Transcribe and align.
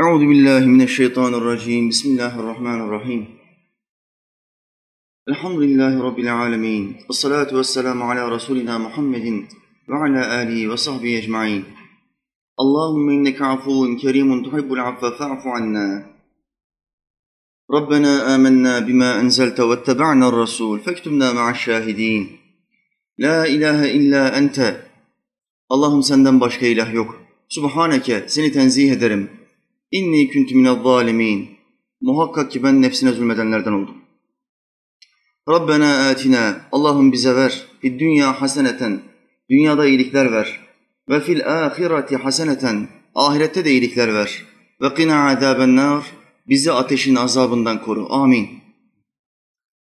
أعوذ 0.00 0.20
بالله 0.20 0.66
من 0.66 0.82
الشيطان 0.82 1.34
الرجيم 1.34 1.88
بسم 1.88 2.08
الله 2.12 2.40
الرحمن 2.40 2.80
الرحيم 2.80 3.22
الحمد 5.28 5.58
لله 5.58 6.02
رب 6.02 6.18
العالمين 6.18 6.84
والصلاة 7.06 7.50
والسلام 7.56 8.02
على 8.02 8.28
رسولنا 8.28 8.78
محمد 8.78 9.26
وعلى 9.88 10.42
آله 10.42 10.68
وصحبه 10.72 11.18
أجمعين 11.18 11.64
اللهم 12.60 13.10
إنك 13.10 13.42
عفو 13.42 13.96
كريم 14.02 14.28
تحب 14.44 14.72
العفو 14.72 15.10
فاعف 15.10 15.46
عنا 15.46 16.06
ربنا 17.70 18.34
آمنا 18.34 18.78
بما 18.78 19.20
أنزلت 19.20 19.60
واتبعنا 19.60 20.28
الرسول 20.28 20.80
فاكتبنا 20.80 21.32
مع 21.32 21.50
الشاهدين 21.50 22.40
La 23.18 23.46
ilahe 23.46 23.92
illa 23.92 24.28
ente. 24.28 24.80
Allah'ım 25.68 26.02
senden 26.02 26.40
başka 26.40 26.66
ilah 26.66 26.94
yok. 26.94 27.22
Subhaneke 27.48 28.24
seni 28.28 28.52
tenzih 28.52 28.92
ederim. 28.92 29.30
İnni 29.97 30.31
kuntu 30.31 30.55
minel 30.55 30.83
zalimin. 30.83 31.49
Muhakkak 32.01 32.51
ki 32.51 32.63
ben 32.63 32.81
nefsine 32.81 33.11
zulmedenlerden 33.11 33.71
oldum. 33.71 33.97
Rabbena 35.49 36.09
atina. 36.09 36.61
Allah'ım 36.71 37.11
bize 37.11 37.35
ver. 37.35 37.65
Fid 37.81 37.99
dünya 37.99 38.41
haseneten. 38.41 39.01
Dünyada 39.49 39.87
iyilikler 39.87 40.31
ver. 40.31 40.59
Ve 41.09 41.19
fil 41.19 41.47
ahireti 41.47 42.15
haseneten. 42.15 42.87
Ahirette 43.15 43.65
de 43.65 43.71
iyilikler 43.71 44.13
ver. 44.13 44.45
Ve 44.81 44.93
qina 44.93 45.29
azaben 45.29 45.75
nar. 45.75 46.03
Bizi 46.47 46.71
ateşin 46.71 47.15
azabından 47.15 47.81
koru. 47.81 48.07
Amin. 48.09 48.49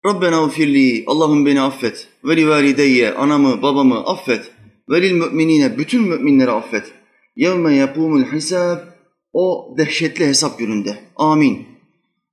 Rabbena 0.06 0.44
ufirli, 0.44 1.04
Allah'ım 1.06 1.46
beni 1.46 1.60
affet. 1.60 2.08
Ve 2.24 2.36
li 2.36 2.48
valideyye, 2.48 3.14
anamı, 3.14 3.62
babamı 3.62 4.06
affet. 4.06 4.50
Ve 4.90 5.02
lil 5.02 5.12
müminine, 5.12 5.78
bütün 5.78 6.02
müminleri 6.02 6.50
affet. 6.50 6.92
Yevme 7.36 7.74
yapumul 7.74 8.24
hisab, 8.24 8.93
o 9.34 9.74
dehşetli 9.78 10.26
hesap 10.26 10.58
gününde. 10.58 10.98
Amin. 11.16 11.66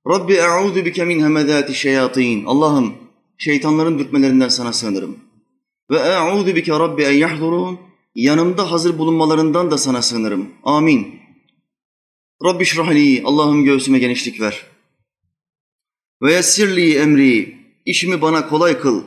Rabbi 0.08 0.32
e'udu 0.32 0.84
bike 0.84 1.04
min 1.04 1.20
hemedati 1.20 1.74
şeyatin. 1.74 2.44
Allah'ım 2.44 2.94
şeytanların 3.38 3.98
dürtmelerinden 3.98 4.48
sana 4.48 4.72
sığınırım. 4.72 5.18
Ve 5.90 5.96
e'udu 5.96 6.56
bike 6.56 6.72
Rabbi 6.72 7.02
en 7.02 7.12
yahdurun. 7.12 7.78
Yanımda 8.14 8.70
hazır 8.72 8.98
bulunmalarından 8.98 9.70
da 9.70 9.78
sana 9.78 10.02
sığınırım. 10.02 10.48
Amin. 10.64 11.06
Rabbi 12.44 12.64
şrahli, 12.64 13.22
Allah'ım 13.24 13.64
göğsüme 13.64 13.98
genişlik 13.98 14.40
ver. 14.40 14.66
Ve 16.22 16.32
yessirli 16.32 16.94
emri, 16.94 17.56
işimi 17.86 18.22
bana 18.22 18.48
kolay 18.48 18.78
kıl. 18.78 19.02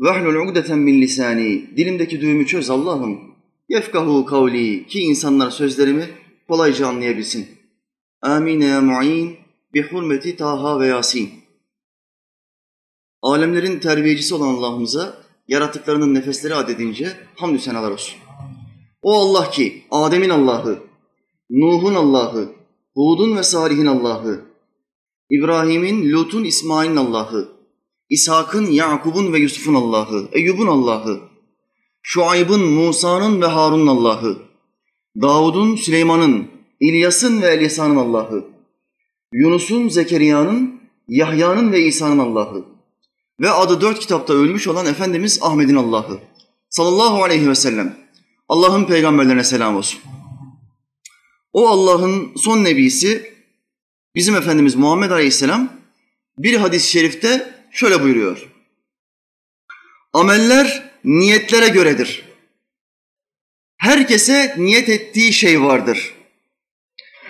Vehlul 0.00 0.48
ugdeten 0.48 0.78
min 0.78 1.02
lisani, 1.02 1.76
dilimdeki 1.76 2.20
düğümü 2.20 2.46
çöz 2.46 2.70
Allah'ım. 2.70 3.20
Yefkahu 3.68 4.24
kavli, 4.24 4.86
ki 4.86 5.00
insanlar 5.00 5.50
sözlerimi 5.50 6.08
kolayca 6.48 6.88
anlayabilsin. 6.88 7.48
Amin 8.22 8.60
ya 8.60 8.80
mu'in, 8.80 9.36
bi 9.74 9.82
hurmeti 9.82 10.36
Taha 10.36 10.80
ve 10.80 10.86
Yasin. 10.86 11.30
Alemlerin 13.22 13.80
terbiyecisi 13.80 14.34
olan 14.34 14.48
Allah'ımıza 14.48 15.16
yaratıklarının 15.48 16.14
nefesleri 16.14 16.54
adedince 16.54 17.16
hamdü 17.36 17.58
senalar 17.58 17.90
olsun. 17.90 18.18
O 19.02 19.14
Allah 19.14 19.50
ki 19.50 19.84
Adem'in 19.90 20.30
Allah'ı, 20.30 20.78
Nuh'un 21.50 21.94
Allah'ı, 21.94 22.52
Hud'un 22.94 23.36
ve 23.36 23.42
Salih'in 23.42 23.86
Allah'ı, 23.86 24.44
İbrahim'in, 25.30 26.12
Lut'un, 26.12 26.44
İsmail'in 26.44 26.96
Allah'ı, 26.96 27.48
İshak'ın, 28.08 28.66
Yakub'un 28.66 29.32
ve 29.32 29.38
Yusuf'un 29.38 29.74
Allah'ı, 29.74 30.28
Eyyub'un 30.32 30.66
Allah'ı, 30.66 31.20
Şuayb'ın, 32.02 32.60
Musa'nın 32.60 33.42
ve 33.42 33.46
Harun'un 33.46 33.86
Allah'ı, 33.86 34.47
Davud'un, 35.22 35.76
Süleyman'ın, 35.76 36.48
İlyas'ın 36.80 37.42
ve 37.42 37.46
Elyasa'nın 37.46 37.96
Allah'ı, 37.96 38.44
Yunus'un, 39.32 39.88
Zekeriya'nın, 39.88 40.80
Yahya'nın 41.08 41.72
ve 41.72 41.80
İsa'nın 41.80 42.18
Allah'ı 42.18 42.64
ve 43.40 43.50
adı 43.50 43.80
dört 43.80 43.98
kitapta 43.98 44.34
ölmüş 44.34 44.68
olan 44.68 44.86
Efendimiz 44.86 45.38
Ahmet'in 45.42 45.76
Allah'ı 45.76 46.20
sallallahu 46.70 47.24
aleyhi 47.24 47.48
ve 47.48 47.54
sellem. 47.54 47.96
Allah'ın 48.48 48.84
peygamberlerine 48.84 49.44
selam 49.44 49.76
olsun. 49.76 50.00
O 51.52 51.68
Allah'ın 51.68 52.32
son 52.36 52.64
nebisi 52.64 53.34
bizim 54.14 54.36
Efendimiz 54.36 54.74
Muhammed 54.74 55.10
Aleyhisselam 55.10 55.72
bir 56.38 56.54
hadis-i 56.54 56.90
şerifte 56.90 57.54
şöyle 57.72 58.02
buyuruyor. 58.02 58.52
Ameller 60.12 60.92
niyetlere 61.04 61.68
göredir. 61.68 62.27
Herkese 63.78 64.54
niyet 64.58 64.88
ettiği 64.88 65.32
şey 65.32 65.62
vardır. 65.62 66.14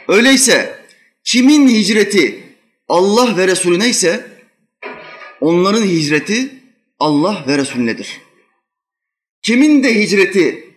Öyleyse 0.08 0.84
kimin 1.24 1.68
hicreti 1.68 2.44
Allah 2.88 3.36
ve 3.36 3.48
Resulüne 3.48 3.88
ise 3.88 4.26
onların 5.40 5.82
hicreti 5.82 6.54
Allah 6.98 7.44
ve 7.48 7.58
Resulünedir. 7.58 8.20
Kimin 9.42 9.82
de 9.82 9.94
hicreti 9.94 10.74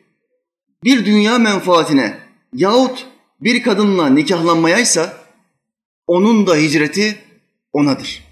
bir 0.83 1.05
dünya 1.05 1.37
menfaatine 1.37 2.19
yahut 2.53 3.07
bir 3.41 3.63
kadınla 3.63 4.09
nikahlanmayaysa 4.09 5.17
onun 6.07 6.47
da 6.47 6.55
hicreti 6.55 7.17
onadır. 7.73 8.23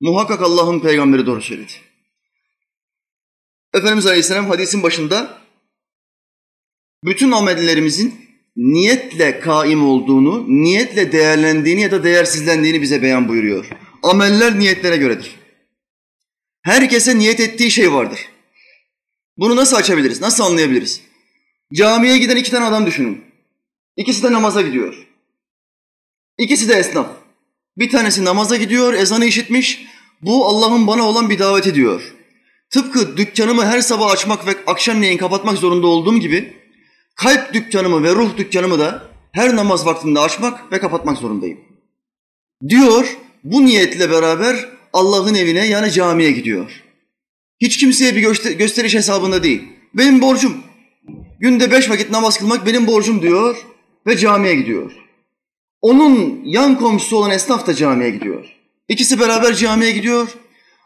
Muhakkak 0.00 0.42
Allah'ın 0.42 0.80
peygamberi 0.80 1.26
doğru 1.26 1.42
söyledi. 1.42 1.72
Efendimiz 3.74 4.06
Aleyhisselam 4.06 4.46
hadisin 4.46 4.82
başında 4.82 5.37
bütün 7.04 7.30
amellerimizin 7.32 8.14
niyetle 8.56 9.40
kaim 9.40 9.86
olduğunu, 9.86 10.44
niyetle 10.48 11.12
değerlendiğini 11.12 11.80
ya 11.80 11.90
da 11.90 12.04
değersizlendiğini 12.04 12.82
bize 12.82 13.02
beyan 13.02 13.28
buyuruyor. 13.28 13.68
Ameller 14.02 14.58
niyetlere 14.58 14.96
göredir. 14.96 15.36
Herkese 16.62 17.18
niyet 17.18 17.40
ettiği 17.40 17.70
şey 17.70 17.92
vardır. 17.92 18.28
Bunu 19.36 19.56
nasıl 19.56 19.76
açabiliriz, 19.76 20.20
nasıl 20.20 20.44
anlayabiliriz? 20.44 21.00
Camiye 21.74 22.18
giden 22.18 22.36
iki 22.36 22.50
tane 22.50 22.64
adam 22.64 22.86
düşünün. 22.86 23.20
İkisi 23.96 24.22
de 24.22 24.32
namaza 24.32 24.62
gidiyor. 24.62 25.06
İkisi 26.38 26.68
de 26.68 26.74
esnaf. 26.74 27.06
Bir 27.78 27.90
tanesi 27.90 28.24
namaza 28.24 28.56
gidiyor, 28.56 28.94
ezanı 28.94 29.24
işitmiş. 29.24 29.86
Bu 30.22 30.46
Allah'ın 30.46 30.86
bana 30.86 31.08
olan 31.08 31.30
bir 31.30 31.38
daveti 31.38 31.74
diyor. 31.74 32.14
Tıpkı 32.70 33.16
dükkanımı 33.16 33.66
her 33.66 33.80
sabah 33.80 34.10
açmak 34.10 34.46
ve 34.46 34.50
akşamleyin 34.66 35.18
kapatmak 35.18 35.58
zorunda 35.58 35.86
olduğum 35.86 36.18
gibi 36.18 36.57
kalp 37.18 37.54
dükkanımı 37.54 38.02
ve 38.02 38.14
ruh 38.14 38.36
dükkanımı 38.36 38.78
da 38.78 39.02
her 39.32 39.56
namaz 39.56 39.86
vaktinde 39.86 40.20
açmak 40.20 40.72
ve 40.72 40.78
kapatmak 40.78 41.18
zorundayım. 41.18 41.60
Diyor, 42.68 43.16
bu 43.44 43.64
niyetle 43.66 44.10
beraber 44.10 44.68
Allah'ın 44.92 45.34
evine 45.34 45.66
yani 45.66 45.92
camiye 45.92 46.32
gidiyor. 46.32 46.82
Hiç 47.60 47.76
kimseye 47.76 48.16
bir 48.16 48.20
göster- 48.20 48.52
gösteriş 48.52 48.94
hesabında 48.94 49.42
değil. 49.42 49.62
Benim 49.94 50.20
borcum. 50.22 50.56
Günde 51.40 51.70
beş 51.70 51.90
vakit 51.90 52.10
namaz 52.10 52.38
kılmak 52.38 52.66
benim 52.66 52.86
borcum 52.86 53.22
diyor 53.22 53.56
ve 54.06 54.16
camiye 54.16 54.54
gidiyor. 54.54 54.92
Onun 55.82 56.42
yan 56.44 56.78
komşusu 56.78 57.16
olan 57.16 57.30
esnaf 57.30 57.66
da 57.66 57.74
camiye 57.74 58.10
gidiyor. 58.10 58.46
İkisi 58.88 59.20
beraber 59.20 59.54
camiye 59.54 59.90
gidiyor 59.90 60.28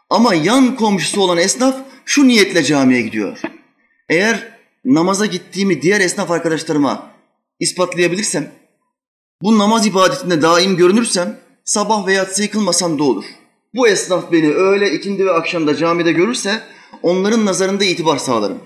ama 0.09 0.35
yan 0.35 0.75
komşusu 0.75 1.21
olan 1.21 1.37
esnaf 1.37 1.75
şu 2.05 2.27
niyetle 2.27 2.63
camiye 2.63 3.01
gidiyor. 3.01 3.41
Eğer 4.09 4.52
namaza 4.85 5.25
gittiğimi 5.25 5.81
diğer 5.81 6.01
esnaf 6.01 6.31
arkadaşlarıma 6.31 7.11
ispatlayabilirsem, 7.59 8.51
bu 9.41 9.57
namaz 9.57 9.85
ibadetinde 9.85 10.41
daim 10.41 10.77
görünürsem 10.77 11.39
sabah 11.65 12.07
ve 12.07 12.13
yatsıyı 12.13 12.51
kılmasam 12.51 12.99
da 12.99 13.03
olur. 13.03 13.25
Bu 13.75 13.87
esnaf 13.87 14.31
beni 14.31 14.53
öğle, 14.53 14.93
ikindi 14.93 15.25
ve 15.25 15.31
akşamda 15.31 15.75
camide 15.75 16.11
görürse 16.11 16.61
onların 17.01 17.45
nazarında 17.45 17.83
itibar 17.83 18.17
sağlarım. 18.17 18.59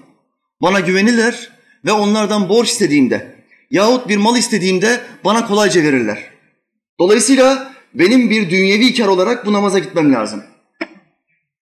Bana 0.62 0.80
güvenirler 0.80 1.50
ve 1.86 1.92
onlardan 1.92 2.50
borç 2.50 2.70
istediğimde 2.70 3.36
yahut 3.72 4.08
bir 4.08 4.18
mal 4.18 4.38
istediğimde 4.38 5.02
bana 5.26 5.48
kolayca 5.48 5.84
verirler. 5.84 6.24
Dolayısıyla 7.00 7.74
benim 7.94 8.30
bir 8.30 8.50
dünyevi 8.50 8.94
kar 8.94 9.08
olarak 9.08 9.46
bu 9.46 9.54
namaza 9.54 9.80
gitmem 9.80 10.14
lazım. 10.14 10.44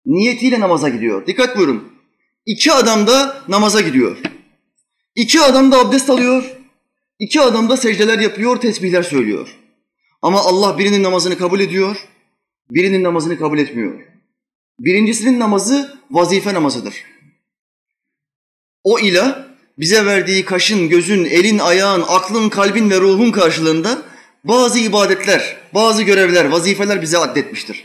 Niyetiyle 0.06 0.60
namaza 0.60 0.88
gidiyor. 0.88 1.26
Dikkat 1.26 1.56
buyurun. 1.56 1.92
İki 2.46 2.72
adam 2.72 3.06
da 3.06 3.42
namaza 3.48 3.80
gidiyor. 3.80 4.16
İki 5.18 5.40
adam 5.40 5.72
da 5.72 5.78
abdest 5.78 6.10
alıyor. 6.10 6.56
İki 7.18 7.40
adam 7.40 7.70
da 7.70 7.76
secdeler 7.76 8.18
yapıyor, 8.18 8.60
tesbihler 8.60 9.02
söylüyor. 9.02 9.56
Ama 10.22 10.40
Allah 10.40 10.78
birinin 10.78 11.02
namazını 11.02 11.38
kabul 11.38 11.60
ediyor, 11.60 11.96
birinin 12.70 13.04
namazını 13.04 13.38
kabul 13.38 13.58
etmiyor. 13.58 14.00
Birincisinin 14.80 15.40
namazı 15.40 15.98
vazife 16.10 16.54
namazıdır. 16.54 16.94
O 18.84 18.98
ilah 18.98 19.46
bize 19.78 20.06
verdiği 20.06 20.44
kaşın, 20.44 20.88
gözün, 20.88 21.24
elin, 21.24 21.58
ayağın, 21.58 22.04
aklın, 22.08 22.48
kalbin 22.48 22.90
ve 22.90 23.00
ruhun 23.00 23.30
karşılığında 23.30 24.02
bazı 24.44 24.78
ibadetler, 24.78 25.56
bazı 25.74 26.02
görevler, 26.02 26.44
vazifeler 26.44 27.02
bize 27.02 27.18
addetmiştir. 27.18 27.84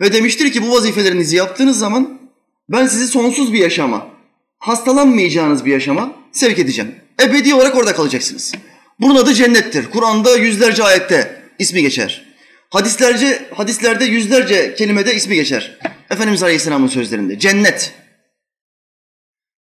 Ve 0.00 0.12
demiştir 0.12 0.52
ki 0.52 0.62
bu 0.62 0.72
vazifelerinizi 0.72 1.36
yaptığınız 1.36 1.78
zaman 1.78 2.20
ben 2.68 2.86
sizi 2.86 3.06
sonsuz 3.08 3.52
bir 3.52 3.58
yaşama, 3.58 4.19
hastalanmayacağınız 4.60 5.64
bir 5.64 5.72
yaşama 5.72 6.12
sevk 6.32 6.58
edeceğim. 6.58 6.94
Ebedi 7.22 7.54
olarak 7.54 7.76
orada 7.76 7.94
kalacaksınız. 7.94 8.54
Bunun 9.00 9.16
adı 9.16 9.34
cennettir. 9.34 9.90
Kur'an'da 9.90 10.36
yüzlerce 10.36 10.84
ayette 10.84 11.42
ismi 11.58 11.82
geçer. 11.82 12.26
Hadislerce, 12.70 13.48
hadislerde 13.54 14.04
yüzlerce 14.04 14.74
kelimede 14.74 15.14
ismi 15.14 15.34
geçer. 15.34 15.78
Efendimiz 16.10 16.42
Aleyhisselam'ın 16.42 16.86
sözlerinde. 16.86 17.38
Cennet. 17.38 17.94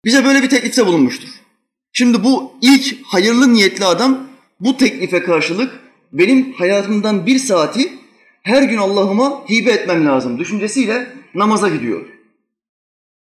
Bize 0.06 0.26
böyle 0.26 0.42
bir 0.42 0.50
teklifte 0.50 0.86
bulunmuştur. 0.86 1.30
Şimdi 1.94 2.24
bu 2.24 2.54
ilk 2.62 3.06
hayırlı 3.06 3.54
niyetli 3.54 3.86
adam 3.86 4.28
bu 4.60 4.78
teklife 4.78 5.24
karşılık 5.24 5.80
benim 6.12 6.54
hayatımdan 6.54 7.26
bir 7.26 7.40
saati 7.40 7.94
her 8.44 8.64
gün 8.64 8.78
Allah'ıma 8.78 9.46
hibe 9.50 9.72
etmem 9.72 10.06
lazım 10.06 10.40
düşüncesiyle 10.40 11.14
namaza 11.36 11.70
gidiyor. 11.70 12.06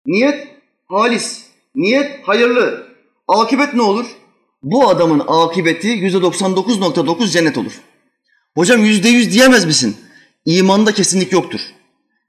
Niyet 0.06 0.48
halis, 0.88 1.47
niyet 1.78 2.28
hayırlı. 2.28 2.88
Akibet 3.28 3.74
ne 3.74 3.82
olur? 3.82 4.06
Bu 4.64 4.90
adamın 4.90 5.24
akibeti 5.28 5.88
yüzde 5.88 6.18
99.9 6.18 7.28
cennet 7.28 7.58
olur. 7.58 7.72
Hocam 8.56 8.86
yüzde 8.86 9.10
yüz 9.10 9.34
diyemez 9.34 9.66
misin? 9.66 9.98
İmanda 10.46 10.94
kesinlik 10.94 11.32
yoktur. 11.32 11.60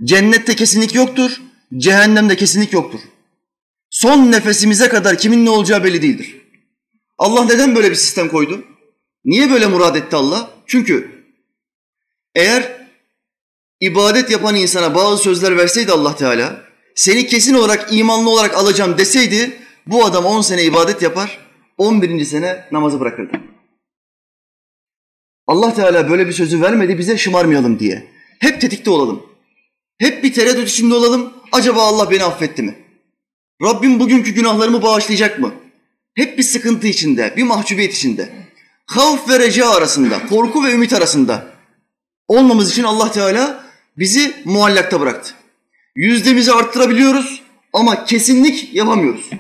Cennette 0.05 0.57
kesinlik 0.57 0.95
yoktur. 0.95 1.41
Cehennemde 1.77 2.37
kesinlik 2.37 2.73
yoktur. 2.73 3.01
Son 3.91 4.33
nefesimize 4.33 4.89
kadar 4.89 5.19
kimin 5.19 5.45
ne 5.45 5.51
olacağı 5.51 5.85
belli 5.85 6.03
değildir. 6.03 6.43
Allah 7.19 7.45
neden 7.45 7.77
böyle 7.77 7.91
bir 7.91 7.95
sistem 7.95 8.29
koydu? 8.29 8.65
Niye 9.25 9.51
böyle 9.51 9.67
murad 9.67 9.95
etti 9.97 10.17
Allah? 10.17 10.51
Çünkü 10.67 11.25
eğer 12.35 12.87
ibadet 13.81 14.31
yapan 14.31 14.57
insana 14.57 14.95
bazı 14.95 15.23
sözler 15.23 15.57
verseydi 15.57 15.93
Allah 15.93 16.17
Teala, 16.17 16.68
seni 16.99 17.27
kesin 17.27 17.55
olarak 17.55 17.93
imanlı 17.93 18.31
olarak 18.31 18.55
alacağım 18.55 18.99
deseydi, 18.99 19.59
bu 19.87 20.05
adam 20.05 20.25
10 20.25 20.41
sene 20.41 20.65
ibadet 20.65 21.03
yapar, 21.03 21.39
11. 21.77 22.25
sene 22.25 22.65
namazı 22.73 23.01
bırakırdı. 23.01 23.41
Allah 25.47 25.75
Teala 25.75 26.11
böyle 26.11 26.27
bir 26.27 26.33
sözü 26.33 26.63
vermedi 26.63 26.99
bize 26.99 27.19
şımarmayalım 27.19 27.79
diye. 27.79 28.07
Hep 28.39 28.61
tetikte 28.61 28.91
olalım. 28.91 29.23
Hep 29.99 30.25
bir 30.25 30.33
tereddüt 30.33 30.69
içinde 30.69 30.95
olalım. 30.95 31.33
Acaba 31.53 31.83
Allah 31.83 32.11
beni 32.11 32.25
affetti 32.25 32.63
mi? 32.63 32.75
Rabbim 33.63 34.01
bugünkü 34.01 34.31
günahlarımı 34.31 34.83
bağışlayacak 34.83 35.39
mı? 35.39 35.55
Hep 36.15 36.39
bir 36.39 36.43
sıkıntı 36.43 36.87
içinde, 36.87 37.35
bir 37.37 37.43
mahcubiyet 37.43 37.95
içinde. 37.95 38.29
Havf 38.87 39.31
ve 39.31 39.39
reca 39.39 39.71
arasında, 39.71 40.27
korku 40.27 40.65
ve 40.65 40.73
ümit 40.73 40.93
arasında 40.93 41.47
olmamız 42.29 42.71
için 42.71 42.85
Allah 42.85 43.13
Teala 43.13 43.65
bizi 43.99 44.35
muallakta 44.45 45.01
bıraktı. 45.01 45.38
Yüzdemizi 45.99 46.53
arttırabiliyoruz 46.53 47.43
ama 47.73 48.05
kesinlik 48.05 48.75
yapamıyoruz. 48.75 49.31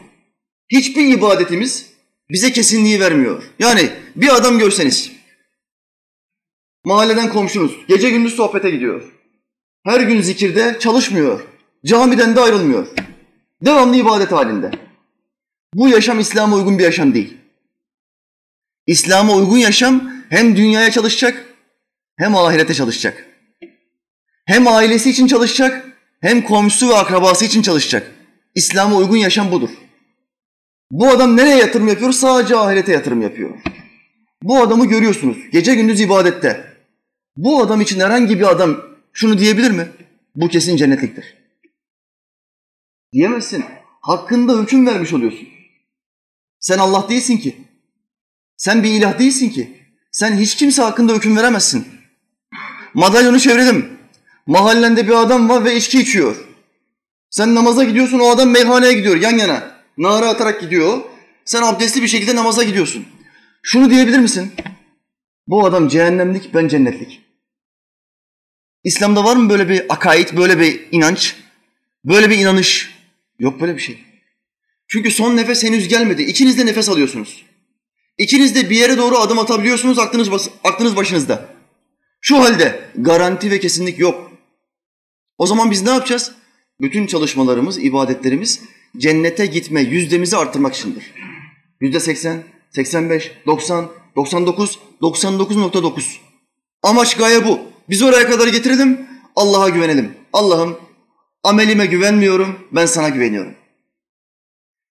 Hiçbir 0.69 1.07
ibadetimiz 1.07 1.93
bize 2.31 2.53
kesinliği 2.53 3.01
vermiyor. 3.01 3.43
Yani 3.59 3.91
bir 4.17 4.37
adam 4.37 4.59
görseniz, 4.59 5.13
mahalleden 6.85 7.33
komşunuz 7.33 7.73
gece 7.89 8.11
gündüz 8.11 8.35
sohbete 8.35 8.71
gidiyor. 8.71 9.13
Her 9.87 10.01
gün 10.01 10.21
zikirde 10.21 10.77
çalışmıyor. 10.81 11.41
Camiden 11.87 12.37
de 12.37 12.41
ayrılmıyor. 12.41 12.89
Devamlı 13.63 13.97
ibadet 13.97 14.33
halinde. 14.33 14.71
Bu 15.75 15.89
yaşam 15.89 16.21
İslam'a 16.21 16.57
uygun 16.57 16.79
bir 16.79 16.85
yaşam 16.85 17.15
değil. 17.15 17.37
İslam'a 18.87 19.35
uygun 19.35 19.59
yaşam 19.59 20.13
hem 20.31 20.57
dünyaya 20.57 20.91
çalışacak 20.91 21.55
hem 22.17 22.37
ahirete 22.37 22.75
çalışacak. 22.75 23.27
Hem 24.47 24.69
ailesi 24.69 25.11
için 25.11 25.27
çalışacak 25.27 25.88
hem 26.21 26.45
komşusu 26.45 26.89
ve 26.89 26.95
akrabası 26.95 27.45
için 27.45 27.63
çalışacak. 27.63 28.15
İslam'a 28.55 28.97
uygun 28.97 29.17
yaşam 29.17 29.53
budur. 29.53 29.71
Bu 30.91 31.09
adam 31.09 31.37
nereye 31.37 31.57
yatırım 31.57 31.89
yapıyor? 31.89 32.13
Sadece 32.13 32.57
ahirete 32.57 32.93
yatırım 32.93 33.23
yapıyor. 33.23 33.51
Bu 34.43 34.61
adamı 34.63 34.87
görüyorsunuz. 34.87 35.37
Gece 35.53 35.75
gündüz 35.75 36.01
ibadette. 36.01 36.77
Bu 37.37 37.63
adam 37.63 37.81
için 37.81 38.01
herhangi 38.01 38.39
bir 38.39 38.51
adam 38.51 38.77
şunu 39.13 39.39
diyebilir 39.39 39.71
mi? 39.71 39.89
Bu 40.37 40.49
kesin 40.49 40.77
cennetliktir. 40.77 41.37
Diyemezsin. 43.13 43.65
Hakkında 44.01 44.63
hüküm 44.63 44.87
vermiş 44.87 45.13
oluyorsun. 45.13 45.49
Sen 46.61 46.79
Allah 46.79 47.09
değilsin 47.09 47.37
ki. 47.37 47.57
Sen 48.57 48.83
bir 48.83 48.91
ilah 48.91 49.19
değilsin 49.19 49.51
ki. 49.51 49.79
Sen 50.13 50.37
hiç 50.39 50.55
kimse 50.55 50.83
hakkında 50.83 51.15
hüküm 51.15 51.37
veremezsin. 51.37 51.89
Madalyonu 52.95 53.41
çevirdim. 53.41 53.98
Mahallende 54.49 55.09
bir 55.09 55.23
adam 55.23 55.49
var 55.49 55.65
ve 55.65 55.77
içki 55.77 56.01
içiyor. 56.01 56.37
Sen 57.31 57.55
namaza 57.55 57.85
gidiyorsun, 57.85 58.19
o 58.19 58.31
adam 58.31 58.51
meyhaneye 58.51 58.93
gidiyor 58.93 59.17
yan 59.17 59.39
yana. 59.39 59.83
Nara 59.99 60.29
atarak 60.29 60.61
gidiyor. 60.61 61.01
Sen 61.45 61.63
abdestli 61.63 62.03
bir 62.03 62.09
şekilde 62.09 62.37
namaza 62.37 62.63
gidiyorsun. 62.63 63.07
Şunu 63.63 63.91
diyebilir 63.91 64.19
misin? 64.19 64.53
Bu 65.47 65.67
adam 65.67 65.89
cehennemlik, 65.89 66.55
ben 66.55 66.69
cennetlik. 66.69 67.21
İslam'da 68.85 69.25
var 69.25 69.37
mı 69.37 69.51
böyle 69.51 69.69
bir 69.69 69.87
akaid, 69.89 70.37
böyle 70.37 70.61
bir 70.61 70.89
inanç, 70.93 71.37
böyle 72.05 72.31
bir 72.31 72.39
inanış? 72.39 72.95
Yok 73.39 73.61
böyle 73.61 73.77
bir 73.77 73.81
şey. 73.81 74.05
Çünkü 74.89 75.11
son 75.11 75.37
nefes 75.37 75.65
henüz 75.65 75.89
gelmedi. 75.89 76.23
İkiniz 76.23 76.59
de 76.59 76.67
nefes 76.67 76.89
alıyorsunuz. 76.89 77.45
İkiniz 78.19 78.55
de 78.55 78.71
bir 78.71 78.77
yere 78.77 78.99
doğru 78.99 79.19
adım 79.19 79.39
atabiliyorsunuz, 79.39 79.99
aklınız, 79.99 80.49
aklınız 80.65 80.97
başınızda. 80.97 81.49
Şu 82.21 82.39
halde 82.39 82.81
garanti 82.95 83.51
ve 83.51 83.61
kesinlik 83.61 83.99
yok. 83.99 84.28
O 85.39 85.47
zaman 85.47 85.71
biz 85.71 85.83
ne 85.83 85.91
yapacağız? 85.91 86.33
Bütün 86.81 87.07
çalışmalarımız, 87.07 87.79
ibadetlerimiz 87.79 88.61
cennete 88.97 89.47
gitme 89.47 89.81
yüzdemizi 89.81 90.37
arttırmak 90.37 90.75
içindir. 90.75 91.15
Yüzde 91.81 92.01
80, 92.01 92.43
85, 92.71 93.33
90, 93.47 93.89
99, 94.17 94.79
99.9. 95.03 96.17
Amaç 96.83 97.17
gaye 97.17 97.47
bu. 97.47 97.61
Biz 97.89 98.03
oraya 98.03 98.31
kadar 98.31 98.49
getirelim, 98.49 99.07
Allah'a 99.37 99.69
güvenelim. 99.69 100.15
Allah'ım 100.33 100.77
amelime 101.43 101.87
güvenmiyorum, 101.87 102.59
ben 102.73 102.87
sana 102.87 103.09
güveniyorum. 103.09 103.55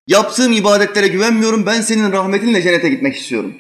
Yaptığım 0.07 0.51
ibadetlere 0.51 1.07
güvenmiyorum, 1.07 1.65
ben 1.65 1.81
senin 1.81 2.11
rahmetinle 2.11 2.61
cennete 2.61 2.89
gitmek 2.89 3.15
istiyorum. 3.15 3.53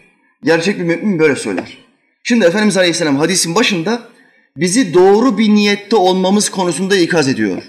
Gerçek 0.43 0.79
bir 0.79 0.83
mümin 0.83 1.19
böyle 1.19 1.35
söyler. 1.35 1.77
Şimdi 2.23 2.45
Efendimiz 2.45 2.77
Aleyhisselam 2.77 3.15
hadisin 3.15 3.55
başında 3.55 4.09
bizi 4.57 4.93
doğru 4.93 5.37
bir 5.37 5.49
niyette 5.49 5.95
olmamız 5.95 6.49
konusunda 6.49 6.97
ikaz 6.97 7.27
ediyor. 7.27 7.63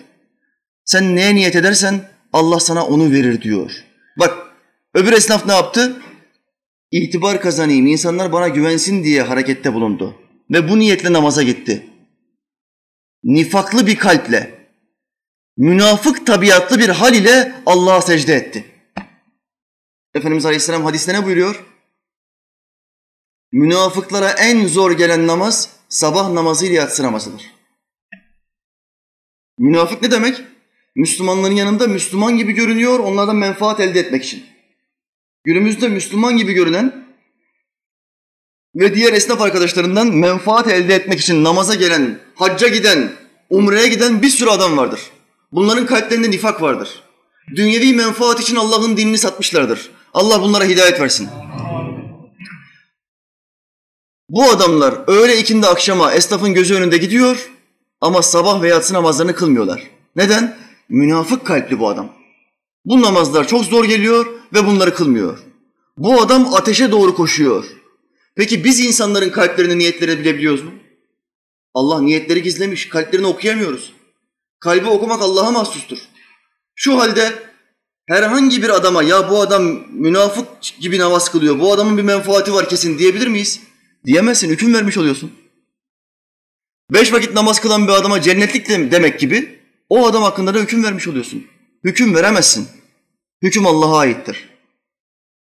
Sen 0.85 1.17
neye 1.17 1.35
niyet 1.35 1.57
edersen 1.57 2.09
Allah 2.33 2.61
sana 2.61 2.87
onu 2.87 3.13
verir 3.13 3.43
diyor. 3.43 3.71
Bak 4.19 4.39
öbür 4.95 5.13
esnaf 5.13 5.47
ne 5.47 5.53
yaptı? 5.53 6.03
İtibar 6.91 7.41
kazanayım, 7.41 7.87
insanlar 7.87 8.33
bana 8.33 8.49
güvensin 8.49 9.05
diye 9.05 9.23
harekette 9.23 9.75
bulundu. 9.75 10.15
Ve 10.51 10.69
bu 10.69 10.79
niyetle 10.79 11.13
namaza 11.13 11.43
gitti. 11.43 11.87
Nifaklı 13.25 13.87
bir 13.87 13.97
kalple, 13.97 14.69
münafık 15.57 16.27
tabiatlı 16.27 16.79
bir 16.79 16.89
hal 16.89 17.15
ile 17.15 17.53
Allah'a 17.67 18.03
secde 18.03 18.35
etti. 18.35 18.65
Efendimiz 20.15 20.47
Aleyhisselam 20.47 20.85
hadiste 20.85 21.15
ne 21.15 21.25
buyuruyor? 21.25 21.65
Münafıklara 23.53 24.31
en 24.31 24.67
zor 24.67 24.93
gelen 24.93 25.27
namaz 25.27 25.78
sabah 25.89 26.31
namazı 26.31 26.67
ile 26.67 26.75
yatsı 26.75 27.03
namazıdır. 27.03 27.43
Münafık 29.59 30.03
ne 30.03 30.11
demek? 30.11 30.45
Müslümanların 30.97 31.55
yanında 31.55 31.87
Müslüman 31.87 32.37
gibi 32.37 32.53
görünüyor, 32.53 32.99
onlardan 32.99 33.37
menfaat 33.37 33.81
elde 33.81 34.01
etmek 34.01 34.25
için. 34.25 34.45
Günümüzde 35.45 35.89
Müslüman 35.89 36.37
gibi 36.37 36.53
görünen 36.53 37.05
ve 38.75 38.95
diğer 38.95 39.13
esnaf 39.13 39.41
arkadaşlarından 39.41 40.07
menfaat 40.07 40.69
elde 40.69 40.95
etmek 40.95 41.21
için 41.21 41.45
namaza 41.45 41.75
gelen, 41.75 42.19
hacca 42.35 42.69
giden, 42.69 43.13
umreye 43.51 43.89
giden 43.89 44.23
bir 44.23 44.29
sürü 44.29 44.51
adam 44.51 44.77
vardır. 44.77 45.01
Bunların 45.53 45.87
kalplerinde 45.87 46.31
nifak 46.31 46.63
vardır. 46.63 47.03
Dünyevi 47.57 47.95
menfaat 47.95 48.41
için 48.41 48.57
Allah'ın 48.57 48.97
dinini 48.97 49.19
satmışlardır. 49.19 49.91
Allah 50.15 50.43
bunlara 50.43 50.65
hidayet 50.65 51.01
versin. 51.01 51.29
Bu 54.29 54.51
adamlar 54.51 54.95
öğle 55.07 55.39
ikindi 55.39 55.67
akşama 55.67 56.13
esnafın 56.13 56.55
gözü 56.55 56.75
önünde 56.75 56.97
gidiyor 56.97 57.51
ama 58.01 58.23
sabah 58.23 58.63
ve 58.63 58.69
yatsı 58.69 58.95
namazlarını 58.95 59.35
kılmıyorlar. 59.35 59.83
Neden? 60.17 60.59
Münafık 60.89 61.47
kalpli 61.47 61.79
bu 61.79 61.89
adam. 61.89 62.13
Bu 62.85 63.03
namazlar 63.03 63.47
çok 63.47 63.65
zor 63.65 63.85
geliyor 63.85 64.27
ve 64.55 64.67
bunları 64.67 64.95
kılmıyor. 64.95 65.39
Bu 65.97 66.21
adam 66.21 66.55
ateşe 66.55 66.91
doğru 66.91 67.15
koşuyor. 67.15 67.65
Peki 68.35 68.65
biz 68.65 68.81
insanların 68.81 69.31
kalplerini, 69.31 69.79
niyetlerini 69.79 70.21
bilebiliyoruz 70.21 70.63
mu? 70.63 70.71
Allah 71.75 72.01
niyetleri 72.01 72.43
gizlemiş, 72.43 72.89
kalplerini 72.89 73.27
okuyamıyoruz. 73.27 73.93
Kalbi 74.61 74.89
okumak 74.89 75.23
Allah'a 75.23 75.51
mahsustur. 75.51 75.99
Şu 76.75 76.99
halde 76.99 77.33
herhangi 78.07 78.63
bir 78.63 78.69
adama 78.69 79.03
ya 79.03 79.31
bu 79.31 79.41
adam 79.41 79.63
münafık 79.91 80.49
gibi 80.81 80.99
namaz 80.99 81.33
kılıyor, 81.33 81.61
bu 81.61 81.73
adamın 81.73 81.99
bir 81.99 82.03
menfaati 82.03 82.55
var 82.55 82.69
kesin 82.69 82.99
diyebilir 82.99 83.27
miyiz? 83.27 83.61
Diyemezsin, 84.09 84.51
hüküm 84.51 84.75
vermiş 84.75 84.99
oluyorsun. 84.99 85.33
Beş 86.93 87.13
vakit 87.13 87.35
namaz 87.35 87.61
kılan 87.61 87.89
bir 87.89 87.93
adama 87.93 88.21
cennetlik 88.21 88.69
demek 88.69 89.21
gibi 89.21 89.61
o 89.89 90.07
adam 90.07 90.23
hakkında 90.23 90.55
da 90.55 90.59
hüküm 90.59 90.85
vermiş 90.85 91.09
oluyorsun. 91.09 91.47
Hüküm 91.85 92.15
veremezsin. 92.15 92.69
Hüküm 93.43 93.67
Allah'a 93.67 93.99
aittir. 93.99 94.49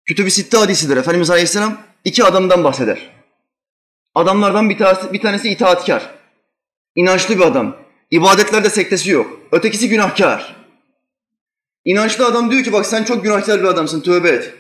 Kütüb-i 0.06 0.32
Sitte 0.32 0.58
hadisidir. 0.58 0.98
Efendimiz 0.98 1.30
Aleyhisselam 1.30 1.82
iki 2.04 2.24
adamdan 2.24 2.64
bahseder. 2.64 3.10
Adamlardan 4.14 4.70
bir 4.70 4.78
tanesi, 4.78 5.14
bir 5.14 5.22
tanesi 5.22 5.50
itaatkar. 5.50 6.16
İnançlı 6.96 7.38
bir 7.38 7.44
adam. 7.44 7.78
İbadetlerde 8.12 8.70
sektesi 8.70 9.10
yok. 9.10 9.40
Ötekisi 9.52 9.90
günahkar. 9.90 10.56
İnançlı 11.86 12.26
adam 12.26 12.52
diyor 12.52 12.64
ki 12.64 12.74
bak 12.74 12.86
sen 12.86 13.04
çok 13.04 13.24
günahkar 13.24 13.60
bir 13.60 13.68
adamsın 13.68 14.02
tövbe 14.02 14.30
et. 14.30 14.54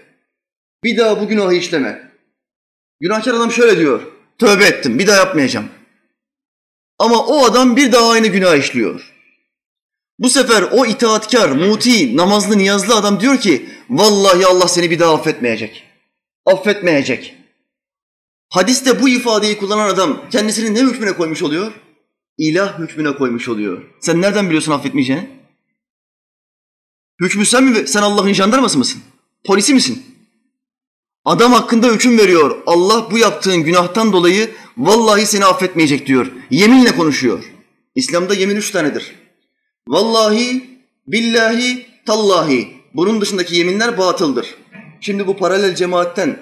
Bir 0.83 0.97
daha 0.97 1.21
bu 1.21 1.27
günahı 1.27 1.53
işleme. 1.53 2.04
Günahkar 2.99 3.33
adam 3.33 3.51
şöyle 3.51 3.77
diyor. 3.77 4.01
Tövbe 4.39 4.65
ettim 4.65 4.99
bir 4.99 5.07
daha 5.07 5.15
yapmayacağım. 5.17 5.69
Ama 6.99 7.25
o 7.25 7.45
adam 7.45 7.75
bir 7.75 7.91
daha 7.91 8.09
aynı 8.09 8.27
günah 8.27 8.55
işliyor. 8.55 9.15
Bu 10.19 10.29
sefer 10.29 10.63
o 10.71 10.85
itaatkar, 10.85 11.49
muti, 11.49 12.17
namazlı, 12.17 12.57
niyazlı 12.57 12.95
adam 12.95 13.19
diyor 13.19 13.37
ki 13.37 13.69
vallahi 13.89 14.45
Allah 14.45 14.67
seni 14.67 14.91
bir 14.91 14.99
daha 14.99 15.13
affetmeyecek. 15.13 15.83
Affetmeyecek. 16.45 17.35
Hadiste 18.49 19.01
bu 19.01 19.09
ifadeyi 19.09 19.57
kullanan 19.57 19.89
adam 19.89 20.29
kendisini 20.29 20.73
ne 20.73 20.79
hükmüne 20.79 21.13
koymuş 21.13 21.43
oluyor? 21.43 21.71
İlah 22.37 22.79
hükmüne 22.79 23.15
koymuş 23.15 23.49
oluyor. 23.49 23.83
Sen 23.99 24.21
nereden 24.21 24.45
biliyorsun 24.45 24.71
affetmeyeceğini? 24.71 25.29
Hükmü 27.21 27.45
sen 27.45 27.63
mi? 27.63 27.87
Sen 27.87 28.01
Allah'ın 28.01 28.33
jandarması 28.33 28.77
mısın? 28.77 29.01
Polisi 29.43 29.73
misin? 29.73 30.14
Adam 31.25 31.53
hakkında 31.53 31.87
hüküm 31.87 32.17
veriyor. 32.17 32.57
Allah 32.65 33.11
bu 33.11 33.17
yaptığın 33.17 33.63
günahtan 33.63 34.13
dolayı 34.13 34.51
vallahi 34.77 35.25
seni 35.25 35.45
affetmeyecek 35.45 36.07
diyor. 36.07 36.31
Yeminle 36.49 36.95
konuşuyor. 36.95 37.43
İslam'da 37.95 38.33
yemin 38.33 38.55
üç 38.55 38.71
tanedir. 38.71 39.15
Vallahi, 39.87 40.69
billahi, 41.07 41.85
tallahi. 42.05 42.67
Bunun 42.93 43.21
dışındaki 43.21 43.55
yeminler 43.55 43.97
batıldır. 43.97 44.55
Şimdi 45.01 45.27
bu 45.27 45.37
paralel 45.37 45.75
cemaatten 45.75 46.39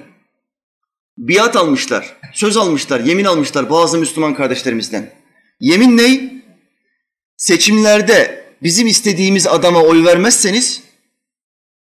biat 1.17 1.55
almışlar, 1.55 2.17
söz 2.33 2.57
almışlar, 2.57 2.99
yemin 2.99 3.25
almışlar 3.25 3.69
bazı 3.69 3.97
Müslüman 3.97 4.35
kardeşlerimizden. 4.35 5.13
Yemin 5.59 5.97
ney? 5.97 6.33
Seçimlerde 7.37 8.45
bizim 8.63 8.87
istediğimiz 8.87 9.47
adama 9.47 9.83
oy 9.83 10.05
vermezseniz 10.05 10.82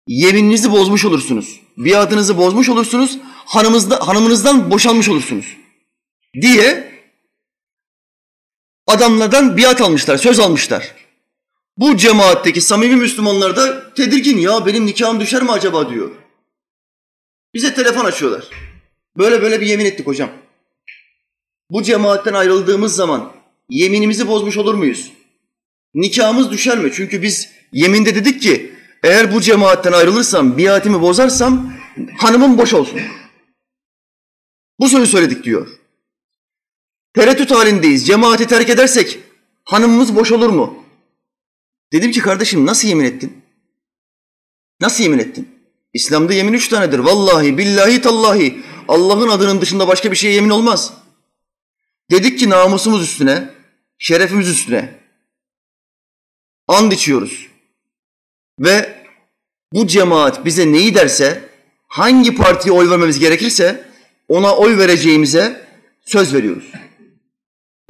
yemininizi 0.06 0.72
bozmuş 0.72 1.04
olursunuz. 1.04 1.60
Biatınızı 1.76 2.38
bozmuş 2.38 2.68
olursunuz. 2.68 3.18
Hanımızda, 3.24 4.08
hanımınızdan 4.08 4.70
boşanmış 4.70 5.08
olursunuz. 5.08 5.56
Diye 6.40 6.94
adamlardan 8.86 9.56
biat 9.56 9.80
almışlar, 9.80 10.16
söz 10.16 10.38
almışlar. 10.38 10.94
Bu 11.78 11.96
cemaatteki 11.96 12.60
samimi 12.60 12.96
Müslümanlar 12.96 13.56
da 13.56 13.94
tedirgin 13.94 14.38
ya 14.38 14.66
benim 14.66 14.86
nikahım 14.86 15.20
düşer 15.20 15.42
mi 15.42 15.52
acaba 15.52 15.90
diyor. 15.90 16.10
Bize 17.54 17.74
telefon 17.74 18.04
açıyorlar. 18.04 18.44
Böyle 19.18 19.42
böyle 19.42 19.60
bir 19.60 19.66
yemin 19.66 19.84
ettik 19.84 20.06
hocam. 20.06 20.30
Bu 21.70 21.82
cemaatten 21.82 22.32
ayrıldığımız 22.32 22.96
zaman 22.96 23.32
yeminimizi 23.68 24.28
bozmuş 24.28 24.56
olur 24.56 24.74
muyuz? 24.74 25.12
Nikahımız 25.94 26.50
düşer 26.50 26.78
mi? 26.78 26.90
Çünkü 26.94 27.22
biz 27.22 27.50
yeminde 27.72 28.14
dedik 28.14 28.42
ki 28.42 28.73
eğer 29.04 29.34
bu 29.34 29.40
cemaatten 29.40 29.92
ayrılırsam, 29.92 30.58
biatimi 30.58 31.00
bozarsam 31.00 31.72
hanımım 32.18 32.58
boş 32.58 32.74
olsun. 32.74 33.00
Bu 34.78 34.88
sözü 34.88 35.06
söyledik 35.06 35.44
diyor. 35.44 35.68
Tereddüt 37.14 37.50
halindeyiz. 37.50 38.06
Cemaati 38.06 38.46
terk 38.46 38.68
edersek 38.68 39.18
hanımımız 39.64 40.16
boş 40.16 40.32
olur 40.32 40.48
mu? 40.48 40.84
Dedim 41.92 42.10
ki 42.10 42.20
kardeşim 42.20 42.66
nasıl 42.66 42.88
yemin 42.88 43.04
ettin? 43.04 43.42
Nasıl 44.80 45.02
yemin 45.04 45.18
ettin? 45.18 45.48
İslam'da 45.92 46.32
yemin 46.32 46.52
üç 46.52 46.68
tanedir. 46.68 46.98
Vallahi, 46.98 47.58
billahi, 47.58 48.00
tallahi. 48.00 48.62
Allah'ın 48.88 49.28
adının 49.28 49.60
dışında 49.60 49.88
başka 49.88 50.10
bir 50.10 50.16
şeye 50.16 50.34
yemin 50.34 50.50
olmaz. 50.50 50.92
Dedik 52.10 52.38
ki 52.38 52.50
namusumuz 52.50 53.02
üstüne, 53.02 53.50
şerefimiz 53.98 54.48
üstüne. 54.48 55.00
And 56.68 56.92
içiyoruz. 56.92 57.53
Ve 58.60 59.04
bu 59.72 59.86
cemaat 59.86 60.44
bize 60.44 60.72
neyi 60.72 60.94
derse, 60.94 61.48
hangi 61.86 62.34
partiye 62.34 62.72
oy 62.72 62.90
vermemiz 62.90 63.18
gerekirse 63.18 63.84
ona 64.28 64.56
oy 64.56 64.78
vereceğimize 64.78 65.66
söz 66.04 66.34
veriyoruz. 66.34 66.72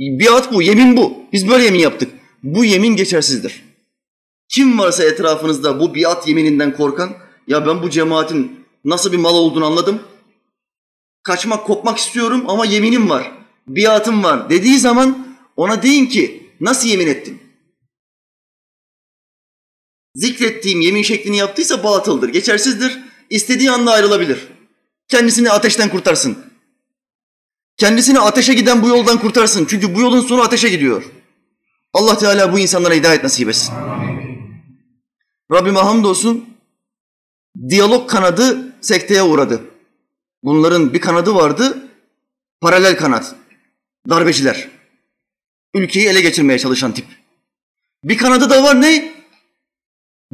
Biat 0.00 0.52
bu, 0.52 0.62
yemin 0.62 0.96
bu. 0.96 1.18
Biz 1.32 1.48
böyle 1.48 1.64
yemin 1.64 1.78
yaptık. 1.78 2.12
Bu 2.42 2.64
yemin 2.64 2.96
geçersizdir. 2.96 3.64
Kim 4.48 4.78
varsa 4.78 5.04
etrafınızda 5.04 5.80
bu 5.80 5.94
biat 5.94 6.28
yemininden 6.28 6.76
korkan, 6.76 7.10
ya 7.46 7.66
ben 7.66 7.82
bu 7.82 7.90
cemaatin 7.90 8.66
nasıl 8.84 9.12
bir 9.12 9.16
mal 9.16 9.34
olduğunu 9.34 9.66
anladım. 9.66 10.02
Kaçmak, 11.22 11.66
kopmak 11.66 11.98
istiyorum 11.98 12.44
ama 12.48 12.66
yeminim 12.66 13.10
var, 13.10 13.32
biatım 13.68 14.24
var 14.24 14.50
dediği 14.50 14.78
zaman 14.78 15.36
ona 15.56 15.82
deyin 15.82 16.06
ki 16.06 16.50
nasıl 16.60 16.88
yemin 16.88 17.06
ettin? 17.06 17.42
Zikrettiğim 20.14 20.80
yemin 20.80 21.02
şeklini 21.02 21.36
yaptıysa 21.36 21.84
batıldır, 21.84 22.28
geçersizdir. 22.28 22.98
İstediği 23.30 23.70
anda 23.70 23.92
ayrılabilir. 23.92 24.48
Kendisini 25.08 25.50
ateşten 25.50 25.88
kurtarsın. 25.88 26.38
Kendisini 27.76 28.20
ateşe 28.20 28.54
giden 28.54 28.82
bu 28.82 28.88
yoldan 28.88 29.18
kurtarsın. 29.18 29.66
Çünkü 29.70 29.94
bu 29.94 30.00
yolun 30.00 30.20
sonu 30.20 30.42
ateşe 30.42 30.68
gidiyor. 30.68 31.04
Allah 31.92 32.18
Teala 32.18 32.52
bu 32.52 32.58
insanlara 32.58 32.94
hidayet 32.94 33.22
nasip 33.22 33.48
etsin. 33.48 33.74
Rabbime 35.52 35.80
hamdolsun 35.80 36.44
diyalog 37.68 38.10
kanadı 38.10 38.72
sekteye 38.80 39.22
uğradı. 39.22 39.64
Bunların 40.42 40.94
bir 40.94 41.00
kanadı 41.00 41.34
vardı, 41.34 41.88
paralel 42.60 42.96
kanat. 42.96 43.34
Darbeciler. 44.08 44.68
Ülkeyi 45.74 46.08
ele 46.08 46.20
geçirmeye 46.20 46.58
çalışan 46.58 46.92
tip. 46.92 47.06
Bir 48.04 48.18
kanadı 48.18 48.50
da 48.50 48.62
var 48.62 48.82
ne? 48.82 49.13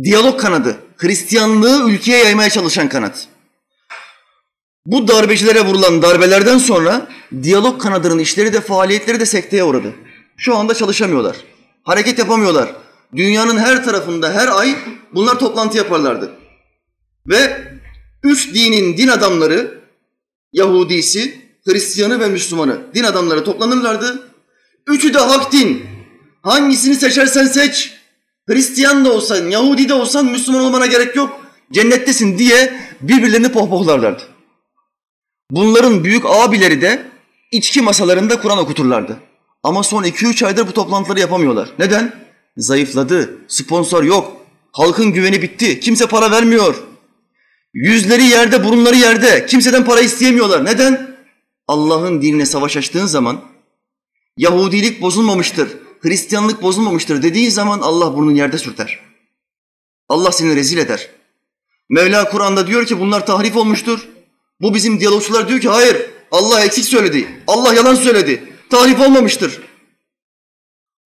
Diyalog 0.02 0.40
kanadı. 0.40 0.76
Hristiyanlığı 0.96 1.90
ülkeye 1.90 2.18
yaymaya 2.18 2.50
çalışan 2.50 2.88
kanat. 2.88 3.28
Bu 4.86 5.08
darbecilere 5.08 5.60
vurulan 5.64 6.02
darbelerden 6.02 6.58
sonra 6.58 7.08
diyalog 7.42 7.82
kanadının 7.82 8.18
işleri 8.18 8.52
de 8.52 8.60
faaliyetleri 8.60 9.20
de 9.20 9.26
sekteye 9.26 9.64
uğradı. 9.64 9.94
Şu 10.36 10.56
anda 10.56 10.74
çalışamıyorlar. 10.74 11.36
Hareket 11.82 12.18
yapamıyorlar. 12.18 12.72
Dünyanın 13.16 13.58
her 13.58 13.84
tarafında 13.84 14.32
her 14.32 14.48
ay 14.48 14.76
bunlar 15.14 15.38
toplantı 15.38 15.76
yaparlardı. 15.76 16.32
Ve 17.26 17.64
üç 18.22 18.54
dinin 18.54 18.96
din 18.96 19.08
adamları, 19.08 19.80
Yahudisi, 20.52 21.40
Hristiyanı 21.64 22.20
ve 22.20 22.28
Müslümanı, 22.28 22.80
din 22.94 23.04
adamları 23.04 23.44
toplanırlardı. 23.44 24.30
Üçü 24.86 25.14
de 25.14 25.18
hak 25.18 25.52
din. 25.52 25.86
Hangisini 26.42 26.94
seçersen 26.94 27.46
seç. 27.46 27.99
Hristiyan 28.50 29.04
da 29.04 29.12
olsan, 29.12 29.50
Yahudi 29.50 29.88
de 29.88 29.94
olsan 29.94 30.26
Müslüman 30.26 30.60
olmana 30.60 30.86
gerek 30.86 31.16
yok. 31.16 31.40
Cennettesin 31.72 32.38
diye 32.38 32.80
birbirlerini 33.00 33.52
pohpohlarlardı. 33.52 34.22
Bunların 35.50 36.04
büyük 36.04 36.26
abileri 36.26 36.80
de 36.80 37.02
içki 37.52 37.82
masalarında 37.82 38.40
Kur'an 38.40 38.58
okuturlardı. 38.58 39.16
Ama 39.62 39.82
son 39.82 40.04
iki 40.04 40.26
üç 40.26 40.42
aydır 40.42 40.68
bu 40.68 40.72
toplantıları 40.72 41.20
yapamıyorlar. 41.20 41.68
Neden? 41.78 42.14
Zayıfladı, 42.56 43.38
sponsor 43.48 44.04
yok, 44.04 44.36
halkın 44.72 45.12
güveni 45.12 45.42
bitti, 45.42 45.80
kimse 45.80 46.06
para 46.06 46.30
vermiyor. 46.30 46.74
Yüzleri 47.74 48.24
yerde, 48.24 48.64
burunları 48.64 48.96
yerde, 48.96 49.46
kimseden 49.46 49.84
para 49.84 50.00
isteyemiyorlar. 50.00 50.64
Neden? 50.64 51.16
Allah'ın 51.68 52.22
dinine 52.22 52.46
savaş 52.46 52.76
açtığın 52.76 53.06
zaman 53.06 53.40
Yahudilik 54.36 55.02
bozulmamıştır, 55.02 55.68
Hristiyanlık 56.00 56.62
bozulmamıştır 56.62 57.22
dediğin 57.22 57.50
zaman 57.50 57.80
Allah 57.80 58.16
burnunu 58.16 58.36
yerde 58.36 58.58
sürter. 58.58 59.00
Allah 60.08 60.32
seni 60.32 60.56
rezil 60.56 60.78
eder. 60.78 61.10
Mevla 61.88 62.30
Kur'an'da 62.30 62.66
diyor 62.66 62.86
ki 62.86 63.00
bunlar 63.00 63.26
tahrif 63.26 63.56
olmuştur. 63.56 64.08
Bu 64.60 64.74
bizim 64.74 65.00
diyalogçular 65.00 65.48
diyor 65.48 65.60
ki 65.60 65.68
hayır 65.68 66.10
Allah 66.30 66.64
eksik 66.64 66.84
söyledi. 66.84 67.42
Allah 67.46 67.74
yalan 67.74 67.94
söyledi. 67.94 68.52
Tahrif 68.70 69.00
olmamıştır. 69.00 69.62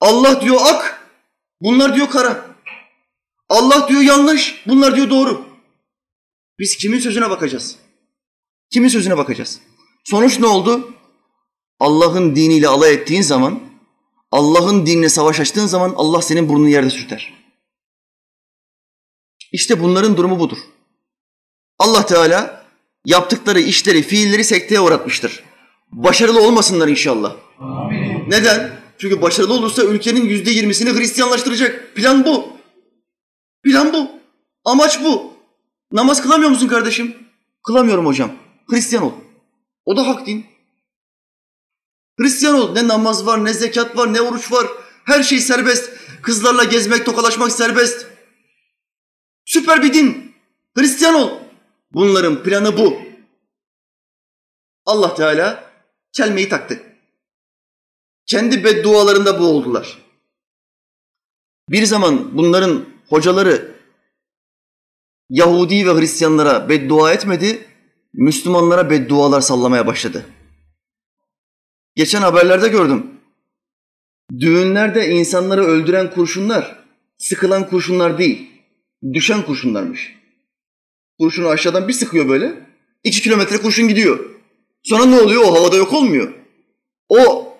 Allah 0.00 0.40
diyor 0.40 0.60
ak, 0.62 1.08
bunlar 1.60 1.94
diyor 1.94 2.10
kara. 2.10 2.46
Allah 3.48 3.88
diyor 3.88 4.00
yanlış, 4.00 4.62
bunlar 4.66 4.96
diyor 4.96 5.10
doğru. 5.10 5.46
Biz 6.58 6.76
kimin 6.76 6.98
sözüne 6.98 7.30
bakacağız? 7.30 7.76
Kimin 8.70 8.88
sözüne 8.88 9.16
bakacağız? 9.16 9.60
Sonuç 10.04 10.38
ne 10.38 10.46
oldu? 10.46 10.92
Allah'ın 11.80 12.36
diniyle 12.36 12.68
alay 12.68 12.94
ettiğin 12.94 13.22
zaman, 13.22 13.60
Allah'ın 14.34 14.86
dinine 14.86 15.08
savaş 15.08 15.40
açtığın 15.40 15.66
zaman 15.66 15.94
Allah 15.96 16.22
senin 16.22 16.48
burnunu 16.48 16.68
yerde 16.68 16.90
sürter. 16.90 17.32
İşte 19.52 19.82
bunların 19.82 20.16
durumu 20.16 20.38
budur. 20.38 20.58
Allah 21.78 22.06
Teala 22.06 22.64
yaptıkları 23.04 23.60
işleri, 23.60 24.02
fiilleri 24.02 24.44
sekteye 24.44 24.80
uğratmıştır. 24.80 25.44
Başarılı 25.92 26.46
olmasınlar 26.46 26.88
inşallah. 26.88 27.36
Amin. 27.60 28.30
Neden? 28.30 28.80
Çünkü 28.98 29.22
başarılı 29.22 29.54
olursa 29.54 29.84
ülkenin 29.84 30.24
yüzde 30.24 30.50
yirmisini 30.50 30.98
Hristiyanlaştıracak. 30.98 31.94
Plan 31.94 32.24
bu. 32.24 32.48
Plan 33.62 33.92
bu. 33.92 34.10
Amaç 34.64 35.04
bu. 35.04 35.32
Namaz 35.92 36.22
kılamıyor 36.22 36.50
musun 36.50 36.68
kardeşim? 36.68 37.16
Kılamıyorum 37.66 38.06
hocam. 38.06 38.32
Hristiyan 38.70 39.04
ol. 39.04 39.12
O 39.84 39.96
da 39.96 40.06
hak 40.06 40.26
din. 40.26 40.46
Hristiyan 42.20 42.54
ol. 42.54 42.72
Ne 42.72 42.88
namaz 42.88 43.26
var, 43.26 43.44
ne 43.44 43.52
zekat 43.52 43.96
var, 43.96 44.12
ne 44.12 44.20
oruç 44.20 44.52
var. 44.52 44.66
Her 45.04 45.22
şey 45.22 45.40
serbest. 45.40 45.90
Kızlarla 46.22 46.64
gezmek, 46.64 47.06
tokalaşmak 47.06 47.52
serbest. 47.52 48.06
Süper 49.44 49.82
bir 49.82 49.94
din. 49.94 50.34
Hristiyan 50.78 51.14
ol. 51.14 51.30
Bunların 51.92 52.42
planı 52.42 52.78
bu. 52.78 52.98
Allah 54.86 55.14
Teala 55.14 55.72
çelmeyi 56.12 56.48
taktı. 56.48 56.82
Kendi 58.26 58.64
beddualarında 58.64 59.40
bu 59.40 59.44
oldular. 59.44 59.98
Bir 61.70 61.84
zaman 61.84 62.36
bunların 62.36 62.84
hocaları 63.08 63.74
Yahudi 65.30 65.86
ve 65.86 66.00
Hristiyanlara 66.00 66.68
beddua 66.68 67.12
etmedi, 67.12 67.68
Müslümanlara 68.12 68.90
beddualar 68.90 69.40
sallamaya 69.40 69.86
başladı. 69.86 70.26
Geçen 71.96 72.22
haberlerde 72.22 72.68
gördüm. 72.68 73.06
Düğünlerde 74.40 75.08
insanları 75.08 75.64
öldüren 75.64 76.10
kurşunlar, 76.10 76.78
sıkılan 77.18 77.68
kurşunlar 77.68 78.18
değil, 78.18 78.50
düşen 79.12 79.42
kurşunlarmış. 79.42 80.14
Kurşunu 81.20 81.48
aşağıdan 81.48 81.88
bir 81.88 81.92
sıkıyor 81.92 82.28
böyle, 82.28 82.54
iki 83.04 83.22
kilometre 83.22 83.58
kurşun 83.58 83.88
gidiyor. 83.88 84.24
Sonra 84.82 85.04
ne 85.04 85.20
oluyor? 85.20 85.42
O 85.44 85.54
havada 85.54 85.76
yok 85.76 85.92
olmuyor. 85.92 86.32
O 87.08 87.52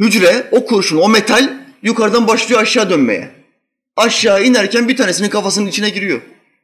hücre, 0.00 0.48
o 0.50 0.66
kurşun, 0.66 0.96
o 0.96 1.08
metal 1.08 1.60
yukarıdan 1.82 2.28
başlıyor 2.28 2.60
aşağı 2.60 2.90
dönmeye. 2.90 3.30
Aşağı 3.96 4.44
inerken 4.44 4.88
bir 4.88 4.96
tanesinin 4.96 5.28
kafasının 5.28 5.66
içine 5.66 5.90
giriyor. 5.90 6.20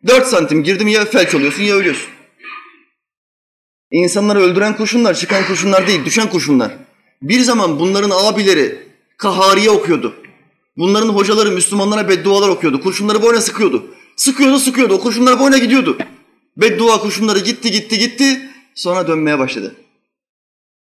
Dört 0.06 0.26
santim 0.26 0.62
girdim 0.62 0.88
ya 0.88 1.04
felç 1.04 1.34
oluyorsun 1.34 1.62
ya 1.62 1.74
ölüyorsun. 1.74 2.17
İnsanları 3.90 4.40
öldüren 4.40 4.76
kurşunlar, 4.76 5.14
çıkan 5.14 5.46
kurşunlar 5.46 5.86
değil, 5.86 6.04
düşen 6.04 6.30
kurşunlar. 6.30 6.72
Bir 7.22 7.40
zaman 7.40 7.78
bunların 7.78 8.10
abileri 8.10 8.88
kahariye 9.16 9.70
okuyordu. 9.70 10.14
Bunların 10.76 11.08
hocaları 11.08 11.50
Müslümanlara 11.50 12.08
beddualar 12.08 12.48
okuyordu. 12.48 12.80
Kurşunları 12.80 13.22
boyuna 13.22 13.40
sıkıyordu. 13.40 13.86
Sıkıyordu, 14.16 14.58
sıkıyordu. 14.58 14.94
O 14.94 15.00
kurşunlar 15.00 15.40
boyuna 15.40 15.58
gidiyordu. 15.58 15.98
Beddua 16.56 17.00
kurşunları 17.00 17.38
gitti, 17.38 17.70
gitti, 17.70 17.98
gitti. 17.98 18.50
Sonra 18.74 19.08
dönmeye 19.08 19.38
başladı. 19.38 19.74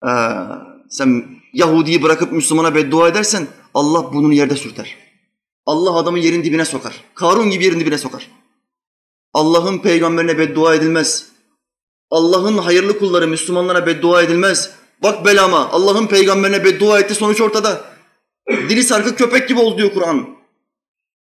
Aa, 0.03 0.47
sen 0.89 1.25
Yahudi'yi 1.53 2.03
bırakıp 2.03 2.33
Müslümana 2.33 2.75
beddua 2.75 3.09
edersen 3.09 3.47
Allah 3.75 4.13
bunun 4.13 4.33
yerde 4.33 4.57
sürter. 4.57 4.97
Allah 5.67 5.95
adamı 5.97 6.19
yerin 6.19 6.45
dibine 6.45 6.65
sokar. 6.65 7.05
Karun 7.15 7.51
gibi 7.51 7.65
yerin 7.65 7.81
dibine 7.81 7.99
sokar. 7.99 8.31
Allah'ın 9.35 9.79
peygamberine 9.79 10.39
beddua 10.39 10.75
edilmez. 10.75 11.27
Allah'ın 12.11 12.59
hayırlı 12.59 12.99
kulları 12.99 13.29
Müslümanlara 13.29 13.87
beddua 13.87 14.23
edilmez. 14.23 14.71
Bak 15.03 15.25
belama 15.25 15.69
Allah'ın 15.71 16.07
peygamberine 16.07 16.65
beddua 16.65 17.01
etti 17.01 17.15
sonuç 17.15 17.41
ortada. 17.41 17.85
Dili 18.51 18.83
sarkık 18.83 19.19
köpek 19.19 19.49
gibi 19.49 19.61
oldu 19.61 19.79
diyor 19.79 19.95
Kur'an. 19.95 20.29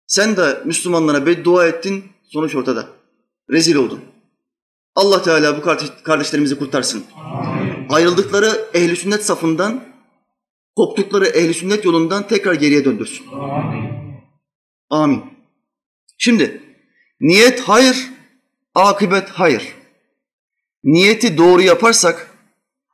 Sen 0.07 0.37
de 0.37 0.61
Müslümanlara 0.65 1.25
beddua 1.25 1.67
ettin 1.67 2.05
sonuç 2.23 2.55
ortada. 2.55 2.87
Rezil 3.51 3.75
oldun. 3.75 3.99
Allah 4.95 5.21
Teala 5.21 5.57
bu 5.57 5.61
kardeşlerimizi 6.03 6.59
kurtarsın. 6.59 7.03
Ayrıldıkları 7.89 8.69
ehli 8.73 8.95
sünnet 8.95 9.25
safından, 9.25 9.83
koptukları 10.75 11.25
ehli 11.25 11.53
sünnet 11.53 11.85
yolundan 11.85 12.27
tekrar 12.27 12.53
geriye 12.53 12.85
döndürsün. 12.85 13.25
Amin. 14.89 15.23
Şimdi 16.17 16.61
niyet 17.21 17.59
hayır, 17.59 18.09
akıbet 18.75 19.29
hayır. 19.29 19.80
Niyeti 20.83 21.37
doğru 21.37 21.61
yaparsak, 21.61 22.37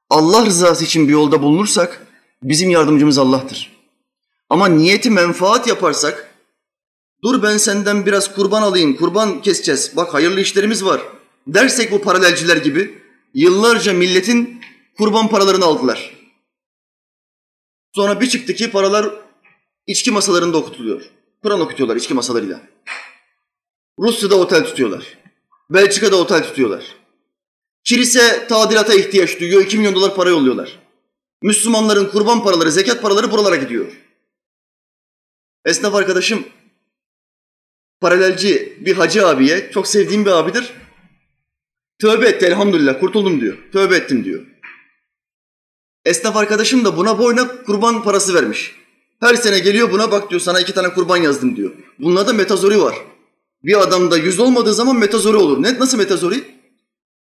Allah 0.10 0.46
rızası 0.46 0.86
için 0.86 1.08
bir 1.08 1.14
yolda 1.14 1.42
bulunursak 1.42 2.08
bizim 2.44 2.70
yardımcımız 2.70 3.18
Allah'tır. 3.18 3.78
Ama 4.50 4.68
niyeti 4.68 5.10
menfaat 5.10 5.68
yaparsak, 5.68 6.36
dur 7.24 7.44
ben 7.44 7.58
senden 7.58 8.06
biraz 8.06 8.36
kurban 8.36 8.62
alayım, 8.62 8.96
kurban 8.96 9.42
keseceğiz, 9.42 9.92
bak 9.96 10.14
hayırlı 10.14 10.42
işlerimiz 10.42 10.86
var 10.86 11.02
dersek 11.48 11.92
bu 11.92 12.02
paralelciler 12.02 12.58
gibi 12.58 13.02
yıllarca 13.34 13.94
milletin 13.94 14.62
kurban 14.98 15.30
paralarını 15.30 15.66
aldılar. 15.66 16.18
Sonra 17.96 18.22
bir 18.22 18.30
çıktı 18.30 18.54
ki 18.54 18.72
paralar 18.72 19.10
içki 19.88 20.12
masalarında 20.12 20.58
okutuluyor. 20.58 21.10
Kur'an 21.44 21.60
okutuyorlar 21.60 21.96
içki 21.96 22.14
masalarıyla. 22.14 22.62
Rusya'da 24.00 24.36
otel 24.36 24.66
tutuyorlar. 24.66 25.18
Belçika'da 25.70 26.16
otel 26.16 26.44
tutuyorlar. 26.44 26.97
Kilise 27.88 28.48
tadilata 28.48 28.94
ihtiyaç 28.94 29.40
duyuyor. 29.40 29.62
2 29.62 29.78
milyon 29.78 29.96
dolar 29.96 30.16
para 30.16 30.30
yolluyorlar. 30.30 30.80
Müslümanların 31.42 32.06
kurban 32.06 32.44
paraları, 32.44 32.72
zekat 32.72 33.02
paraları 33.02 33.32
buralara 33.32 33.56
gidiyor. 33.56 33.86
Esnaf 35.66 35.96
arkadaşım 35.96 36.46
paralelci 38.02 38.78
bir 38.86 38.96
hacı 38.96 39.28
abiye, 39.28 39.72
çok 39.74 39.88
sevdiğim 39.88 40.26
bir 40.26 40.32
abidir. 40.32 40.74
Tövbe 42.00 42.28
etti 42.28 42.46
elhamdülillah 42.46 43.00
kurtuldum 43.00 43.42
diyor. 43.42 43.58
Tövbe 43.74 43.96
ettim 43.96 44.24
diyor. 44.24 44.46
Esnaf 46.06 46.38
arkadaşım 46.38 46.86
da 46.86 46.98
buna 46.98 47.20
boyuna 47.20 47.64
kurban 47.64 48.04
parası 48.04 48.34
vermiş. 48.34 48.76
Her 49.20 49.36
sene 49.36 49.60
geliyor 49.60 49.92
buna 49.92 50.12
bak 50.12 50.30
diyor 50.30 50.42
sana 50.42 50.60
iki 50.60 50.74
tane 50.74 50.94
kurban 50.94 51.18
yazdım 51.18 51.56
diyor. 51.56 51.72
Bunlarda 52.00 52.34
metazori 52.34 52.82
var. 52.82 52.96
Bir 53.64 53.82
adamda 53.82 54.18
yüz 54.18 54.40
olmadığı 54.40 54.74
zaman 54.74 54.96
metazori 54.96 55.38
olur. 55.38 55.64
Ne, 55.64 55.80
nasıl 55.80 55.98
metazori? 55.98 56.57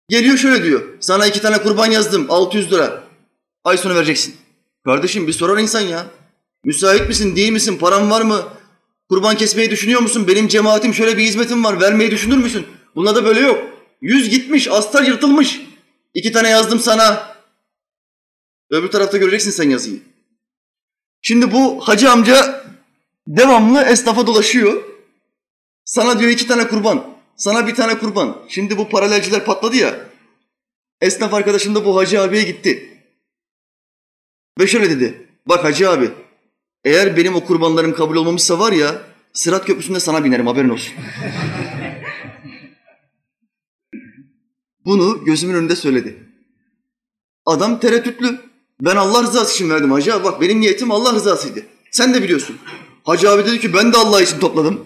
Geliyor 0.09 0.37
şöyle 0.37 0.65
diyor. 0.65 0.83
Sana 1.01 1.27
iki 1.27 1.41
tane 1.43 1.63
kurban 1.63 1.87
yazdım 1.91 2.27
600 2.29 2.73
lira. 2.73 3.05
Ay 3.65 3.79
sonu 3.79 3.95
vereceksin. 3.95 4.37
Kardeşim 4.85 5.27
bir 5.27 5.33
sorar 5.33 5.59
insan 5.59 5.81
ya. 5.81 6.07
Müsait 6.65 7.09
misin 7.09 7.37
değil 7.37 7.53
misin 7.53 7.79
param 7.79 8.11
var 8.11 8.23
mı? 8.23 8.43
Kurban 9.09 9.37
kesmeyi 9.37 9.71
düşünüyor 9.71 10.01
musun? 10.01 10.29
Benim 10.29 10.49
cemaatim 10.49 10.95
şöyle 10.95 11.19
bir 11.19 11.23
hizmetim 11.23 11.65
var 11.65 11.81
vermeyi 11.81 12.11
düşünür 12.11 12.37
müsün? 12.37 12.67
Bunlarda 12.95 13.25
böyle 13.25 13.41
yok. 13.41 13.65
Yüz 14.03 14.31
gitmiş, 14.31 14.69
astar 14.69 15.03
yırtılmış. 15.03 15.61
İki 16.15 16.33
tane 16.33 16.49
yazdım 16.49 16.81
sana. 16.81 17.37
Öbür 18.71 18.89
tarafta 18.89 19.19
göreceksin 19.19 19.51
sen 19.51 19.71
yazıyı. 19.71 20.01
Şimdi 21.23 21.53
bu 21.53 21.81
hacı 21.89 22.11
amca 22.11 22.65
devamlı 23.27 23.83
esnafa 23.83 24.27
dolaşıyor. 24.27 24.83
Sana 25.85 26.19
diyor 26.19 26.31
iki 26.31 26.47
tane 26.47 26.69
kurban. 26.69 27.18
Sana 27.39 27.67
bir 27.67 27.75
tane 27.75 27.99
kurban. 27.99 28.37
Şimdi 28.49 28.79
bu 28.79 28.89
paralelciler 28.89 29.45
patladı 29.45 29.77
ya. 29.77 30.09
Esnaf 31.01 31.35
arkadaşım 31.35 31.75
da 31.75 31.85
bu 31.85 31.97
hacı 31.97 32.21
abiye 32.21 32.43
gitti. 32.43 33.03
Ve 34.59 34.67
şöyle 34.67 34.91
dedi. 34.91 35.29
Bak 35.47 35.65
hacı 35.65 35.91
abi 35.91 36.11
eğer 36.85 37.17
benim 37.17 37.35
o 37.35 37.45
kurbanlarım 37.45 37.95
kabul 37.95 38.17
olmamışsa 38.17 38.59
var 38.59 38.73
ya 38.73 39.03
Sırat 39.33 39.67
Köprüsü'nde 39.67 40.01
sana 40.01 40.25
binerim 40.25 40.47
haberin 40.47 40.69
olsun. 40.69 40.95
Bunu 44.85 45.25
gözümün 45.25 45.55
önünde 45.55 45.77
söyledi. 45.77 46.19
Adam 47.47 47.81
tereddütlü. 47.81 48.41
Ben 48.81 48.97
Allah 48.97 49.23
rızası 49.23 49.55
için 49.55 49.71
verdim 49.71 49.93
hacı 49.93 50.15
abi. 50.15 50.25
Bak 50.25 50.41
benim 50.41 50.61
niyetim 50.61 50.91
Allah 50.91 51.15
rızasıydı. 51.15 51.63
Sen 51.91 52.15
de 52.15 52.23
biliyorsun. 52.23 52.59
Hacı 53.05 53.31
abi 53.31 53.47
dedi 53.47 53.61
ki 53.61 53.75
ben 53.75 53.93
de 53.93 53.97
Allah 53.97 54.23
için 54.23 54.39
topladım. 54.39 54.85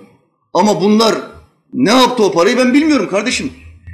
Ama 0.54 0.80
bunlar 0.80 1.31
ne 1.72 1.90
yaptı 1.90 2.24
o 2.24 2.32
parayı 2.32 2.56
ben 2.56 2.74
bilmiyorum 2.74 3.08
kardeşim. 3.11 3.52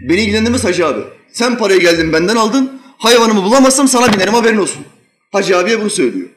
Beni 0.08 0.20
ilgilendirmez 0.20 0.64
hacı 0.64 0.86
abi. 0.86 1.00
Sen 1.32 1.58
parayı 1.58 1.80
geldin 1.80 2.12
benden 2.12 2.36
aldın. 2.36 2.80
Hayvanımı 2.98 3.44
bulamazsam 3.44 3.88
sana 3.88 4.12
binerim 4.12 4.34
haberin 4.34 4.56
olsun. 4.58 4.82
Hacı 5.32 5.58
abiye 5.58 5.80
bunu 5.80 5.90
söylüyor. 5.90 6.28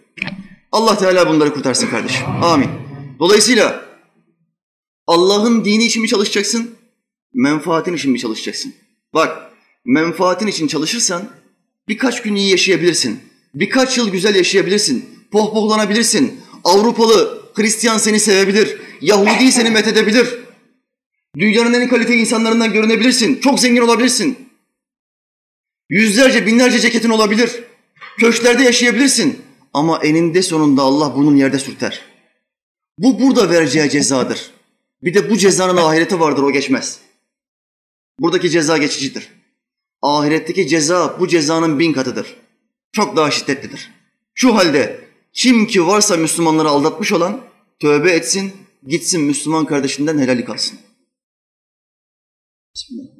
Allah 0.72 0.98
Teala 0.98 1.30
bunları 1.30 1.54
kurtarsın 1.54 1.88
kardeşim. 1.88 2.26
Amin. 2.44 2.70
Dolayısıyla 3.20 3.86
Allah'ın 5.08 5.66
dini 5.66 5.84
için 5.84 6.02
mi 6.02 6.08
çalışacaksın? 6.08 6.76
Menfaatin 7.34 7.94
için 7.94 8.12
mi 8.12 8.20
çalışacaksın? 8.20 8.74
Bak 9.14 9.52
menfaatin 9.86 10.48
için 10.48 10.68
çalışırsan 10.68 11.24
birkaç 11.88 12.22
gün 12.22 12.36
iyi 12.36 12.50
yaşayabilirsin. 12.50 13.20
Birkaç 13.56 13.98
yıl 13.98 14.10
güzel 14.12 14.36
yaşayabilirsin. 14.36 15.10
Pohpohlanabilirsin. 15.32 16.42
Avrupalı 16.64 17.42
Hristiyan 17.54 17.98
seni 17.98 18.20
sevebilir. 18.20 18.78
Yahudi 19.02 19.52
seni 19.52 19.70
methedebilir. 19.70 20.28
Dünyanın 21.38 21.74
en 21.74 21.90
kalite 21.90 22.16
insanlarından 22.16 22.74
görünebilirsin. 22.74 23.40
Çok 23.40 23.60
zengin 23.60 23.82
olabilirsin. 23.82 24.50
Yüzlerce, 25.90 26.46
binlerce 26.46 26.80
ceketin 26.80 27.10
olabilir. 27.10 27.64
Köşklerde 28.20 28.64
yaşayabilirsin. 28.64 29.42
Ama 29.74 30.00
eninde 30.04 30.42
sonunda 30.42 30.82
Allah 30.82 31.16
bunun 31.16 31.36
yerde 31.36 31.60
sürter. 31.60 32.02
Bu 32.98 33.20
burada 33.20 33.50
vereceği 33.50 33.90
cezadır. 33.90 34.52
Bir 35.04 35.14
de 35.14 35.30
bu 35.30 35.38
cezanın 35.38 35.78
ahireti 35.78 36.20
vardır 36.20 36.44
o 36.44 36.52
geçmez. 36.52 37.00
Buradaki 38.20 38.50
ceza 38.50 38.78
geçicidir. 38.78 39.30
Ahiretteki 40.02 40.68
ceza 40.68 41.20
bu 41.20 41.28
cezanın 41.28 41.80
bin 41.80 41.94
katıdır. 41.94 42.36
Çok 42.92 43.16
daha 43.16 43.32
şiddetlidir. 43.32 43.92
Şu 44.34 44.56
halde 44.56 45.00
kim 45.34 45.68
ki 45.68 45.88
varsa 45.88 46.18
Müslümanları 46.18 46.70
aldatmış 46.70 47.12
olan 47.12 47.42
tövbe 47.80 48.12
etsin, 48.12 48.52
gitsin 48.88 49.22
Müslüman 49.22 49.66
kardeşinden 49.66 50.18
helali 50.18 50.46
kalsın. 50.46 50.80
Bismillah. 52.76 53.12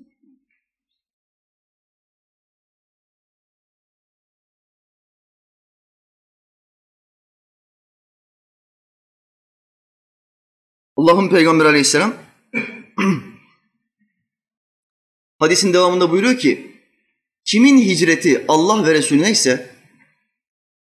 Allah'ın 10.96 11.30
Peygamberi 11.30 11.68
aleyhisselam 11.68 12.14
hadisin 15.40 15.74
devamında 15.74 16.12
buyuruyor 16.12 16.38
ki 16.38 16.82
kimin 17.46 17.78
hicreti 17.78 18.46
Allah 18.48 18.88
ve 18.88 18.94
Resulüne 18.94 19.32
ise 19.32 19.76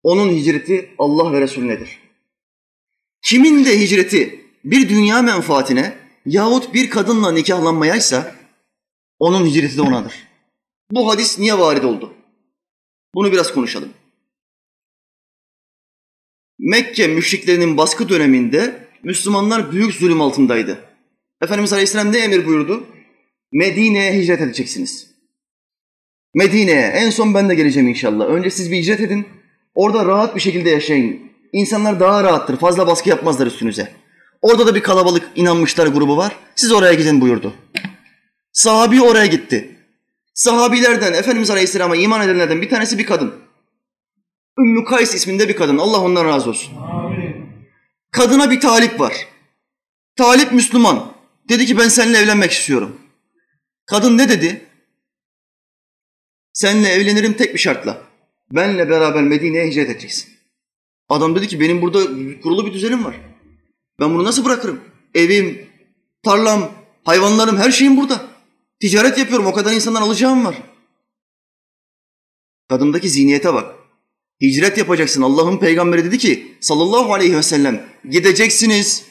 onun 0.02 0.32
hicreti 0.32 0.94
Allah 0.98 1.32
ve 1.32 1.40
Resulünedir. 1.40 1.98
Kimin 3.22 3.64
de 3.64 3.80
hicreti 3.80 4.44
bir 4.64 4.88
dünya 4.88 5.22
menfaatine 5.22 5.98
yahut 6.26 6.74
bir 6.74 6.90
kadınla 6.90 7.32
nikahlanmayaysa 7.32 8.39
onun 9.20 9.46
hicreti 9.46 9.76
de 9.76 9.82
onadır. 9.82 10.14
Bu 10.90 11.10
hadis 11.10 11.38
niye 11.38 11.58
varid 11.58 11.82
oldu? 11.82 12.14
Bunu 13.14 13.32
biraz 13.32 13.54
konuşalım. 13.54 13.88
Mekke 16.58 17.06
müşriklerinin 17.06 17.76
baskı 17.76 18.08
döneminde 18.08 18.88
Müslümanlar 19.02 19.72
büyük 19.72 19.94
zulüm 19.94 20.20
altındaydı. 20.20 20.84
Efendimiz 21.42 21.72
Aleyhisselam 21.72 22.12
ne 22.12 22.18
emir 22.18 22.46
buyurdu? 22.46 22.86
Medine'ye 23.52 24.12
hicret 24.12 24.40
edeceksiniz. 24.40 25.10
Medine'ye. 26.34 26.80
En 26.80 27.10
son 27.10 27.34
ben 27.34 27.48
de 27.48 27.54
geleceğim 27.54 27.88
inşallah. 27.88 28.26
Önce 28.26 28.50
siz 28.50 28.70
bir 28.70 28.76
hicret 28.76 29.00
edin. 29.00 29.26
Orada 29.74 30.06
rahat 30.06 30.36
bir 30.36 30.40
şekilde 30.40 30.70
yaşayın. 30.70 31.20
İnsanlar 31.52 32.00
daha 32.00 32.24
rahattır. 32.24 32.56
Fazla 32.56 32.86
baskı 32.86 33.08
yapmazlar 33.08 33.46
üstünüze. 33.46 33.92
Orada 34.42 34.66
da 34.66 34.74
bir 34.74 34.82
kalabalık 34.82 35.28
inanmışlar 35.36 35.86
grubu 35.86 36.16
var. 36.16 36.36
Siz 36.56 36.72
oraya 36.72 36.94
gidin 36.94 37.20
buyurdu. 37.20 37.54
Sahabi 38.52 39.02
oraya 39.02 39.26
gitti. 39.26 39.76
Sahabilerden, 40.34 41.12
Efendimiz 41.12 41.50
Aleyhisselam'a 41.50 41.96
iman 41.96 42.20
edenlerden 42.20 42.62
bir 42.62 42.68
tanesi 42.68 42.98
bir 42.98 43.06
kadın. 43.06 43.34
Ümmü 44.58 44.84
Kays 44.84 45.14
isminde 45.14 45.48
bir 45.48 45.56
kadın. 45.56 45.78
Allah 45.78 46.00
ondan 46.00 46.24
razı 46.24 46.50
olsun. 46.50 46.76
Amin. 46.76 47.46
Kadına 48.10 48.50
bir 48.50 48.60
talip 48.60 49.00
var. 49.00 49.12
Talip 50.16 50.52
Müslüman. 50.52 51.12
Dedi 51.48 51.66
ki 51.66 51.78
ben 51.78 51.88
seninle 51.88 52.18
evlenmek 52.18 52.50
istiyorum. 52.50 53.00
Kadın 53.86 54.18
ne 54.18 54.28
dedi? 54.28 54.66
Seninle 56.52 56.88
evlenirim 56.88 57.32
tek 57.32 57.54
bir 57.54 57.58
şartla. 57.58 58.02
Benle 58.52 58.90
beraber 58.90 59.22
Medine'ye 59.22 59.66
hicret 59.66 59.90
edeceksin. 59.90 60.30
Adam 61.08 61.34
dedi 61.34 61.48
ki 61.48 61.60
benim 61.60 61.82
burada 61.82 61.98
kurulu 62.42 62.66
bir 62.66 62.72
düzenim 62.72 63.04
var. 63.04 63.20
Ben 64.00 64.14
bunu 64.14 64.24
nasıl 64.24 64.44
bırakırım? 64.44 64.80
Evim, 65.14 65.66
tarlam, 66.22 66.72
hayvanlarım, 67.04 67.56
her 67.56 67.70
şeyim 67.70 67.96
burada. 67.96 68.29
Ticaret 68.80 69.18
yapıyorum, 69.18 69.46
o 69.46 69.52
kadar 69.52 69.72
insandan 69.72 70.02
alacağım 70.02 70.44
var. 70.44 70.62
Kadındaki 72.68 73.08
zihniyete 73.08 73.54
bak. 73.54 73.74
Hicret 74.40 74.78
yapacaksın. 74.78 75.22
Allah'ın 75.22 75.58
peygamberi 75.58 76.04
dedi 76.04 76.18
ki 76.18 76.56
sallallahu 76.60 77.14
aleyhi 77.14 77.36
ve 77.36 77.42
sellem 77.42 77.86
gideceksiniz. 78.10 79.04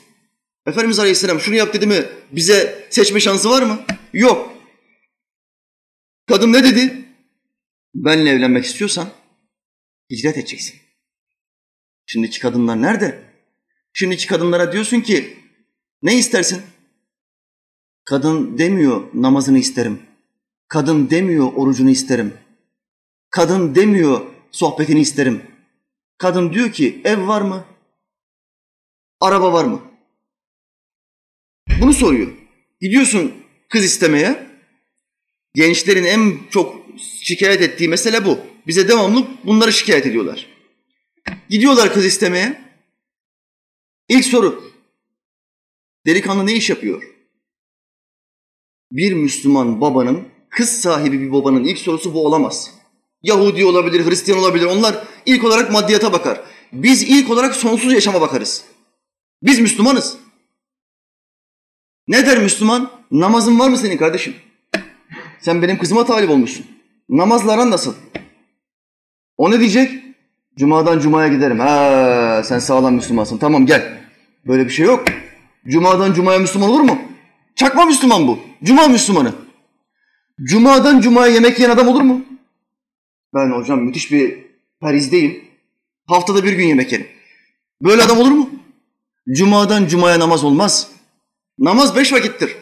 Efendimiz 0.65 0.99
aleyhisselam 0.99 1.39
şunu 1.39 1.55
yap 1.55 1.73
dedi 1.73 1.87
mi 1.87 2.05
bize 2.31 2.87
seçme 2.89 3.19
şansı 3.19 3.49
var 3.49 3.61
mı? 3.61 3.79
Yok. 4.13 4.53
Kadın 6.27 6.53
ne 6.53 6.63
dedi? 6.63 7.05
Benle 7.95 8.29
evlenmek 8.29 8.65
istiyorsan 8.65 9.09
hicret 10.11 10.37
edeceksin. 10.37 10.75
Şimdiki 12.05 12.39
kadınlar 12.39 12.81
nerede? 12.81 13.23
Şimdiki 13.93 14.27
kadınlara 14.27 14.71
diyorsun 14.71 15.01
ki 15.01 15.37
ne 16.01 16.17
istersin? 16.17 16.61
Kadın 18.09 18.57
demiyor 18.57 19.03
namazını 19.13 19.59
isterim. 19.59 20.01
Kadın 20.67 21.09
demiyor 21.09 21.53
orucunu 21.53 21.89
isterim. 21.89 22.33
Kadın 23.29 23.75
demiyor 23.75 24.21
sohbetini 24.51 24.99
isterim. 24.99 25.41
Kadın 26.17 26.53
diyor 26.53 26.71
ki 26.71 27.01
ev 27.03 27.27
var 27.27 27.41
mı? 27.41 27.65
Araba 29.19 29.53
var 29.53 29.65
mı? 29.65 29.81
Bunu 31.81 31.93
soruyor. 31.93 32.31
Gidiyorsun 32.81 33.33
kız 33.69 33.85
istemeye. 33.85 34.47
Gençlerin 35.53 36.05
en 36.05 36.37
çok 36.49 36.75
şikayet 37.21 37.61
ettiği 37.61 37.89
mesele 37.89 38.25
bu. 38.25 38.39
Bize 38.67 38.87
devamlı 38.87 39.27
bunları 39.43 39.73
şikayet 39.73 40.05
ediyorlar. 40.05 40.47
Gidiyorlar 41.49 41.93
kız 41.93 42.05
istemeye. 42.05 42.61
İlk 44.07 44.25
soru. 44.25 44.73
Delikanlı 46.05 46.45
ne 46.45 46.53
iş 46.53 46.69
yapıyor? 46.69 47.18
Bir 48.91 49.13
Müslüman 49.13 49.81
babanın, 49.81 50.27
kız 50.49 50.69
sahibi 50.69 51.21
bir 51.21 51.31
babanın 51.31 51.63
ilk 51.63 51.77
sorusu 51.77 52.13
bu 52.13 52.25
olamaz. 52.25 52.71
Yahudi 53.23 53.65
olabilir, 53.65 54.05
Hristiyan 54.05 54.39
olabilir. 54.39 54.65
Onlar 54.65 55.03
ilk 55.25 55.43
olarak 55.43 55.71
maddiyata 55.71 56.13
bakar. 56.13 56.41
Biz 56.73 57.03
ilk 57.03 57.29
olarak 57.29 57.55
sonsuz 57.55 57.93
yaşama 57.93 58.21
bakarız. 58.21 58.63
Biz 59.43 59.59
Müslümanız. 59.59 60.17
Ne 62.07 62.25
der 62.25 62.37
Müslüman? 62.37 62.91
Namazın 63.11 63.59
var 63.59 63.69
mı 63.69 63.77
senin 63.77 63.97
kardeşim? 63.97 64.35
Sen 65.41 65.61
benim 65.61 65.77
kızıma 65.77 66.05
talip 66.05 66.29
olmuşsun. 66.29 66.65
Namazların 67.09 67.71
nasıl? 67.71 67.93
O 69.37 69.51
ne 69.51 69.59
diyecek? 69.59 70.03
Cuma'dan 70.57 70.99
Cuma'ya 70.99 71.27
giderim. 71.27 71.59
Ha, 71.59 72.41
sen 72.45 72.59
sağlam 72.59 72.93
Müslümansın. 72.93 73.37
Tamam 73.37 73.65
gel. 73.65 73.99
Böyle 74.47 74.65
bir 74.65 74.69
şey 74.69 74.85
yok. 74.85 75.05
Cuma'dan 75.67 76.13
Cuma'ya 76.13 76.39
Müslüman 76.39 76.69
olur 76.69 76.81
mu? 76.81 77.01
Çakma 77.55 77.85
Müslüman 77.85 78.27
bu. 78.27 78.48
Cuma 78.63 78.87
Müslümanı. 78.87 79.33
Cuma'dan 80.43 81.01
Cuma'ya 81.01 81.33
yemek 81.33 81.59
yiyen 81.59 81.69
adam 81.71 81.87
olur 81.87 82.01
mu? 82.01 82.25
Ben 83.35 83.51
hocam 83.51 83.79
müthiş 83.79 84.11
bir 84.11 84.37
perizdeyim. 84.81 85.43
Haftada 86.07 86.43
bir 86.43 86.53
gün 86.53 86.67
yemek 86.67 86.91
yerim. 86.91 87.07
Böyle 87.81 88.03
adam 88.03 88.17
olur 88.19 88.31
mu? 88.31 88.49
Cuma'dan 89.37 89.87
Cuma'ya 89.87 90.19
namaz 90.19 90.43
olmaz. 90.43 90.91
Namaz 91.59 91.95
beş 91.95 92.13
vakittir. 92.13 92.55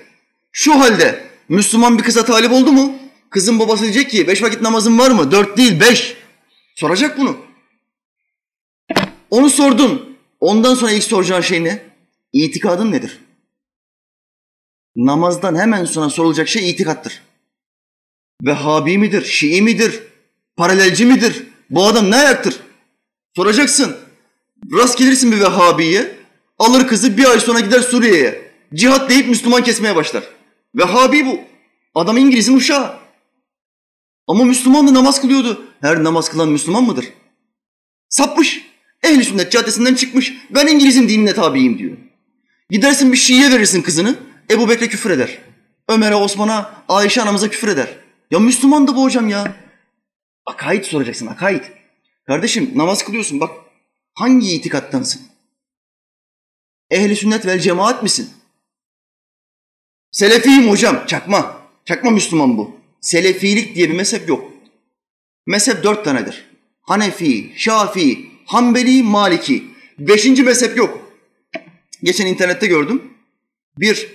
Şu 0.52 0.80
halde 0.80 1.24
Müslüman 1.50 1.98
bir 1.98 2.04
kıza 2.04 2.26
talip 2.26 2.52
oldu 2.52 2.72
mu? 2.72 2.96
Kızın 3.30 3.60
babası 3.60 3.84
diyecek 3.84 4.10
ki 4.10 4.28
beş 4.28 4.44
vakit 4.44 4.62
namazın 4.62 5.00
var 5.00 5.12
mı? 5.12 5.32
Dört 5.32 5.58
değil 5.58 5.80
beş. 5.80 6.18
Soracak 6.76 7.18
bunu. 7.18 7.38
Onu 9.30 9.50
sordun. 9.50 10.18
Ondan 10.40 10.76
sonra 10.76 10.92
ilk 10.92 11.04
soracağın 11.04 11.42
şey 11.42 11.64
ne? 11.64 11.80
İtikadın 12.34 12.92
nedir? 12.92 13.20
Namazdan 14.98 15.56
hemen 15.56 15.86
sonra 15.86 16.10
sorulacak 16.10 16.48
şey 16.48 16.70
itikattır. 16.70 17.22
Vehhabi 18.44 18.98
midir? 18.98 19.26
Şii 19.26 19.62
midir? 19.62 20.04
Paralelci 20.56 21.06
midir? 21.06 21.44
Bu 21.70 21.86
adam 21.86 22.12
ne 22.12 22.16
ayaktır? 22.16 22.60
Soracaksın. 23.36 23.98
Rast 24.72 24.98
gelirsin 24.98 25.32
bir 25.32 25.40
Vehhabiye. 25.40 26.18
Alır 26.60 26.88
kızı 26.88 27.18
bir 27.18 27.26
ay 27.26 27.40
sonra 27.40 27.60
gider 27.60 27.82
Suriye'ye. 27.82 28.52
Cihat 28.74 29.10
deyip 29.10 29.28
Müslüman 29.28 29.64
kesmeye 29.64 29.96
başlar. 29.96 30.24
Vehhabi 30.76 31.26
bu. 31.26 31.40
Adam 31.96 32.18
İngiliz'in 32.18 32.58
uşağı. 32.58 33.00
Ama 34.28 34.44
Müslüman 34.44 34.88
da 34.88 34.94
namaz 34.94 35.22
kılıyordu. 35.22 35.66
Her 35.82 36.04
namaz 36.04 36.30
kılan 36.30 36.50
Müslüman 36.50 36.84
mıdır? 36.84 37.06
Sapmış. 38.10 38.66
Ehli 39.04 39.24
sünnet 39.24 39.52
caddesinden 39.52 39.96
çıkmış. 39.96 40.34
Ben 40.50 40.68
İngiliz'in 40.68 41.10
dinine 41.10 41.34
tabiyim 41.34 41.78
diyor. 41.78 41.98
Gidersin 42.70 43.12
bir 43.12 43.18
Şii'ye 43.18 43.52
verirsin 43.52 43.82
kızını. 43.82 44.27
Ebu 44.52 44.70
Bekre 44.70 44.88
küfür 44.88 45.10
eder. 45.10 45.38
Ömer'e, 45.90 46.16
Osman'a, 46.16 46.84
Ayşe 46.88 47.22
anamıza 47.22 47.50
küfür 47.50 47.68
eder. 47.68 47.98
Ya 48.32 48.40
Müslüman 48.40 48.88
da 48.88 48.96
bu 48.96 49.04
hocam 49.04 49.30
ya. 49.30 49.56
Akaid 50.46 50.84
soracaksın, 50.84 51.28
akaid. 51.28 51.64
Kardeşim 52.28 52.72
namaz 52.76 53.04
kılıyorsun 53.04 53.40
bak. 53.40 53.52
Hangi 54.14 54.52
itikattansın? 54.52 55.22
Ehli 56.90 57.16
sünnet 57.16 57.46
vel 57.46 57.60
cemaat 57.60 58.04
misin? 58.04 58.30
Selefiyim 60.12 60.70
hocam, 60.70 61.06
çakma. 61.08 61.62
Çakma 61.86 62.12
Müslüman 62.12 62.58
bu. 62.58 62.76
Selefilik 63.02 63.76
diye 63.76 63.90
bir 63.90 63.96
mezhep 63.96 64.30
yok. 64.30 64.54
Mezhep 65.46 65.84
dört 65.84 66.06
tanedir. 66.06 66.46
Hanefi, 66.82 67.54
Şafii, 67.56 68.32
Hanbeli, 68.46 69.04
Maliki. 69.04 69.64
Beşinci 70.00 70.44
mezhep 70.44 70.78
yok. 70.78 71.12
Geçen 72.04 72.26
internette 72.26 72.68
gördüm. 72.68 73.14
Bir 73.78 74.08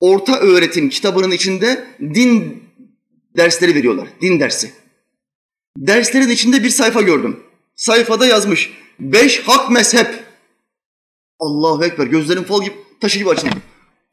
orta 0.00 0.38
öğretim 0.38 0.88
kitabının 0.88 1.30
içinde 1.30 1.86
din 2.00 2.64
dersleri 3.36 3.74
veriyorlar. 3.74 4.08
Din 4.20 4.40
dersi. 4.40 4.70
Derslerin 5.76 6.28
içinde 6.28 6.64
bir 6.64 6.70
sayfa 6.70 7.02
gördüm. 7.02 7.40
Sayfada 7.76 8.26
yazmış. 8.26 8.72
Beş 9.00 9.40
hak 9.40 9.70
mezhep. 9.70 10.24
Allahu 11.40 11.84
Ekber. 11.84 12.06
Gözlerim 12.06 12.44
fal 12.44 12.62
gibi, 12.62 12.74
taşı 13.00 13.18
gibi 13.18 13.30
açıldı. 13.30 13.54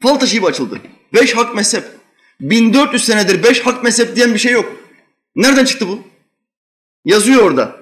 Fal 0.02 0.14
taşı 0.14 0.36
gibi 0.36 0.46
açıldı. 0.46 0.80
Beş 1.14 1.36
hak 1.36 1.54
mezhep. 1.54 1.84
1400 2.40 3.04
senedir 3.04 3.42
beş 3.42 3.60
hak 3.60 3.84
mezhep 3.84 4.16
diyen 4.16 4.34
bir 4.34 4.38
şey 4.38 4.52
yok. 4.52 4.76
Nereden 5.36 5.64
çıktı 5.64 5.88
bu? 5.88 6.00
Yazıyor 7.04 7.42
orada. 7.42 7.76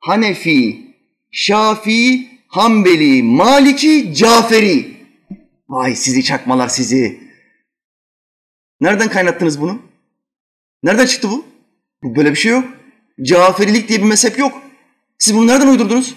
Hanefi, 0.00 0.80
Şafii, 1.32 2.28
Hanbeli, 2.48 3.22
Maliki, 3.22 4.14
Caferi. 4.14 4.96
Vay 5.68 5.94
sizi 5.96 6.24
çakmalar 6.24 6.68
sizi. 6.68 7.23
Nereden 8.84 9.08
kaynattınız 9.08 9.60
bunu? 9.60 9.78
Nereden 10.82 11.06
çıktı 11.06 11.28
bu? 11.30 11.44
Böyle 12.16 12.30
bir 12.30 12.36
şey 12.36 12.52
yok. 12.52 12.64
Caferilik 13.22 13.88
diye 13.88 13.98
bir 13.98 14.06
mezhep 14.06 14.38
yok. 14.38 14.52
Siz 15.18 15.34
bunu 15.34 15.46
nereden 15.46 15.68
uydurdunuz? 15.68 16.14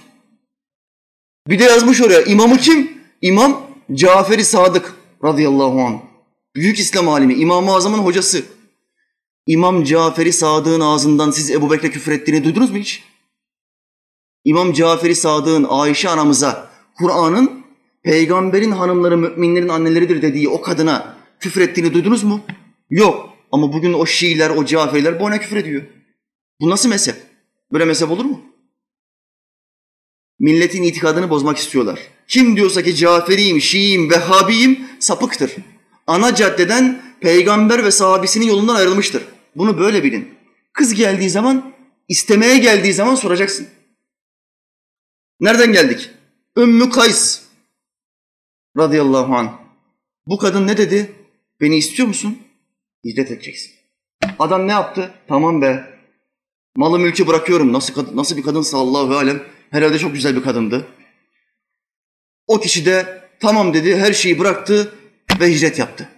Bir 1.48 1.60
de 1.60 1.64
yazmış 1.64 2.02
oraya 2.02 2.22
imamı 2.22 2.58
kim? 2.58 2.92
İmam 3.22 3.62
Cafer-i 3.94 4.46
Sadık 4.46 4.96
radıyallahu 5.24 5.82
anh. 5.82 6.00
Büyük 6.56 6.80
İslam 6.80 7.10
alimi, 7.10 7.34
İmam-ı 7.34 7.76
Azam'ın 7.76 7.98
hocası. 7.98 8.44
İmam 9.48 9.84
Cafer-i 9.84 10.34
Sadık'ın 10.34 10.82
ağzından 10.82 11.32
siz 11.32 11.52
Ebu 11.52 11.72
Bekir'e 11.72 11.92
küfür 11.92 12.12
ettiğini 12.12 12.44
duydunuz 12.44 12.72
mu 12.72 12.78
hiç? 12.78 13.04
İmam 14.46 14.74
Cafer-i 14.74 15.16
Sadık'ın 15.16 15.66
Ayşe 15.70 16.10
anamıza 16.10 16.70
Kur'an'ın 16.98 17.66
peygamberin 18.04 18.72
hanımları 18.72 19.18
müminlerin 19.18 19.70
anneleridir 19.70 20.22
dediği 20.22 20.50
o 20.50 20.62
kadına 20.62 21.17
küfür 21.40 21.62
ettiğini 21.62 21.94
duydunuz 21.94 22.24
mu? 22.24 22.42
Yok. 22.90 23.34
Ama 23.52 23.74
bugün 23.74 23.94
o 23.94 24.06
Şiiler, 24.06 24.50
o 24.50 24.66
Caferiler 24.66 25.20
bu 25.20 25.24
ona 25.24 25.40
küfür 25.40 25.58
ediyor. 25.58 25.84
Bu 26.60 26.70
nasıl 26.70 26.90
mezhep? 26.90 27.16
Böyle 27.72 27.86
mezhep 27.86 28.12
olur 28.12 28.26
mu? 28.26 28.42
Milletin 30.40 30.84
itikadını 30.84 31.30
bozmak 31.30 31.58
istiyorlar. 31.58 32.00
Kim 32.28 32.56
diyorsa 32.56 32.82
ki 32.82 32.96
Caferiyim, 32.96 33.62
Şiiyim, 33.62 34.12
Vehhabiyim 34.12 34.88
sapıktır. 35.00 35.56
Ana 36.08 36.36
caddeden 36.36 37.02
peygamber 37.22 37.84
ve 37.84 37.92
sahabesinin 37.92 38.46
yolundan 38.46 38.76
ayrılmıştır. 38.76 39.24
Bunu 39.56 39.80
böyle 39.80 40.04
bilin. 40.04 40.30
Kız 40.74 40.94
geldiği 40.94 41.30
zaman, 41.30 41.74
istemeye 42.10 42.58
geldiği 42.58 42.94
zaman 42.94 43.16
soracaksın. 43.16 43.68
Nereden 45.40 45.72
geldik? 45.72 46.10
Ümmü 46.58 46.90
Kays 46.90 47.42
radıyallahu 48.78 49.36
anh. 49.36 49.52
Bu 50.28 50.38
kadın 50.38 50.68
ne 50.68 50.78
dedi? 50.78 51.16
Beni 51.62 51.78
istiyor 51.78 52.08
musun? 52.08 52.40
Hicret 53.06 53.32
edeceksin. 53.32 53.74
Adam 54.40 54.68
ne 54.68 54.72
yaptı? 54.72 55.14
Tamam 55.28 55.62
be. 55.62 56.00
Malı 56.76 57.00
mülkü 57.00 57.28
bırakıyorum. 57.28 57.74
Nasıl, 57.74 58.16
nasıl 58.16 58.38
bir 58.38 58.44
kadınsa 58.44 58.78
Allahu 58.78 59.16
alem. 59.18 59.44
Herhalde 59.72 60.00
çok 60.00 60.14
güzel 60.14 60.36
bir 60.36 60.44
kadındı. 60.44 60.88
O 62.48 62.60
kişi 62.60 62.86
de 62.86 63.24
tamam 63.40 63.74
dedi, 63.74 63.98
her 63.98 64.14
şeyi 64.14 64.40
bıraktı 64.40 64.94
ve 65.40 65.52
hicret 65.52 65.80
yaptı. 65.80 66.10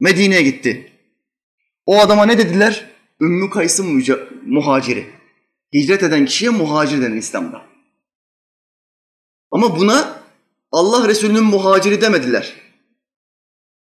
Medine'ye 0.00 0.42
gitti. 0.42 0.92
O 1.86 1.98
adama 2.00 2.26
ne 2.26 2.38
dediler? 2.38 2.90
Ümmü 3.20 3.50
Kays'ın 3.50 4.04
muhaciri. 4.46 5.06
Hicret 5.74 6.02
eden 6.02 6.24
kişiye 6.24 6.50
muhacir 6.50 7.02
denir 7.02 7.16
İslam'da. 7.16 7.62
Ama 9.50 9.78
buna 9.78 10.22
Allah 10.72 11.08
Resulü'nün 11.08 11.44
muhaciri 11.44 12.00
demediler. 12.00 12.54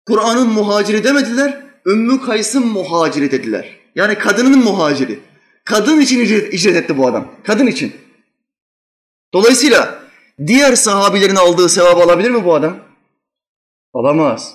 Kur'an'ın 0.08 0.50
muhaciri 0.50 1.04
demediler, 1.04 1.62
Ümmü 1.86 2.22
Kays'ın 2.22 2.68
muhaciri 2.68 3.32
dediler. 3.32 3.78
Yani 3.96 4.16
kadının 4.16 4.60
muhaciri. 4.60 5.20
Kadın 5.64 6.00
için 6.00 6.20
icret, 6.20 6.54
icret 6.54 6.76
etti 6.76 6.98
bu 6.98 7.08
adam. 7.08 7.32
Kadın 7.44 7.68
için. 7.68 7.96
Dolayısıyla 9.34 10.04
diğer 10.48 10.76
sahabilerin 10.76 11.36
aldığı 11.36 11.70
sevabı 11.70 12.04
alabilir 12.04 12.32
mi 12.32 12.46
bu 12.46 12.56
adam? 12.56 12.80
Alamaz. 13.94 14.54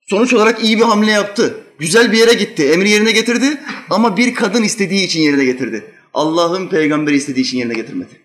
Sonuç 0.00 0.34
olarak 0.34 0.64
iyi 0.64 0.78
bir 0.78 0.84
hamle 0.84 1.10
yaptı. 1.10 1.60
Güzel 1.78 2.12
bir 2.12 2.18
yere 2.18 2.32
gitti. 2.32 2.72
Emri 2.72 2.90
yerine 2.90 3.12
getirdi 3.12 3.60
ama 3.90 4.16
bir 4.16 4.34
kadın 4.34 4.62
istediği 4.62 5.04
için 5.04 5.20
yerine 5.20 5.44
getirdi. 5.44 5.94
Allah'ın 6.14 6.68
peygamberi 6.68 7.16
istediği 7.16 7.42
için 7.42 7.58
yerine 7.58 7.74
getirmedi. 7.74 8.20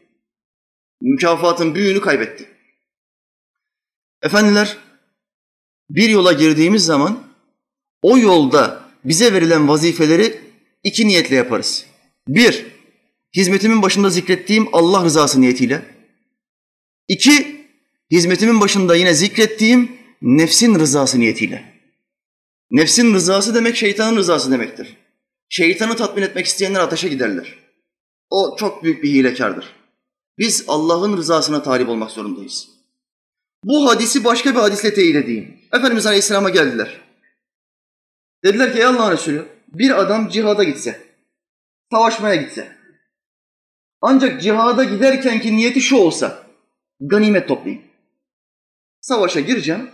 Mükafatın 1.01 1.75
büyüğünü 1.75 2.01
kaybetti. 2.01 2.49
Efendiler, 4.21 4.77
bir 5.89 6.09
yola 6.09 6.33
girdiğimiz 6.33 6.85
zaman 6.85 7.23
o 8.01 8.17
yolda 8.17 8.83
bize 9.05 9.33
verilen 9.33 9.67
vazifeleri 9.67 10.39
iki 10.83 11.07
niyetle 11.07 11.35
yaparız. 11.35 11.85
Bir, 12.27 12.65
hizmetimin 13.35 13.81
başında 13.81 14.09
zikrettiğim 14.09 14.67
Allah 14.73 15.05
rızası 15.05 15.41
niyetiyle. 15.41 15.85
İki, 17.07 17.65
hizmetimin 18.11 18.61
başında 18.61 18.95
yine 18.95 19.13
zikrettiğim 19.13 19.91
nefsin 20.21 20.79
rızası 20.79 21.19
niyetiyle. 21.19 21.73
Nefsin 22.71 23.13
rızası 23.13 23.55
demek 23.55 23.75
şeytanın 23.75 24.17
rızası 24.17 24.51
demektir. 24.51 24.97
Şeytanı 25.49 25.95
tatmin 25.95 26.23
etmek 26.23 26.45
isteyenler 26.45 26.79
ateşe 26.79 27.07
giderler. 27.07 27.55
O 28.29 28.55
çok 28.59 28.83
büyük 28.83 29.03
bir 29.03 29.09
hilekardır. 29.09 29.65
Biz 30.37 30.65
Allah'ın 30.67 31.17
rızasına 31.17 31.63
talip 31.63 31.89
olmak 31.89 32.11
zorundayız. 32.11 32.78
Bu 33.63 33.89
hadisi 33.89 34.23
başka 34.23 34.51
bir 34.55 34.59
hadisle 34.59 34.93
teyit 34.93 35.15
edeyim. 35.15 35.57
Efendimiz 35.73 36.05
Aleyhisselam'a 36.05 36.49
geldiler. 36.49 37.01
Dediler 38.43 38.73
ki 38.73 38.79
ey 38.79 38.85
Allah'ın 38.85 39.11
Resulü 39.11 39.45
bir 39.67 40.01
adam 40.01 40.29
cihada 40.29 40.63
gitse, 40.63 41.01
savaşmaya 41.91 42.35
gitse. 42.35 42.75
Ancak 44.01 44.41
cihada 44.41 44.83
giderken 44.83 45.41
ki 45.41 45.55
niyeti 45.55 45.81
şu 45.81 45.95
olsa, 45.95 46.43
ganimet 46.99 47.47
toplayayım. 47.47 47.83
Savaşa 49.01 49.39
gireceğim, 49.39 49.89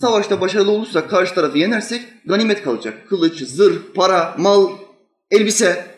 savaşta 0.00 0.40
başarılı 0.40 0.70
olursak, 0.70 1.10
karşı 1.10 1.34
tarafı 1.34 1.58
yenersek 1.58 2.02
ganimet 2.26 2.62
kalacak. 2.62 3.08
Kılıç, 3.08 3.42
zırh, 3.42 3.94
para, 3.94 4.34
mal, 4.38 4.70
elbise. 5.30 5.96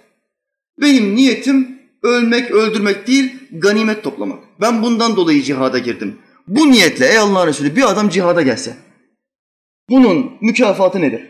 Benim 0.81 1.16
niyetim 1.16 1.83
ölmek, 2.02 2.50
öldürmek 2.50 3.07
değil, 3.07 3.48
ganimet 3.52 4.04
toplamak. 4.04 4.44
Ben 4.61 4.83
bundan 4.83 5.16
dolayı 5.16 5.42
cihada 5.42 5.78
girdim. 5.78 6.18
Bu 6.49 6.71
niyetle 6.71 7.07
ey 7.09 7.19
Allah 7.19 7.47
Resulü 7.47 7.77
bir 7.77 7.91
adam 7.91 8.09
cihada 8.09 8.43
gelse, 8.43 8.77
bunun 9.91 10.39
mükafatı 10.41 11.01
nedir? 11.01 11.29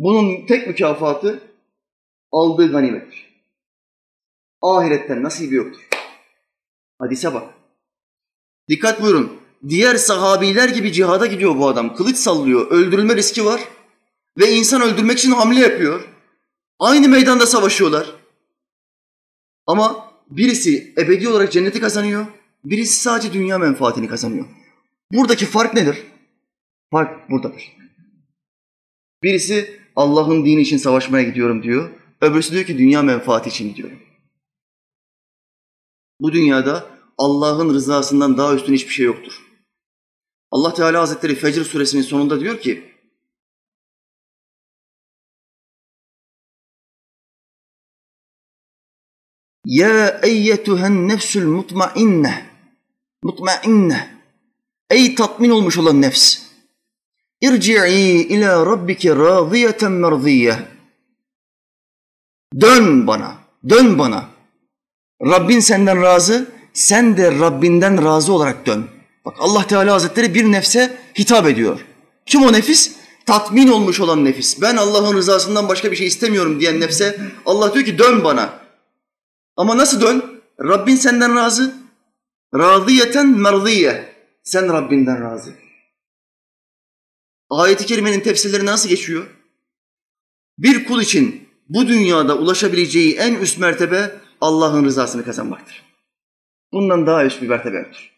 Bunun 0.00 0.46
tek 0.46 0.66
mükafatı 0.66 1.40
aldığı 2.32 2.72
ganimettir. 2.72 3.28
Ahiretten 4.62 5.22
nasibi 5.22 5.54
yoktur. 5.54 5.88
Hadise 6.98 7.34
bak. 7.34 7.54
Dikkat 8.68 9.02
buyurun. 9.02 9.40
Diğer 9.68 9.94
sahabiler 9.94 10.68
gibi 10.68 10.92
cihada 10.92 11.26
gidiyor 11.26 11.58
bu 11.58 11.68
adam. 11.68 11.96
Kılıç 11.96 12.16
sallıyor. 12.16 12.70
Öldürülme 12.70 13.16
riski 13.16 13.44
var. 13.44 13.60
Ve 14.38 14.52
insan 14.52 14.82
öldürmek 14.82 15.18
için 15.18 15.30
hamle 15.30 15.60
yapıyor. 15.60 16.08
Aynı 16.78 17.08
meydanda 17.08 17.46
savaşıyorlar. 17.46 18.14
Ama 19.66 20.12
birisi 20.30 20.94
ebedi 20.98 21.28
olarak 21.28 21.52
cenneti 21.52 21.80
kazanıyor. 21.80 22.26
Birisi 22.70 23.00
sadece 23.00 23.32
dünya 23.32 23.58
menfaatini 23.58 24.08
kazanıyor. 24.08 24.46
Buradaki 25.12 25.46
fark 25.46 25.74
nedir? 25.74 26.02
Fark 26.90 27.30
buradadır. 27.30 27.76
Birisi 29.22 29.80
Allah'ın 29.96 30.44
dini 30.44 30.60
için 30.60 30.76
savaşmaya 30.76 31.28
gidiyorum 31.28 31.62
diyor. 31.62 31.90
Öbürsü 32.20 32.52
diyor 32.52 32.64
ki 32.64 32.78
dünya 32.78 33.02
menfaati 33.02 33.48
için 33.48 33.68
gidiyorum. 33.68 33.98
Bu 36.20 36.32
dünyada 36.32 36.90
Allah'ın 37.18 37.74
rızasından 37.74 38.38
daha 38.38 38.54
üstün 38.54 38.74
hiçbir 38.74 38.92
şey 38.92 39.06
yoktur. 39.06 39.42
Allah 40.50 40.74
Teala 40.74 41.00
Hazretleri 41.00 41.34
Fecr 41.34 41.60
suresinin 41.60 42.02
sonunda 42.02 42.40
diyor 42.40 42.60
ki 42.60 42.94
Ya 49.64 50.20
eyyetuhen 50.22 51.08
nefsül 51.08 51.46
mutmainne 51.46 52.47
mutmainne 53.22 54.18
Ey 54.90 55.14
tatmin 55.14 55.50
olmuş 55.50 55.78
olan 55.78 56.02
nefs 56.02 56.38
İrci'i 57.40 58.26
ila 58.28 58.66
rabbike 58.66 59.16
radiyeten 59.16 59.92
merziye 59.92 60.58
Dön 62.60 63.06
bana, 63.06 63.34
dön 63.68 63.98
bana. 63.98 64.24
Rabbin 65.22 65.60
senden 65.60 66.02
razı, 66.02 66.50
sen 66.72 67.16
de 67.16 67.38
Rabbinden 67.38 68.04
razı 68.04 68.32
olarak 68.32 68.66
dön. 68.66 68.86
Bak 69.24 69.36
Allah 69.38 69.66
Teala 69.66 69.94
Hazretleri 69.94 70.34
bir 70.34 70.52
nefse 70.52 70.96
hitap 71.18 71.46
ediyor. 71.46 71.86
Kim 72.26 72.42
o 72.42 72.52
nefis? 72.52 72.96
Tatmin 73.26 73.68
olmuş 73.68 74.00
olan 74.00 74.24
nefis. 74.24 74.62
Ben 74.62 74.76
Allah'ın 74.76 75.14
rızasından 75.14 75.68
başka 75.68 75.90
bir 75.90 75.96
şey 75.96 76.06
istemiyorum 76.06 76.60
diyen 76.60 76.80
nefse 76.80 77.20
Allah 77.46 77.74
diyor 77.74 77.84
ki 77.84 77.98
dön 77.98 78.24
bana. 78.24 78.52
Ama 79.56 79.76
nasıl 79.76 80.00
dön? 80.00 80.42
Rabbin 80.60 80.96
senden 80.96 81.36
razı. 81.36 81.74
Radiyeten 82.54 83.28
merziye. 83.28 84.14
Sen 84.42 84.72
Rabbinden 84.72 85.22
razı. 85.22 85.54
Ayet-i 87.50 87.86
kerimenin 87.86 88.20
tefsirleri 88.20 88.66
nasıl 88.66 88.88
geçiyor? 88.88 89.26
Bir 90.58 90.84
kul 90.84 91.00
için 91.00 91.48
bu 91.68 91.88
dünyada 91.88 92.38
ulaşabileceği 92.38 93.16
en 93.16 93.34
üst 93.34 93.58
mertebe 93.58 94.16
Allah'ın 94.40 94.84
rızasını 94.84 95.24
kazanmaktır. 95.24 95.82
Bundan 96.72 97.06
daha 97.06 97.24
üst 97.24 97.42
bir 97.42 97.48
mertebe 97.48 97.76
yoktur. 97.76 98.12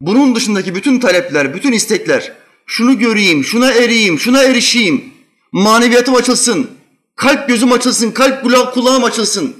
Bunun 0.00 0.34
dışındaki 0.34 0.74
bütün 0.74 1.00
talepler, 1.00 1.54
bütün 1.54 1.72
istekler, 1.72 2.32
şunu 2.66 2.98
göreyim, 2.98 3.44
şuna 3.44 3.72
eriyim, 3.72 4.18
şuna 4.18 4.42
erişeyim, 4.42 5.14
maneviyatım 5.52 6.14
açılsın, 6.14 6.70
kalp 7.16 7.48
gözüm 7.48 7.72
açılsın, 7.72 8.10
kalp 8.10 8.42
kulağım 8.74 9.04
açılsın, 9.04 9.56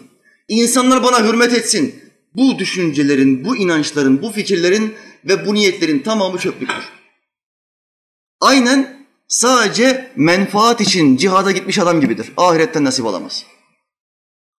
insanlar 0.48 1.02
bana 1.02 1.28
hürmet 1.28 1.52
etsin. 1.52 1.99
Bu 2.34 2.58
düşüncelerin, 2.58 3.44
bu 3.44 3.56
inançların, 3.56 4.22
bu 4.22 4.30
fikirlerin 4.30 4.94
ve 5.24 5.46
bu 5.46 5.54
niyetlerin 5.54 5.98
tamamı 5.98 6.38
çöplüktür. 6.38 6.84
Aynen 8.40 9.06
sadece 9.28 10.12
menfaat 10.16 10.80
için 10.80 11.16
cihada 11.16 11.50
gitmiş 11.50 11.78
adam 11.78 12.00
gibidir. 12.00 12.32
Ahiretten 12.36 12.84
nasip 12.84 13.06
alamaz. 13.06 13.46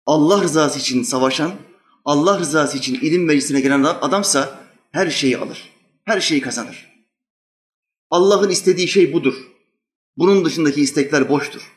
Allah 0.07 0.43
rızası 0.43 0.79
için 0.79 1.03
savaşan, 1.03 1.53
Allah 2.05 2.39
rızası 2.39 2.79
için 2.79 2.95
ilim 2.95 3.25
meclisine 3.25 3.61
gelen 3.61 3.83
adamsa 3.83 4.61
her 4.93 5.11
şeyi 5.11 5.39
alır. 5.39 5.71
Her 6.05 6.21
şeyi 6.21 6.41
kazanır. 6.41 6.91
Allah'ın 8.11 8.51
istediği 8.51 8.89
şey 8.89 9.13
budur. 9.13 9.35
Bunun 10.17 10.45
dışındaki 10.45 10.81
istekler 10.81 11.29
boştur. 11.29 11.73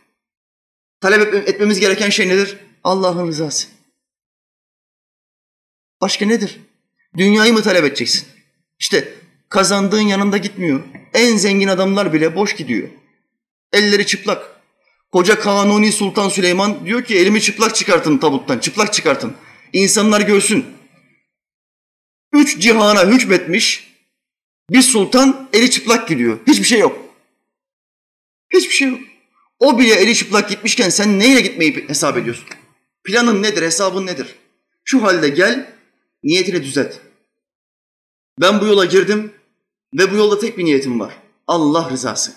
Talep 1.02 1.34
etmemiz 1.34 1.80
gereken 1.80 2.10
şey 2.10 2.30
nedir? 2.30 2.58
Allah'ın 2.84 3.28
rızası. 3.28 3.68
Başka 6.04 6.26
nedir? 6.26 6.60
Dünyayı 7.18 7.54
mı 7.54 7.62
talep 7.62 7.84
edeceksin? 7.84 8.28
İşte 8.80 9.14
kazandığın 9.50 10.02
yanında 10.02 10.38
gitmiyor. 10.38 10.84
En 11.14 11.38
zengin 11.38 11.68
adamlar 11.68 12.14
bile 12.14 12.36
boş 12.36 12.56
gidiyor. 12.56 12.90
Elleri 13.74 14.08
çıplak. 14.08 14.62
Koca 15.12 15.40
Kanuni 15.40 15.92
Sultan 15.92 16.30
Süleyman 16.30 16.86
diyor 16.86 17.04
ki 17.04 17.18
elimi 17.18 17.42
çıplak 17.42 17.76
çıkartın 17.76 18.18
tabuttan, 18.18 18.60
çıplak 18.60 18.94
çıkartın. 18.94 19.34
İnsanlar 19.74 20.22
görsün. 20.22 20.66
Üç 22.34 22.60
cihana 22.60 23.06
hükmetmiş 23.06 23.94
bir 24.70 24.82
sultan 24.82 25.50
eli 25.54 25.72
çıplak 25.72 26.08
gidiyor. 26.08 26.40
Hiçbir 26.48 26.66
şey 26.66 26.80
yok. 26.80 27.00
Hiçbir 28.54 28.76
şey 28.76 28.90
yok. 28.90 29.00
O 29.60 29.80
bile 29.80 29.94
eli 29.94 30.16
çıplak 30.16 30.50
gitmişken 30.50 30.90
sen 30.90 31.20
neyle 31.20 31.42
gitmeyi 31.42 31.86
hesap 31.88 32.18
ediyorsun? 32.18 32.46
Planın 33.04 33.44
nedir, 33.44 33.62
hesabın 33.62 34.06
nedir? 34.06 34.36
Şu 34.84 35.04
halde 35.04 35.30
gel, 35.30 35.73
niyetini 36.24 36.64
düzelt. 36.64 36.96
Ben 38.42 38.62
bu 38.62 38.66
yola 38.66 38.86
girdim 38.86 39.34
ve 39.94 40.12
bu 40.12 40.16
yolda 40.16 40.40
tek 40.40 40.58
bir 40.58 40.66
niyetim 40.66 41.00
var. 41.00 41.18
Allah 41.48 41.90
rızası. 41.90 42.34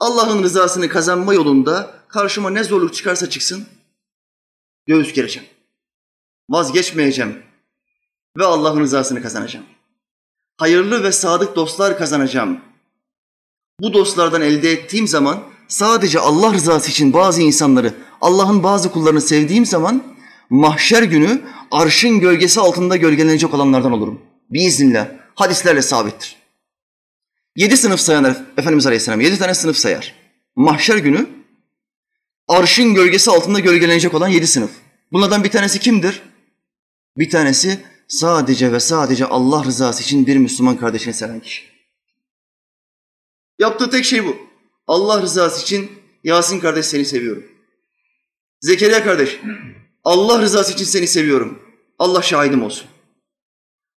Allah'ın 0.00 0.42
rızasını 0.42 0.88
kazanma 0.88 1.34
yolunda 1.34 2.00
karşıma 2.08 2.50
ne 2.50 2.64
zorluk 2.64 2.94
çıkarsa 2.94 3.30
çıksın, 3.30 3.66
göğüs 4.86 5.12
gereceğim. 5.12 5.48
Vazgeçmeyeceğim 6.50 7.42
ve 8.38 8.44
Allah'ın 8.44 8.80
rızasını 8.80 9.22
kazanacağım. 9.22 9.66
Hayırlı 10.56 11.02
ve 11.02 11.12
sadık 11.12 11.56
dostlar 11.56 11.98
kazanacağım. 11.98 12.60
Bu 13.80 13.92
dostlardan 13.92 14.42
elde 14.42 14.72
ettiğim 14.72 15.08
zaman 15.08 15.42
sadece 15.68 16.20
Allah 16.20 16.52
rızası 16.54 16.90
için 16.90 17.12
bazı 17.12 17.42
insanları, 17.42 17.94
Allah'ın 18.20 18.62
bazı 18.62 18.92
kullarını 18.92 19.20
sevdiğim 19.20 19.66
zaman 19.66 20.13
mahşer 20.54 21.02
günü 21.02 21.42
arşın 21.70 22.20
gölgesi 22.20 22.60
altında 22.60 22.96
gölgelenecek 22.96 23.54
olanlardan 23.54 23.92
olurum. 23.92 24.20
Biiznillah. 24.50 25.08
Hadislerle 25.34 25.82
sabittir. 25.82 26.36
Yedi 27.56 27.76
sınıf 27.76 28.00
sayan 28.00 28.36
Efendimiz 28.56 28.86
Aleyhisselam, 28.86 29.20
yedi 29.20 29.38
tane 29.38 29.54
sınıf 29.54 29.76
sayar. 29.76 30.14
Mahşer 30.56 30.96
günü 30.96 31.26
arşın 32.48 32.94
gölgesi 32.94 33.30
altında 33.30 33.60
gölgelenecek 33.60 34.14
olan 34.14 34.28
yedi 34.28 34.46
sınıf. 34.46 34.70
Bunlardan 35.12 35.44
bir 35.44 35.50
tanesi 35.50 35.78
kimdir? 35.80 36.22
Bir 37.18 37.30
tanesi 37.30 37.80
sadece 38.08 38.72
ve 38.72 38.80
sadece 38.80 39.26
Allah 39.26 39.64
rızası 39.64 40.02
için 40.02 40.26
bir 40.26 40.36
Müslüman 40.36 40.76
kardeşini 40.76 41.14
seven 41.14 41.40
kişi. 41.40 41.62
Yaptığı 43.58 43.90
tek 43.90 44.04
şey 44.04 44.24
bu. 44.24 44.36
Allah 44.86 45.22
rızası 45.22 45.62
için 45.62 45.90
Yasin 46.24 46.60
kardeş 46.60 46.86
seni 46.86 47.04
seviyorum. 47.04 47.44
Zekeriya 48.60 49.04
kardeş, 49.04 49.40
Allah 50.04 50.42
rızası 50.42 50.72
için 50.72 50.84
seni 50.84 51.06
seviyorum. 51.06 51.58
Allah 51.98 52.22
şahidim 52.22 52.62
olsun. 52.62 52.86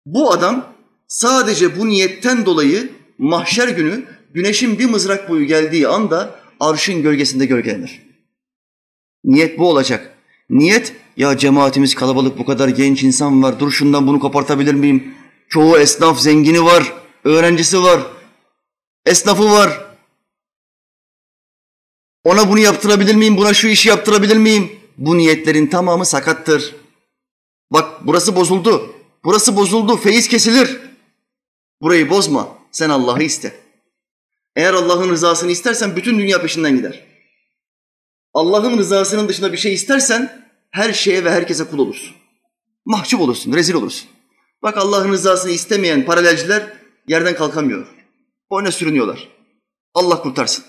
Bu 0.07 0.33
adam 0.33 0.75
sadece 1.09 1.79
bu 1.79 1.89
niyetten 1.89 2.47
dolayı 2.47 2.93
mahşer 3.19 3.69
günü 3.69 4.05
güneşin 4.35 4.79
bir 4.79 4.87
mızrak 4.87 5.29
boyu 5.29 5.47
geldiği 5.47 5.89
anda 5.89 6.41
arşın 6.61 7.03
gölgesinde 7.03 7.47
gölgelenir. 7.47 8.03
Niyet 9.25 9.59
bu 9.59 9.69
olacak. 9.69 10.17
Niyet 10.51 10.97
ya 11.17 11.39
cemaatimiz 11.39 11.95
kalabalık 11.95 12.39
bu 12.39 12.45
kadar 12.45 12.69
genç 12.69 13.03
insan 13.03 13.43
var 13.43 13.61
dur 13.61 13.71
şundan 13.71 14.07
bunu 14.07 14.21
kopartabilir 14.21 14.75
miyim? 14.75 15.15
Çoğu 15.49 15.79
esnaf 15.79 16.21
zengini 16.21 16.65
var, 16.65 16.93
öğrencisi 17.25 17.83
var, 17.83 18.01
esnafı 19.07 19.51
var. 19.51 19.87
Ona 22.25 22.49
bunu 22.49 22.59
yaptırabilir 22.59 23.15
miyim? 23.15 23.37
Buna 23.37 23.55
şu 23.55 23.69
işi 23.69 23.89
yaptırabilir 23.89 24.37
miyim? 24.37 24.71
Bu 24.99 25.19
niyetlerin 25.19 25.67
tamamı 25.67 26.07
sakattır. 26.07 26.75
Bak 27.71 28.07
burası 28.07 28.37
bozuldu. 28.37 28.95
Burası 29.25 29.57
bozuldu. 29.57 29.97
Feyiz 29.97 30.29
kesilir. 30.29 30.81
Burayı 31.83 32.11
bozma. 32.11 32.49
Sen 32.71 32.91
Allah'ı 32.91 33.23
iste. 33.23 33.61
Eğer 34.57 34.75
Allah'ın 34.75 35.11
rızasını 35.11 35.51
istersen 35.51 35.97
bütün 35.97 36.19
dünya 36.19 36.43
peşinden 36.43 36.77
gider. 36.77 37.05
Allah'ın 38.35 38.79
rızasının 38.79 39.29
dışında 39.29 39.53
bir 39.53 39.59
şey 39.59 39.75
istersen 39.75 40.49
her 40.71 40.93
şeye 40.93 41.25
ve 41.25 41.31
herkese 41.31 41.65
kul 41.65 41.79
olursun. 41.79 42.17
Mahcup 42.85 43.21
olursun, 43.21 43.53
rezil 43.53 43.75
olursun. 43.75 44.09
Bak 44.63 44.77
Allah'ın 44.77 45.13
rızasını 45.13 45.53
istemeyen 45.53 46.05
paralelciler 46.05 46.73
yerden 47.09 47.35
kalkamıyor. 47.35 47.87
Boyuna 48.51 48.73
sürünüyorlar. 48.73 49.29
Allah 49.95 50.23
kurtarsın. 50.23 50.65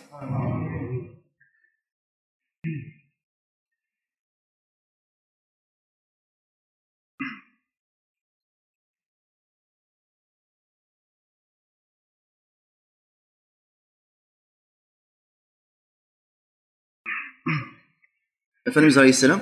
Efendimiz 18.67 18.97
Aleyhisselam 18.97 19.41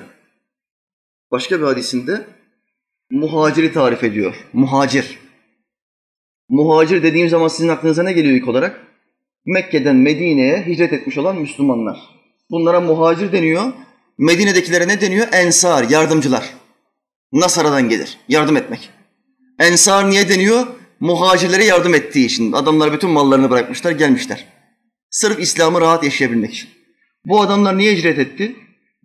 başka 1.31 1.59
bir 1.59 1.65
hadisinde 1.65 2.25
muhaciri 3.11 3.73
tarif 3.73 4.03
ediyor. 4.03 4.35
Muhacir. 4.53 5.19
Muhacir 6.49 7.03
dediğim 7.03 7.29
zaman 7.29 7.47
sizin 7.47 7.69
aklınıza 7.69 8.03
ne 8.03 8.13
geliyor 8.13 8.35
ilk 8.35 8.47
olarak? 8.47 8.81
Mekke'den 9.45 9.95
Medine'ye 9.95 10.65
hicret 10.67 10.93
etmiş 10.93 11.17
olan 11.17 11.37
Müslümanlar. 11.37 11.99
Bunlara 12.49 12.81
muhacir 12.81 13.31
deniyor. 13.31 13.73
Medine'dekilere 14.17 14.87
ne 14.87 15.01
deniyor? 15.01 15.27
Ensar, 15.31 15.89
yardımcılar. 15.89 16.53
Nasara'dan 17.33 17.89
gelir, 17.89 18.17
yardım 18.29 18.57
etmek. 18.57 18.89
Ensar 19.59 20.09
niye 20.09 20.29
deniyor? 20.29 20.67
Muhacirlere 20.99 21.63
yardım 21.63 21.93
ettiği 21.93 22.25
için. 22.25 22.51
Adamlar 22.51 22.93
bütün 22.93 23.09
mallarını 23.09 23.49
bırakmışlar, 23.49 23.91
gelmişler. 23.91 24.45
Sırf 25.09 25.39
İslam'ı 25.39 25.81
rahat 25.81 26.03
yaşayabilmek 26.03 26.53
için. 26.53 26.69
Bu 27.25 27.41
adamlar 27.41 27.77
niye 27.77 27.95
hicret 27.95 28.19
etti? 28.19 28.55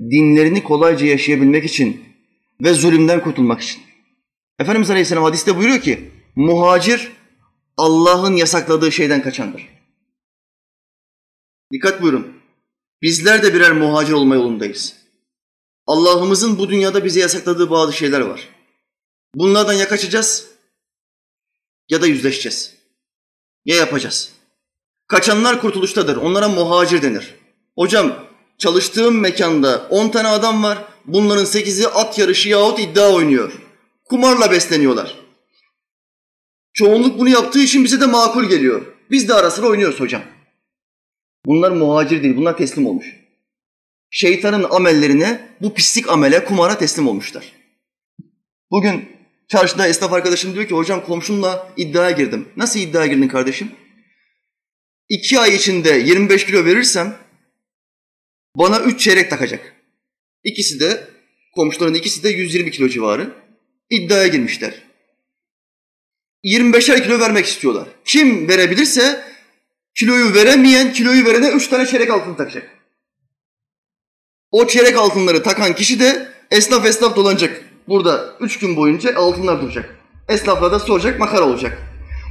Dinlerini 0.01 0.63
kolayca 0.63 1.07
yaşayabilmek 1.07 1.65
için 1.65 2.05
ve 2.61 2.75
zulümden 2.75 3.23
kurtulmak 3.23 3.61
için. 3.61 3.83
Efendimiz 4.59 4.91
Aleyhisselam 4.91 5.25
hadiste 5.25 5.57
buyuruyor 5.57 5.81
ki, 5.81 6.11
muhacir 6.37 7.13
Allah'ın 7.77 8.37
yasakladığı 8.37 8.93
şeyden 8.93 9.23
kaçandır. 9.23 9.69
Dikkat 11.73 12.03
buyurun. 12.03 12.41
Bizler 13.03 13.43
de 13.43 13.55
birer 13.55 13.73
muhacir 13.73 14.13
olma 14.13 14.35
yolundayız. 14.35 14.97
Allah'ımızın 15.87 16.59
bu 16.59 16.69
dünyada 16.69 17.05
bize 17.05 17.21
yasakladığı 17.21 17.71
bazı 17.71 17.93
şeyler 17.93 18.21
var. 18.21 18.49
Bunlardan 19.35 19.73
ya 19.73 19.89
kaçacağız 19.89 20.51
ya 21.89 22.03
da 22.03 22.07
yüzleşeceğiz. 22.07 22.75
Ya 23.65 23.77
yapacağız. 23.77 24.33
Kaçanlar 25.07 25.61
kurtuluştadır. 25.61 26.17
Onlara 26.17 26.49
muhacir 26.49 27.03
denir. 27.03 27.35
Hocam 27.75 28.30
çalıştığım 28.61 29.21
mekanda 29.21 29.87
10 29.91 30.09
tane 30.09 30.29
adam 30.29 30.63
var. 30.63 30.85
Bunların 31.05 31.45
8'i 31.45 31.87
at 31.87 32.19
yarışı 32.19 32.49
yahut 32.49 32.81
iddia 32.81 33.13
oynuyor. 33.13 33.53
Kumarla 34.05 34.51
besleniyorlar. 34.51 35.15
Çoğunluk 36.73 37.19
bunu 37.19 37.29
yaptığı 37.29 37.61
için 37.61 37.85
bize 37.85 38.01
de 38.01 38.07
makul 38.07 38.45
geliyor. 38.45 38.87
Biz 39.11 39.29
de 39.29 39.35
ara 39.35 39.51
sıra 39.51 39.67
oynuyoruz 39.67 40.01
hocam. 40.01 40.23
Bunlar 41.47 41.71
muhacir 41.71 42.23
değil, 42.23 42.37
bunlar 42.37 42.57
teslim 42.57 42.87
olmuş. 42.87 43.07
Şeytanın 44.11 44.67
amellerine, 44.71 45.49
bu 45.61 45.75
pislik 45.75 46.09
amele, 46.09 46.45
kumara 46.45 46.79
teslim 46.79 47.09
olmuşlar. 47.09 47.53
Bugün 48.71 49.09
çarşıda 49.49 49.87
esnaf 49.87 50.13
arkadaşım 50.13 50.55
diyor 50.55 50.69
ki 50.69 50.75
hocam 50.75 51.05
komşumla 51.05 51.73
iddiaya 51.77 52.11
girdim. 52.11 52.49
Nasıl 52.57 52.81
iddiaya 52.81 53.07
girdin 53.07 53.29
kardeşim? 53.29 53.71
İki 55.09 55.41
ay 55.41 55.57
içinde 55.57 55.91
25 55.91 56.47
kilo 56.47 56.65
verirsem 56.65 57.17
bana 58.57 58.81
üç 58.81 59.01
çeyrek 59.01 59.31
takacak. 59.31 59.75
İkisi 60.45 60.81
de, 60.81 61.09
komşuların 61.55 61.95
ikisi 61.95 62.23
de 62.23 62.29
120 62.29 62.71
kilo 62.71 62.89
civarı. 62.89 63.31
iddiaya 63.91 64.27
girmişler. 64.27 64.83
25'er 66.45 67.03
kilo 67.03 67.21
vermek 67.21 67.47
istiyorlar. 67.47 67.89
Kim 68.05 68.49
verebilirse 68.49 69.25
kiloyu 69.95 70.35
veremeyen 70.35 70.93
kiloyu 70.93 71.27
verene 71.27 71.49
üç 71.49 71.69
tane 71.69 71.87
çeyrek 71.87 72.11
altın 72.11 72.35
takacak. 72.35 72.71
O 74.51 74.67
çeyrek 74.67 74.97
altınları 74.97 75.43
takan 75.43 75.75
kişi 75.75 76.01
de 76.01 76.29
esnaf 76.51 76.87
esnaf 76.87 77.17
dolanacak. 77.17 77.65
Burada 77.89 78.37
üç 78.41 78.59
gün 78.59 78.77
boyunca 78.77 79.17
altınlar 79.17 79.63
duracak. 79.63 79.97
Esnaflar 80.29 80.73
da 80.73 80.79
soracak, 80.79 81.21
makara 81.21 81.45
olacak. 81.45 81.79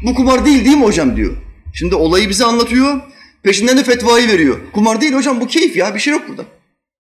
Bu 0.05 0.15
kumar 0.15 0.45
değil 0.45 0.65
değil 0.65 0.77
mi 0.77 0.83
hocam 0.83 1.15
diyor. 1.15 1.37
Şimdi 1.73 1.95
olayı 1.95 2.29
bize 2.29 2.45
anlatıyor. 2.45 3.01
Peşinden 3.43 3.77
de 3.77 3.83
fetvayı 3.83 4.27
veriyor. 4.27 4.71
Kumar 4.73 5.01
değil 5.01 5.13
hocam 5.13 5.41
bu 5.41 5.47
keyif 5.47 5.75
ya 5.75 5.95
bir 5.95 5.99
şey 5.99 6.13
yok 6.13 6.29
burada. 6.29 6.45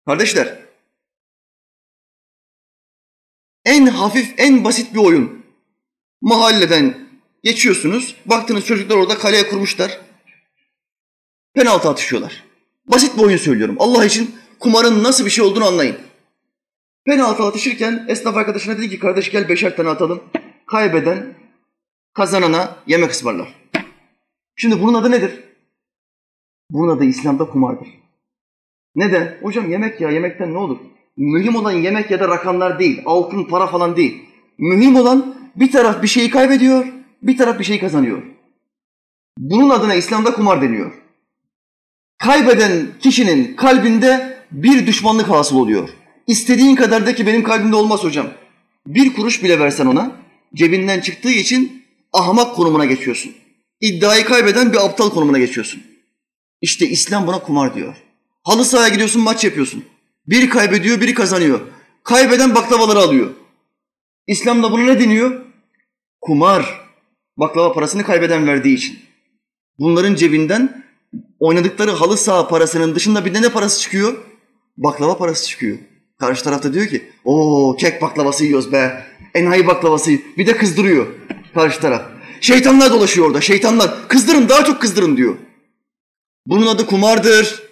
Kardeşler 0.05 0.59
en 3.65 3.85
hafif 3.85 4.33
en 4.37 4.63
basit 4.63 4.93
bir 4.93 4.99
oyun. 4.99 5.45
Mahalleden 6.21 7.07
Geçiyorsunuz. 7.47 8.15
Baktınız 8.25 8.65
çocuklar 8.65 8.95
orada 8.95 9.17
kaleye 9.17 9.49
kurmuşlar. 9.49 10.01
Penaltı 11.53 11.89
atışıyorlar. 11.89 12.43
Basit 12.85 13.17
bir 13.17 13.21
oyun 13.21 13.37
söylüyorum. 13.37 13.75
Allah 13.79 14.05
için 14.05 14.35
kumarın 14.59 15.03
nasıl 15.03 15.25
bir 15.25 15.29
şey 15.29 15.43
olduğunu 15.43 15.65
anlayın. 15.65 15.97
Penaltı 17.05 17.43
atışırken 17.43 18.05
esnaf 18.07 18.35
arkadaşına 18.37 18.77
dedi 18.77 18.89
ki 18.89 18.99
kardeş 18.99 19.31
gel 19.31 19.49
beşer 19.49 19.75
tane 19.75 19.89
atalım. 19.89 20.23
Kaybeden 20.65 21.33
kazanana 22.13 22.75
yemek 22.87 23.11
ısmarlar. 23.11 23.55
Şimdi 24.55 24.81
bunun 24.81 24.93
adı 24.93 25.11
nedir? 25.11 25.43
Bunun 26.71 26.97
adı 26.97 27.03
İslam'da 27.03 27.45
kumardır. 27.45 27.87
Neden? 28.95 29.37
Hocam 29.41 29.71
yemek 29.71 30.01
ya 30.01 30.09
yemekten 30.09 30.53
ne 30.53 30.57
olur? 30.57 30.77
Mühim 31.17 31.55
olan 31.55 31.71
yemek 31.71 32.11
ya 32.11 32.19
da 32.19 32.27
rakamlar 32.27 32.79
değil, 32.79 33.01
altın, 33.05 33.43
para 33.43 33.67
falan 33.67 33.95
değil. 33.95 34.23
Mühim 34.57 34.95
olan 34.95 35.35
bir 35.55 35.71
taraf 35.71 36.03
bir 36.03 36.07
şeyi 36.07 36.29
kaybediyor, 36.29 36.85
bir 37.23 37.37
taraf 37.37 37.59
bir 37.59 37.63
şeyi 37.63 37.79
kazanıyor. 37.79 38.23
Bunun 39.37 39.69
adına 39.69 39.93
İslam'da 39.93 40.33
kumar 40.33 40.61
deniyor. 40.61 40.91
Kaybeden 42.17 42.87
kişinin 42.99 43.55
kalbinde 43.55 44.37
bir 44.51 44.87
düşmanlık 44.87 45.29
hasıl 45.29 45.59
oluyor. 45.59 45.89
İstediğin 46.27 46.75
kadar 46.75 47.05
de 47.05 47.15
ki 47.15 47.27
benim 47.27 47.43
kalbimde 47.43 47.75
olmaz 47.75 48.03
hocam. 48.03 48.27
Bir 48.87 49.13
kuruş 49.13 49.43
bile 49.43 49.59
versen 49.59 49.85
ona, 49.85 50.11
cebinden 50.55 50.99
çıktığı 50.99 51.31
için 51.31 51.83
ahmak 52.13 52.55
konumuna 52.55 52.85
geçiyorsun. 52.85 53.31
İddiayı 53.81 54.25
kaybeden 54.25 54.73
bir 54.73 54.85
aptal 54.85 55.09
konumuna 55.09 55.39
geçiyorsun. 55.39 55.83
İşte 56.61 56.87
İslam 56.87 57.27
buna 57.27 57.39
kumar 57.39 57.75
diyor. 57.75 57.95
Halı 58.43 58.65
sahaya 58.65 58.89
gidiyorsun 58.89 59.21
maç 59.21 59.43
yapıyorsun. 59.43 59.85
Biri 60.27 60.49
kaybediyor 60.49 61.01
biri 61.01 61.13
kazanıyor. 61.13 61.59
Kaybeden 62.03 62.55
baklavaları 62.55 62.99
alıyor. 62.99 63.29
İslam'da 64.27 64.71
buna 64.71 64.83
ne 64.83 64.99
deniyor? 64.99 65.41
Kumar. 66.21 66.87
Baklava 67.37 67.73
parasını 67.73 68.03
kaybeden 68.03 68.47
verdiği 68.47 68.75
için. 68.75 68.99
Bunların 69.79 70.15
cebinden 70.15 70.85
oynadıkları 71.39 71.91
halı 71.91 72.17
saha 72.17 72.47
parasının 72.47 72.95
dışında 72.95 73.25
bir 73.25 73.33
de 73.33 73.41
ne 73.41 73.49
parası 73.49 73.81
çıkıyor? 73.81 74.17
Baklava 74.77 75.17
parası 75.17 75.47
çıkıyor. 75.47 75.77
Karşı 76.19 76.43
tarafta 76.43 76.73
diyor 76.73 76.87
ki, 76.87 77.09
o 77.25 77.75
kek 77.79 78.01
baklavası 78.01 78.45
yiyoruz 78.45 78.71
be. 78.71 79.05
Enayi 79.33 79.67
baklavası 79.67 80.11
bir 80.37 80.47
de 80.47 80.57
kızdırıyor 80.57 81.07
karşı 81.53 81.81
taraf. 81.81 82.01
Şeytanlar 82.41 82.91
dolaşıyor 82.91 83.27
orada, 83.27 83.41
şeytanlar. 83.41 84.07
Kızdırın, 84.07 84.49
daha 84.49 84.65
çok 84.65 84.81
kızdırın 84.81 85.17
diyor. 85.17 85.35
Bunun 86.47 86.67
adı 86.67 86.85
kumardır. 86.85 87.63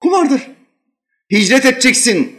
Kumardır. 0.00 0.50
Hicret 1.32 1.64
edeceksin. 1.64 2.36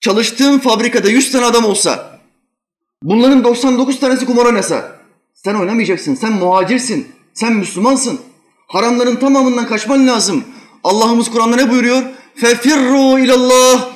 Çalıştığın 0.00 0.58
fabrikada 0.58 1.08
100 1.08 1.32
tane 1.32 1.44
adam 1.44 1.64
olsa, 1.64 2.20
bunların 3.02 3.44
99 3.44 4.00
tanesi 4.00 4.26
kumar 4.26 4.46
oynasa, 4.46 5.00
sen 5.34 5.54
oynamayacaksın, 5.54 6.14
sen 6.14 6.32
muhacirsin, 6.32 7.12
sen 7.34 7.52
Müslümansın. 7.52 8.20
Haramların 8.68 9.16
tamamından 9.16 9.66
kaçman 9.66 10.06
lazım. 10.06 10.44
Allah'ımız 10.84 11.30
Kur'an'da 11.30 11.56
ne 11.56 11.70
buyuruyor? 11.70 12.02
Fefirru 12.34 13.18
ilallah. 13.18 13.92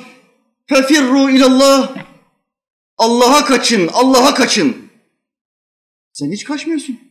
Fefirru 0.67 1.29
ilallah. 1.29 1.95
Allah'a 2.97 3.45
kaçın, 3.45 3.89
Allah'a 3.93 4.33
kaçın. 4.33 4.77
Sen 6.13 6.31
hiç 6.31 6.43
kaçmıyorsun. 6.43 7.06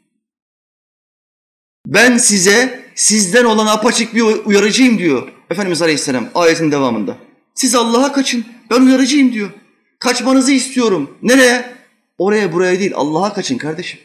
Ben 1.87 2.17
size 2.17 2.85
sizden 2.95 3.45
olan 3.45 3.67
apaçık 3.67 4.15
bir 4.15 4.23
uyarıcıyım 4.23 4.99
diyor 4.99 5.29
Efendimiz 5.51 5.83
Aleyhisselam 5.83 6.29
ayetin 6.35 6.73
devamında. 6.73 7.17
Siz 7.55 7.75
Allah'a 7.75 8.13
kaçın. 8.13 8.45
Ben 8.71 8.81
uyarıcıyım 8.81 9.33
diyor. 9.33 9.51
Kaçmanızı 9.99 10.53
istiyorum. 10.53 11.11
Nereye? 11.23 11.73
Oraya 12.19 12.53
buraya 12.53 12.79
değil. 12.79 12.93
Allah'a 12.95 13.35
kaçın 13.35 13.59
kardeşim. 13.59 14.01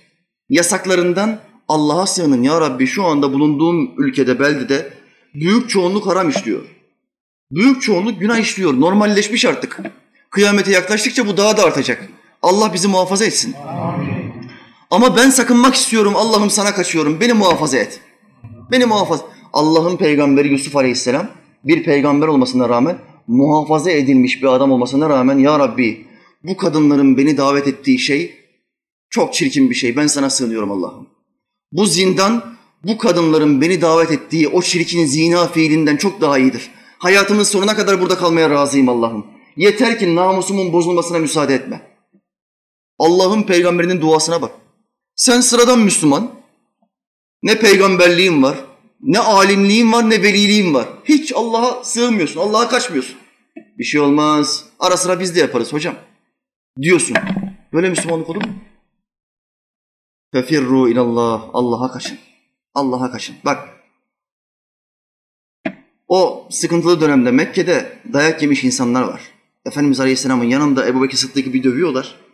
Yasaklarından 0.49 1.39
Allah'a 1.67 2.07
sığının. 2.07 2.43
Ya 2.43 2.61
Rabbi 2.61 2.88
şu 2.88 3.05
anda 3.05 3.34
bulunduğum 3.34 3.91
ülkede, 3.97 4.39
beldede 4.39 4.93
büyük 5.34 5.69
çoğunluk 5.69 6.07
haram 6.07 6.29
işliyor. 6.29 6.61
Büyük 7.51 7.82
çoğunluk 7.82 8.19
günah 8.19 8.38
işliyor. 8.38 8.79
Normalleşmiş 8.79 9.45
artık. 9.45 9.79
Kıyamete 10.29 10.71
yaklaştıkça 10.71 11.27
bu 11.27 11.38
daha 11.38 11.57
da 11.57 11.63
artacak. 11.63 12.09
Allah 12.41 12.73
bizi 12.73 12.88
muhafaza 12.88 13.25
etsin. 13.25 13.55
Amin. 13.67 14.20
Ama 14.91 15.15
ben 15.15 15.29
sakınmak 15.29 15.75
istiyorum. 15.75 16.13
Allah'ım 16.15 16.49
sana 16.49 16.73
kaçıyorum. 16.73 17.19
Beni 17.19 17.33
muhafaza 17.33 17.77
et. 17.77 17.99
Beni 18.71 18.85
muhafaza. 18.85 19.25
Allah'ın 19.53 19.97
peygamberi 19.97 20.47
Yusuf 20.47 20.75
Aleyhisselam 20.75 21.27
bir 21.63 21.83
peygamber 21.83 22.27
olmasına 22.27 22.69
rağmen 22.69 22.97
muhafaza 23.27 23.91
edilmiş 23.91 24.41
bir 24.41 24.47
adam 24.47 24.71
olmasına 24.71 25.09
rağmen 25.09 25.37
ya 25.37 25.59
Rabbi 25.59 26.07
bu 26.43 26.57
kadınların 26.57 27.17
beni 27.17 27.37
davet 27.37 27.67
ettiği 27.67 27.99
şey 27.99 28.35
çok 29.09 29.33
çirkin 29.33 29.69
bir 29.69 29.75
şey. 29.75 29.95
Ben 29.95 30.07
sana 30.07 30.29
sığınıyorum 30.29 30.71
Allah'ım. 30.71 31.07
Bu 31.71 31.85
zindan 31.85 32.43
bu 32.83 32.97
kadınların 32.97 33.61
beni 33.61 33.81
davet 33.81 34.11
ettiği 34.11 34.47
o 34.47 34.61
çirkin 34.61 35.05
zina 35.05 35.47
fiilinden 35.47 35.97
çok 35.97 36.21
daha 36.21 36.37
iyidir. 36.39 36.71
Hayatımın 36.97 37.43
sonuna 37.43 37.75
kadar 37.75 38.01
burada 38.01 38.17
kalmaya 38.17 38.49
razıyım 38.49 38.89
Allah'ım. 38.89 39.25
Yeter 39.57 39.99
ki 39.99 40.15
namusumun 40.15 40.73
bozulmasına 40.73 41.19
müsaade 41.19 41.55
etme. 41.55 41.81
Allah'ın 42.99 43.43
peygamberinin 43.43 44.01
duasına 44.01 44.41
bak. 44.41 44.51
Sen 45.22 45.41
sıradan 45.41 45.80
Müslüman, 45.80 46.32
ne 47.43 47.59
peygamberliğin 47.59 48.43
var, 48.43 48.57
ne 49.01 49.19
alimliğin 49.19 49.91
var, 49.91 50.09
ne 50.09 50.24
veliliğin 50.24 50.74
var. 50.74 50.88
Hiç 51.05 51.34
Allah'a 51.36 51.84
sığmıyorsun, 51.84 52.39
Allah'a 52.39 52.69
kaçmıyorsun. 52.69 53.17
Bir 53.78 53.84
şey 53.84 54.01
olmaz, 54.01 54.65
ara 54.80 54.97
sıra 54.97 55.19
biz 55.19 55.36
de 55.36 55.39
yaparız 55.39 55.74
hocam. 55.74 55.95
Diyorsun. 56.82 57.17
Böyle 57.74 57.89
Müslümanlık 57.89 58.30
olur 58.30 58.45
mu? 58.45 58.53
Fefirru 60.32 60.89
ilallah, 60.89 61.49
Allah'a 61.53 61.91
kaçın. 61.91 62.17
Allah'a 62.74 63.11
kaçın. 63.11 63.36
Bak, 63.45 63.69
o 66.07 66.47
sıkıntılı 66.51 67.01
dönemde 67.01 67.32
Mekke'de 67.32 67.97
dayak 68.13 68.41
yemiş 68.41 68.63
insanlar 68.63 69.01
var. 69.03 69.22
Efendimiz 69.65 69.99
Aleyhisselam'ın 69.99 70.45
yanında 70.45 70.88
Ebu 70.88 71.03
Bekir 71.03 71.17
Sıddık'ı 71.17 71.53
bir 71.53 71.63
dövüyorlar. 71.63 72.30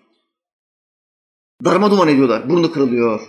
Darma 1.66 1.92
duman 1.92 2.08
ediyorlar. 2.08 2.50
Burnu 2.50 2.72
kırılıyor. 2.72 3.22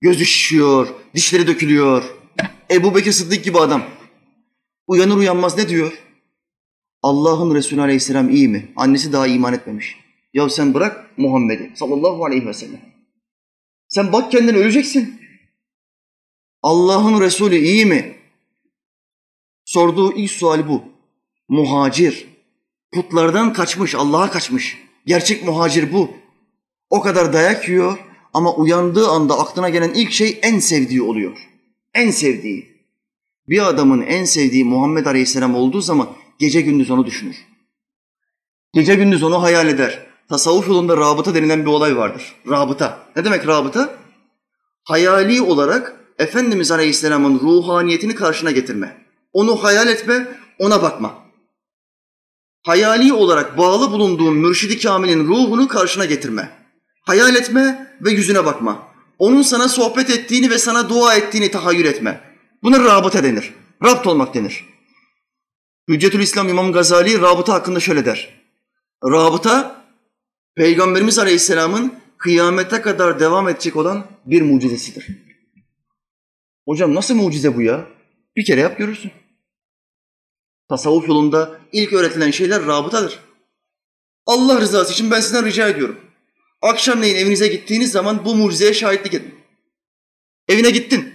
Gözü 0.00 0.26
şişiyor. 0.26 0.88
Dişleri 1.14 1.46
dökülüyor. 1.46 2.04
Ebu 2.70 2.94
Bekir 2.94 3.12
Sıddık 3.12 3.44
gibi 3.44 3.58
adam. 3.58 3.82
Uyanır 4.86 5.16
uyanmaz 5.16 5.58
ne 5.58 5.68
diyor? 5.68 6.02
Allah'ın 7.02 7.54
Resulü 7.54 7.80
Aleyhisselam 7.80 8.30
iyi 8.30 8.48
mi? 8.48 8.72
Annesi 8.76 9.12
daha 9.12 9.26
iman 9.26 9.54
etmemiş. 9.54 9.96
Ya 10.34 10.48
sen 10.48 10.74
bırak 10.74 11.18
Muhammed'i 11.18 11.72
sallallahu 11.74 12.24
aleyhi 12.24 12.46
ve 12.46 12.54
sellem. 12.54 12.80
Sen 13.88 14.12
bak 14.12 14.32
kendini 14.32 14.56
öleceksin. 14.56 15.20
Allah'ın 16.62 17.20
Resulü 17.20 17.56
iyi 17.56 17.86
mi? 17.86 18.16
Sorduğu 19.64 20.12
ilk 20.12 20.30
suali 20.30 20.68
bu. 20.68 20.84
Muhacir. 21.48 22.26
Putlardan 22.92 23.52
kaçmış, 23.52 23.94
Allah'a 23.94 24.30
kaçmış. 24.30 24.78
Gerçek 25.06 25.44
muhacir 25.44 25.92
bu. 25.92 26.25
O 26.90 27.00
kadar 27.00 27.32
dayak 27.32 27.68
yiyor 27.68 27.98
ama 28.34 28.54
uyandığı 28.54 29.08
anda 29.08 29.38
aklına 29.38 29.68
gelen 29.68 29.94
ilk 29.94 30.12
şey 30.12 30.38
en 30.42 30.58
sevdiği 30.58 31.02
oluyor. 31.02 31.36
En 31.94 32.10
sevdiği. 32.10 32.76
Bir 33.48 33.68
adamın 33.68 34.02
en 34.02 34.24
sevdiği 34.24 34.64
Muhammed 34.64 35.06
Aleyhisselam 35.06 35.54
olduğu 35.54 35.80
zaman 35.80 36.08
gece 36.38 36.60
gündüz 36.60 36.90
onu 36.90 37.06
düşünür. 37.06 37.36
Gece 38.72 38.94
gündüz 38.94 39.22
onu 39.22 39.42
hayal 39.42 39.68
eder. 39.68 40.06
Tasavvuf 40.28 40.68
yolunda 40.68 40.96
rabıta 40.96 41.34
denilen 41.34 41.60
bir 41.60 41.70
olay 41.70 41.96
vardır. 41.96 42.34
Rabıta. 42.50 42.98
Ne 43.16 43.24
demek 43.24 43.46
rabıta? 43.46 43.98
Hayali 44.84 45.42
olarak 45.42 46.00
Efendimiz 46.18 46.70
Aleyhisselam'ın 46.70 47.40
ruhaniyetini 47.40 48.14
karşına 48.14 48.50
getirme. 48.50 49.06
Onu 49.32 49.64
hayal 49.64 49.88
etme, 49.88 50.28
ona 50.58 50.82
bakma. 50.82 51.14
Hayali 52.62 53.12
olarak 53.12 53.58
bağlı 53.58 53.90
bulunduğun 53.90 54.34
mürşidi 54.34 54.78
kamilin 54.78 55.26
ruhunu 55.26 55.68
karşına 55.68 56.04
getirme. 56.04 56.65
Hayal 57.06 57.36
etme 57.36 57.94
ve 58.00 58.10
yüzüne 58.10 58.44
bakma. 58.44 58.88
Onun 59.18 59.42
sana 59.42 59.68
sohbet 59.68 60.10
ettiğini 60.10 60.50
ve 60.50 60.58
sana 60.58 60.88
dua 60.88 61.14
ettiğini 61.14 61.50
tahayyül 61.50 61.84
etme. 61.84 62.20
Buna 62.62 62.84
rabıta 62.84 63.24
denir. 63.24 63.54
Rabt 63.84 64.06
olmak 64.06 64.34
denir. 64.34 64.64
Hüccetül 65.88 66.20
İslam 66.20 66.48
İmam 66.48 66.72
Gazali 66.72 67.20
rabıta 67.20 67.54
hakkında 67.54 67.80
şöyle 67.80 68.04
der. 68.04 68.42
Rabıta, 69.04 69.84
Peygamberimiz 70.56 71.18
Aleyhisselam'ın 71.18 71.94
kıyamete 72.18 72.82
kadar 72.82 73.20
devam 73.20 73.48
edecek 73.48 73.76
olan 73.76 74.06
bir 74.26 74.42
mucizesidir. 74.42 75.06
Hocam 76.68 76.94
nasıl 76.94 77.14
mucize 77.14 77.56
bu 77.56 77.62
ya? 77.62 77.86
Bir 78.36 78.44
kere 78.44 78.60
yap 78.60 78.78
görürsün. 78.78 79.12
Tasavvuf 80.68 81.08
yolunda 81.08 81.60
ilk 81.72 81.92
öğretilen 81.92 82.30
şeyler 82.30 82.66
rabıtadır. 82.66 83.18
Allah 84.26 84.60
rızası 84.60 84.92
için 84.92 85.10
ben 85.10 85.20
sizden 85.20 85.44
rica 85.44 85.68
ediyorum. 85.68 86.05
Akşamleyin 86.62 87.16
evinize 87.16 87.48
gittiğiniz 87.48 87.92
zaman 87.92 88.24
bu 88.24 88.34
mucizeye 88.34 88.74
şahitlik 88.74 89.14
edin. 89.14 89.34
Evine 90.48 90.70
gittin. 90.70 91.14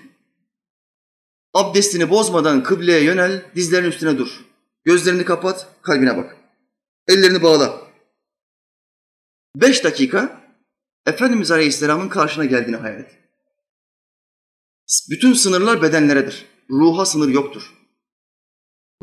Abdestini 1.53 2.09
bozmadan 2.09 2.63
kıbleye 2.63 3.03
yönel, 3.03 3.45
dizlerin 3.55 3.87
üstüne 3.87 4.17
dur. 4.17 4.45
Gözlerini 4.83 5.25
kapat, 5.25 5.67
kalbine 5.81 6.17
bak. 6.17 6.37
Ellerini 7.07 7.43
bağla. 7.43 7.81
Beş 9.55 9.83
dakika 9.83 10.41
Efendimiz 11.05 11.51
Aleyhisselam'ın 11.51 12.09
karşına 12.09 12.45
geldiğini 12.45 12.75
hayal 12.75 12.99
et. 12.99 13.11
Bütün 15.09 15.33
sınırlar 15.33 15.81
bedenleredir. 15.81 16.45
Ruha 16.69 17.05
sınır 17.05 17.29
yoktur. 17.29 17.73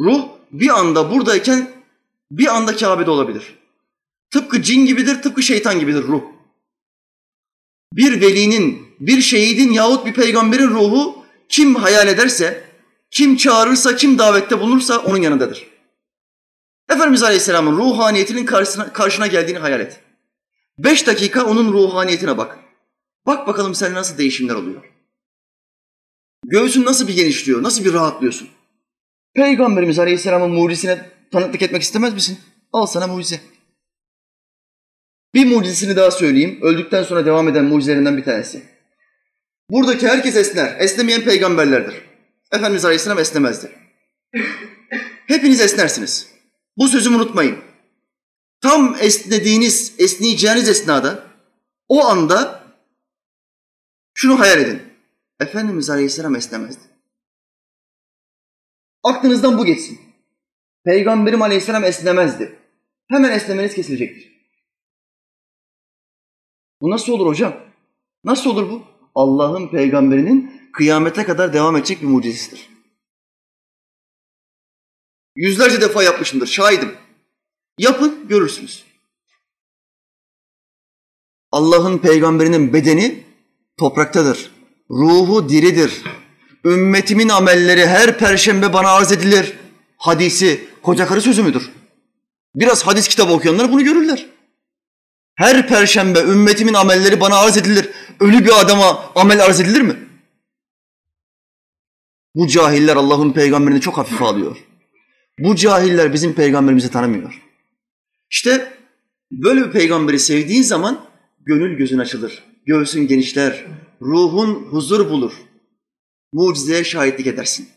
Ruh 0.00 0.28
bir 0.52 0.68
anda 0.68 1.10
buradayken 1.10 1.70
bir 2.30 2.46
anda 2.46 2.76
Kabe'de 2.76 3.10
olabilir. 3.10 3.57
Tıpkı 4.30 4.62
cin 4.62 4.86
gibidir, 4.86 5.22
tıpkı 5.22 5.42
şeytan 5.42 5.80
gibidir 5.80 6.02
ruh. 6.02 6.22
Bir 7.92 8.20
velinin, 8.20 8.88
bir 9.00 9.22
şehidin 9.22 9.72
yahut 9.72 10.06
bir 10.06 10.14
peygamberin 10.14 10.68
ruhu 10.68 11.24
kim 11.48 11.74
hayal 11.74 12.08
ederse, 12.08 12.64
kim 13.10 13.36
çağırırsa, 13.36 13.96
kim 13.96 14.18
davette 14.18 14.60
bulunursa 14.60 14.98
onun 14.98 15.22
yanındadır. 15.22 15.66
Efendimiz 16.90 17.22
Aleyhisselam'ın 17.22 17.78
ruhaniyetinin 17.78 18.46
karşısına, 18.46 18.92
karşına 18.92 19.26
geldiğini 19.26 19.58
hayal 19.58 19.80
et. 19.80 20.00
Beş 20.78 21.06
dakika 21.06 21.44
onun 21.44 21.72
ruhaniyetine 21.72 22.38
bak. 22.38 22.58
Bak 23.26 23.46
bakalım 23.46 23.74
sen 23.74 23.94
nasıl 23.94 24.18
değişimler 24.18 24.54
oluyor. 24.54 24.92
Göğsün 26.44 26.84
nasıl 26.84 27.08
bir 27.08 27.14
genişliyor, 27.14 27.62
nasıl 27.62 27.84
bir 27.84 27.92
rahatlıyorsun. 27.92 28.48
Peygamberimiz 29.34 29.98
Aleyhisselam'ın 29.98 30.50
mucizesine 30.50 31.10
tanıklık 31.32 31.62
etmek 31.62 31.82
istemez 31.82 32.14
misin? 32.14 32.38
Al 32.72 32.86
sana 32.86 33.06
mucize. 33.06 33.40
Bir 35.34 35.46
mucizesini 35.46 35.96
daha 35.96 36.10
söyleyeyim. 36.10 36.58
Öldükten 36.62 37.02
sonra 37.02 37.26
devam 37.26 37.48
eden 37.48 37.64
mucizelerinden 37.64 38.16
bir 38.16 38.24
tanesi. 38.24 38.62
Buradaki 39.70 40.08
herkes 40.08 40.36
esner. 40.36 40.76
Esnemeyen 40.78 41.24
peygamberlerdir. 41.24 41.94
Efendimiz 42.52 42.84
Aleyhisselam 42.84 43.18
esnemezdi. 43.18 43.72
Hepiniz 45.26 45.60
esnersiniz. 45.60 46.28
Bu 46.76 46.88
sözümü 46.88 47.16
unutmayın. 47.16 47.58
Tam 48.60 48.96
esnediğiniz, 49.00 49.94
esneyeceğiniz 49.98 50.68
esnada, 50.68 51.24
o 51.88 52.04
anda 52.04 52.64
şunu 54.14 54.40
hayal 54.40 54.60
edin. 54.60 54.82
Efendimiz 55.40 55.90
Aleyhisselam 55.90 56.36
esnemezdi. 56.36 56.82
Aklınızdan 59.02 59.58
bu 59.58 59.64
geçsin. 59.64 60.00
Peygamberim 60.84 61.42
Aleyhisselam 61.42 61.84
esnemezdi. 61.84 62.58
Hemen 63.08 63.30
esnemeniz 63.30 63.74
kesilecektir. 63.74 64.37
Bu 66.80 66.90
nasıl 66.90 67.12
olur 67.12 67.26
hocam? 67.26 67.56
Nasıl 68.24 68.50
olur 68.50 68.70
bu? 68.70 68.82
Allah'ın 69.14 69.68
peygamberinin 69.68 70.70
kıyamete 70.72 71.24
kadar 71.24 71.52
devam 71.52 71.76
edecek 71.76 72.02
bir 72.02 72.06
mucizesidir. 72.06 72.68
Yüzlerce 75.36 75.80
defa 75.80 76.02
yapmışımdır, 76.02 76.46
şahidim. 76.46 76.94
Yapın, 77.78 78.28
görürsünüz. 78.28 78.84
Allah'ın 81.52 81.98
peygamberinin 81.98 82.72
bedeni 82.72 83.24
topraktadır. 83.78 84.52
Ruhu 84.90 85.48
diridir. 85.48 86.02
Ümmetimin 86.64 87.28
amelleri 87.28 87.86
her 87.86 88.18
perşembe 88.18 88.72
bana 88.72 88.88
arz 88.90 89.12
edilir. 89.12 89.58
Hadisi 89.96 90.68
koca 90.82 91.06
karı 91.06 91.20
sözü 91.20 91.42
müdür? 91.42 91.70
Biraz 92.54 92.86
hadis 92.86 93.08
kitabı 93.08 93.32
okuyanlar 93.32 93.72
bunu 93.72 93.84
görürler. 93.84 94.26
Her 95.38 95.68
perşembe 95.68 96.20
ümmetimin 96.20 96.74
amelleri 96.74 97.20
bana 97.20 97.36
arz 97.36 97.56
edilir. 97.56 97.90
Ölü 98.20 98.44
bir 98.44 98.60
adama 98.60 99.12
amel 99.14 99.44
arz 99.44 99.60
edilir 99.60 99.80
mi? 99.80 99.96
Bu 102.34 102.46
cahiller 102.46 102.96
Allah'ın 102.96 103.32
peygamberini 103.32 103.80
çok 103.80 103.98
hafife 103.98 104.24
alıyor. 104.24 104.56
Bu 105.38 105.56
cahiller 105.56 106.12
bizim 106.12 106.32
peygamberimizi 106.32 106.90
tanımıyor. 106.90 107.42
İşte 108.30 108.72
böyle 109.30 109.66
bir 109.66 109.70
peygamberi 109.70 110.18
sevdiğin 110.18 110.62
zaman 110.62 111.00
gönül 111.40 111.76
gözün 111.76 111.98
açılır, 111.98 112.44
göğsün 112.66 113.06
genişler, 113.06 113.66
ruhun 114.02 114.54
huzur 114.54 115.10
bulur. 115.10 115.32
Mucizeye 116.32 116.84
şahitlik 116.84 117.26
edersin. 117.26 117.68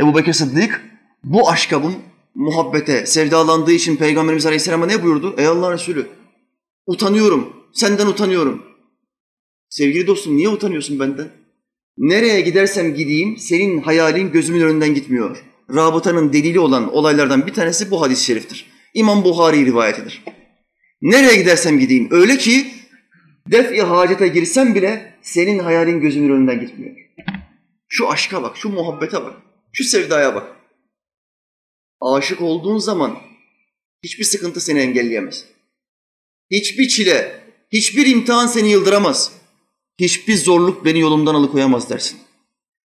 Ebu 0.00 0.16
Bekir 0.16 0.32
Sıddık 0.32 0.84
bu 1.24 1.50
aşka, 1.50 1.82
bu 1.82 1.92
muhabbete 2.34 3.06
sevdalandığı 3.06 3.72
için 3.72 3.96
Peygamberimiz 3.96 4.46
Aleyhisselam'a 4.46 4.86
ne 4.86 5.02
buyurdu? 5.02 5.34
Ey 5.38 5.46
Allah 5.46 5.72
Resulü 5.72 6.06
utanıyorum, 6.86 7.52
senden 7.72 8.06
utanıyorum. 8.06 8.62
Sevgili 9.68 10.06
dostum 10.06 10.36
niye 10.36 10.48
utanıyorsun 10.48 11.00
benden? 11.00 11.28
Nereye 11.98 12.40
gidersem 12.40 12.94
gideyim 12.94 13.36
senin 13.36 13.78
hayalin 13.78 14.32
gözümün 14.32 14.60
önünden 14.60 14.94
gitmiyor. 14.94 15.44
Rabıtanın 15.74 16.32
delili 16.32 16.60
olan 16.60 16.94
olaylardan 16.94 17.46
bir 17.46 17.54
tanesi 17.54 17.90
bu 17.90 18.02
hadis-i 18.02 18.24
şeriftir. 18.24 18.66
İmam 18.94 19.24
Buhari 19.24 19.66
rivayet 19.66 19.98
eder. 19.98 20.24
Nereye 21.02 21.36
gidersem 21.36 21.78
gideyim 21.78 22.08
öyle 22.10 22.36
ki 22.36 22.66
def-i 23.50 23.82
hacete 23.82 24.28
girsem 24.28 24.74
bile 24.74 25.14
senin 25.22 25.58
hayalin 25.58 26.00
gözümün 26.00 26.30
önünden 26.30 26.60
gitmiyor. 26.60 26.96
Şu 27.88 28.10
aşka 28.10 28.42
bak, 28.42 28.56
şu 28.56 28.68
muhabbete 28.68 29.16
bak, 29.24 29.34
şu 29.72 29.84
sevdaya 29.84 30.34
bak. 30.34 30.56
Aşık 32.00 32.42
olduğun 32.42 32.78
zaman 32.78 33.18
hiçbir 34.02 34.24
sıkıntı 34.24 34.60
seni 34.60 34.78
engelleyemez. 34.78 35.55
Hiçbir 36.50 36.88
çile, 36.88 37.40
hiçbir 37.72 38.06
imtihan 38.06 38.46
seni 38.46 38.70
yıldıramaz. 38.70 39.32
Hiçbir 40.00 40.36
zorluk 40.36 40.84
beni 40.84 41.00
yolumdan 41.00 41.34
alıkoyamaz 41.34 41.90
dersin. 41.90 42.18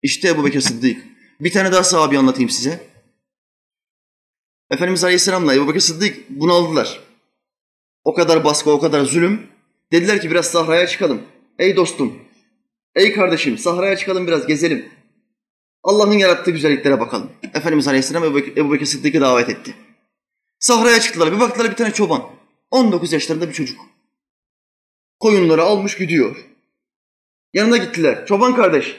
İşte 0.04 0.28
Ebu 0.28 0.46
Bekir 0.46 0.62
Sıddık. 0.62 1.04
Bir 1.40 1.52
tane 1.52 1.72
daha 1.72 1.84
sahabi 1.84 2.18
anlatayım 2.18 2.50
size. 2.50 2.88
Efendimiz 4.72 5.04
Aleyhisselam'la 5.04 5.56
Ebu 5.56 5.68
Bekir 5.68 5.80
Sıddık 5.80 6.30
bunaldılar. 6.30 7.00
O 8.04 8.14
kadar 8.14 8.44
baskı, 8.44 8.72
o 8.72 8.80
kadar 8.80 9.06
zulüm. 9.06 9.48
Dediler 9.92 10.22
ki 10.22 10.32
biraz 10.32 10.46
sahraya 10.46 10.88
çıkalım. 10.88 11.22
Ey 11.60 11.76
dostum, 11.76 12.20
ey 12.96 13.14
kardeşim 13.14 13.58
sahraya 13.58 13.98
çıkalım 13.98 14.28
biraz 14.28 14.48
gezelim. 14.48 14.90
Allah'ın 15.84 16.18
yarattığı 16.18 16.52
güzelliklere 16.52 17.00
bakalım. 17.00 17.32
Efendimiz 17.54 17.88
Aleyhisselam 17.88 18.24
Ebu 18.24 18.36
Bekir, 18.36 18.58
Ebu 18.58 18.74
Bekir 18.74 18.86
Sıddık'ı 18.86 19.22
davet 19.22 19.50
etti. 19.50 19.76
Sahraya 20.60 21.00
çıktılar. 21.00 21.32
Bir 21.32 21.40
baktılar 21.40 21.72
bir 21.72 21.76
tane 21.76 21.94
çoban. 21.94 22.24
19 22.72 23.14
yaşlarında 23.14 23.50
bir 23.50 23.54
çocuk. 23.54 23.86
Koyunları 25.20 25.64
almış 25.64 25.98
gidiyor. 25.98 26.46
Yanına 27.54 27.78
gittiler. 27.78 28.26
Çoban 28.26 28.56
kardeş, 28.56 28.98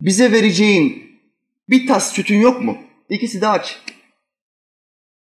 bize 0.00 0.32
vereceğin 0.32 1.20
bir 1.68 1.86
tas 1.86 2.12
sütün 2.12 2.40
yok 2.40 2.62
mu? 2.62 2.78
İkisi 3.08 3.40
de 3.40 3.48
aç. 3.48 3.82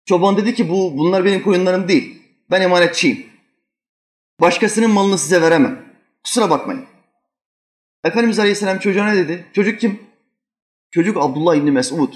Çoban 0.05 0.37
dedi 0.37 0.55
ki 0.55 0.69
bu 0.69 0.99
bunlar 0.99 1.25
benim 1.25 1.43
koyunlarım 1.43 1.89
değil. 1.89 2.23
Ben 2.51 2.61
emanetçiyim. 2.61 3.27
Başkasının 4.41 4.91
malını 4.91 5.19
size 5.19 5.43
veremem. 5.43 5.95
Kusura 6.25 6.51
bakmayın. 6.51 6.85
Efendimiz 8.05 8.39
Aleyhisselam 8.39 8.79
çocuğa 8.79 9.07
ne 9.07 9.17
dedi? 9.17 9.47
Çocuk 9.53 9.81
kim? 9.81 10.03
Çocuk 10.91 11.17
Abdullah 11.17 11.57
İbni 11.57 11.71
Mesud. 11.71 12.15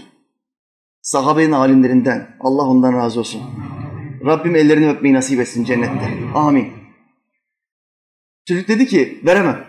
Sahabenin 1.02 1.52
alimlerinden. 1.52 2.36
Allah 2.40 2.62
ondan 2.62 2.92
razı 2.92 3.20
olsun. 3.20 3.42
Rabbim 4.27 4.57
ellerini 4.57 4.91
öpmeyi 4.91 5.14
nasip 5.14 5.41
etsin 5.41 5.64
cennette. 5.64 6.18
Amin. 6.35 6.72
Çocuk 8.49 8.68
dedi 8.68 8.87
ki 8.87 9.20
veremem. 9.25 9.66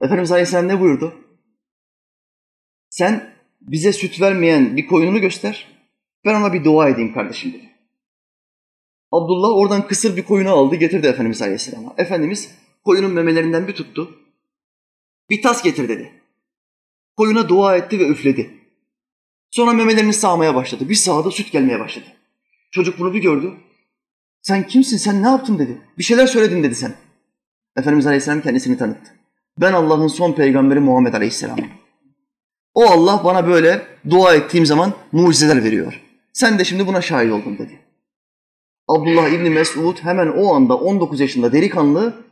Efendimiz 0.00 0.32
Aleyhisselam 0.32 0.68
ne 0.68 0.80
buyurdu? 0.80 1.14
Sen 2.90 3.34
bize 3.60 3.92
süt 3.92 4.20
vermeyen 4.20 4.76
bir 4.76 4.86
koyununu 4.86 5.20
göster. 5.20 5.68
Ben 6.24 6.34
ona 6.34 6.52
bir 6.52 6.64
dua 6.64 6.88
edeyim 6.88 7.14
kardeşim 7.14 7.52
dedi. 7.52 7.68
Abdullah 9.12 9.48
oradan 9.48 9.86
kısır 9.86 10.16
bir 10.16 10.22
koyunu 10.22 10.50
aldı 10.50 10.76
getirdi 10.76 11.06
Efendimiz 11.06 11.42
Aleyhisselam'a. 11.42 11.94
Efendimiz 11.98 12.54
koyunun 12.84 13.12
memelerinden 13.12 13.68
bir 13.68 13.74
tuttu. 13.74 14.18
Bir 15.30 15.42
tas 15.42 15.62
getir 15.62 15.88
dedi. 15.88 16.12
Koyuna 17.16 17.48
dua 17.48 17.76
etti 17.76 17.98
ve 17.98 18.08
üfledi. 18.08 18.50
Sonra 19.50 19.72
memelerini 19.72 20.12
sağmaya 20.12 20.54
başladı. 20.54 20.88
Bir 20.88 20.94
sağda 20.94 21.30
süt 21.30 21.52
gelmeye 21.52 21.80
başladı. 21.80 22.06
Çocuk 22.70 22.98
bunu 22.98 23.14
bir 23.14 23.22
gördü. 23.22 23.54
Sen 24.42 24.66
kimsin, 24.66 24.96
sen 24.96 25.22
ne 25.22 25.28
yaptın 25.28 25.58
dedi. 25.58 25.78
Bir 25.98 26.04
şeyler 26.04 26.26
söyledin 26.26 26.62
dedi 26.62 26.74
sen. 26.74 26.94
Efendimiz 27.76 28.06
Aleyhisselam 28.06 28.40
kendisini 28.40 28.78
tanıttı. 28.78 29.10
Ben 29.60 29.72
Allah'ın 29.72 30.08
son 30.08 30.32
peygamberi 30.32 30.80
Muhammed 30.80 31.14
Aleyhisselam. 31.14 31.58
O 32.74 32.84
Allah 32.84 33.20
bana 33.24 33.46
böyle 33.46 33.82
dua 34.10 34.34
ettiğim 34.34 34.66
zaman 34.66 34.92
mucizeler 35.12 35.64
veriyor. 35.64 36.02
Sen 36.32 36.58
de 36.58 36.64
şimdi 36.64 36.86
buna 36.86 37.00
şahit 37.00 37.32
oldun 37.32 37.58
dedi. 37.58 37.78
Abdullah 38.88 39.28
İbni 39.28 39.50
Mesud 39.50 39.98
hemen 39.98 40.28
o 40.28 40.54
anda 40.54 40.76
19 40.76 41.20
yaşında 41.20 41.52
delikanlı 41.52 42.24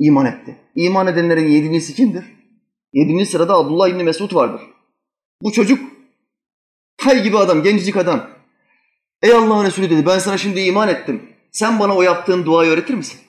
iman 0.00 0.26
etti. 0.26 0.56
İman 0.74 1.06
edenlerin 1.06 1.48
yedincisi 1.48 1.94
kimdir? 1.94 2.24
Yedinci 2.92 3.26
sırada 3.26 3.54
Abdullah 3.54 3.88
İbni 3.88 4.04
Mesud 4.04 4.34
vardır. 4.34 4.60
Bu 5.42 5.52
çocuk 5.52 5.90
tay 6.96 7.22
gibi 7.22 7.38
adam, 7.38 7.62
gencecik 7.62 7.96
adam. 7.96 8.30
Ey 9.22 9.32
Allah'ın 9.32 9.64
Resulü 9.64 9.90
dedi 9.90 10.06
ben 10.06 10.18
sana 10.18 10.38
şimdi 10.38 10.60
iman 10.60 10.88
ettim. 10.88 11.36
Sen 11.52 11.78
bana 11.78 11.96
o 11.96 12.02
yaptığın 12.02 12.46
duayı 12.46 12.70
öğretir 12.70 12.94
misin? 12.94 13.20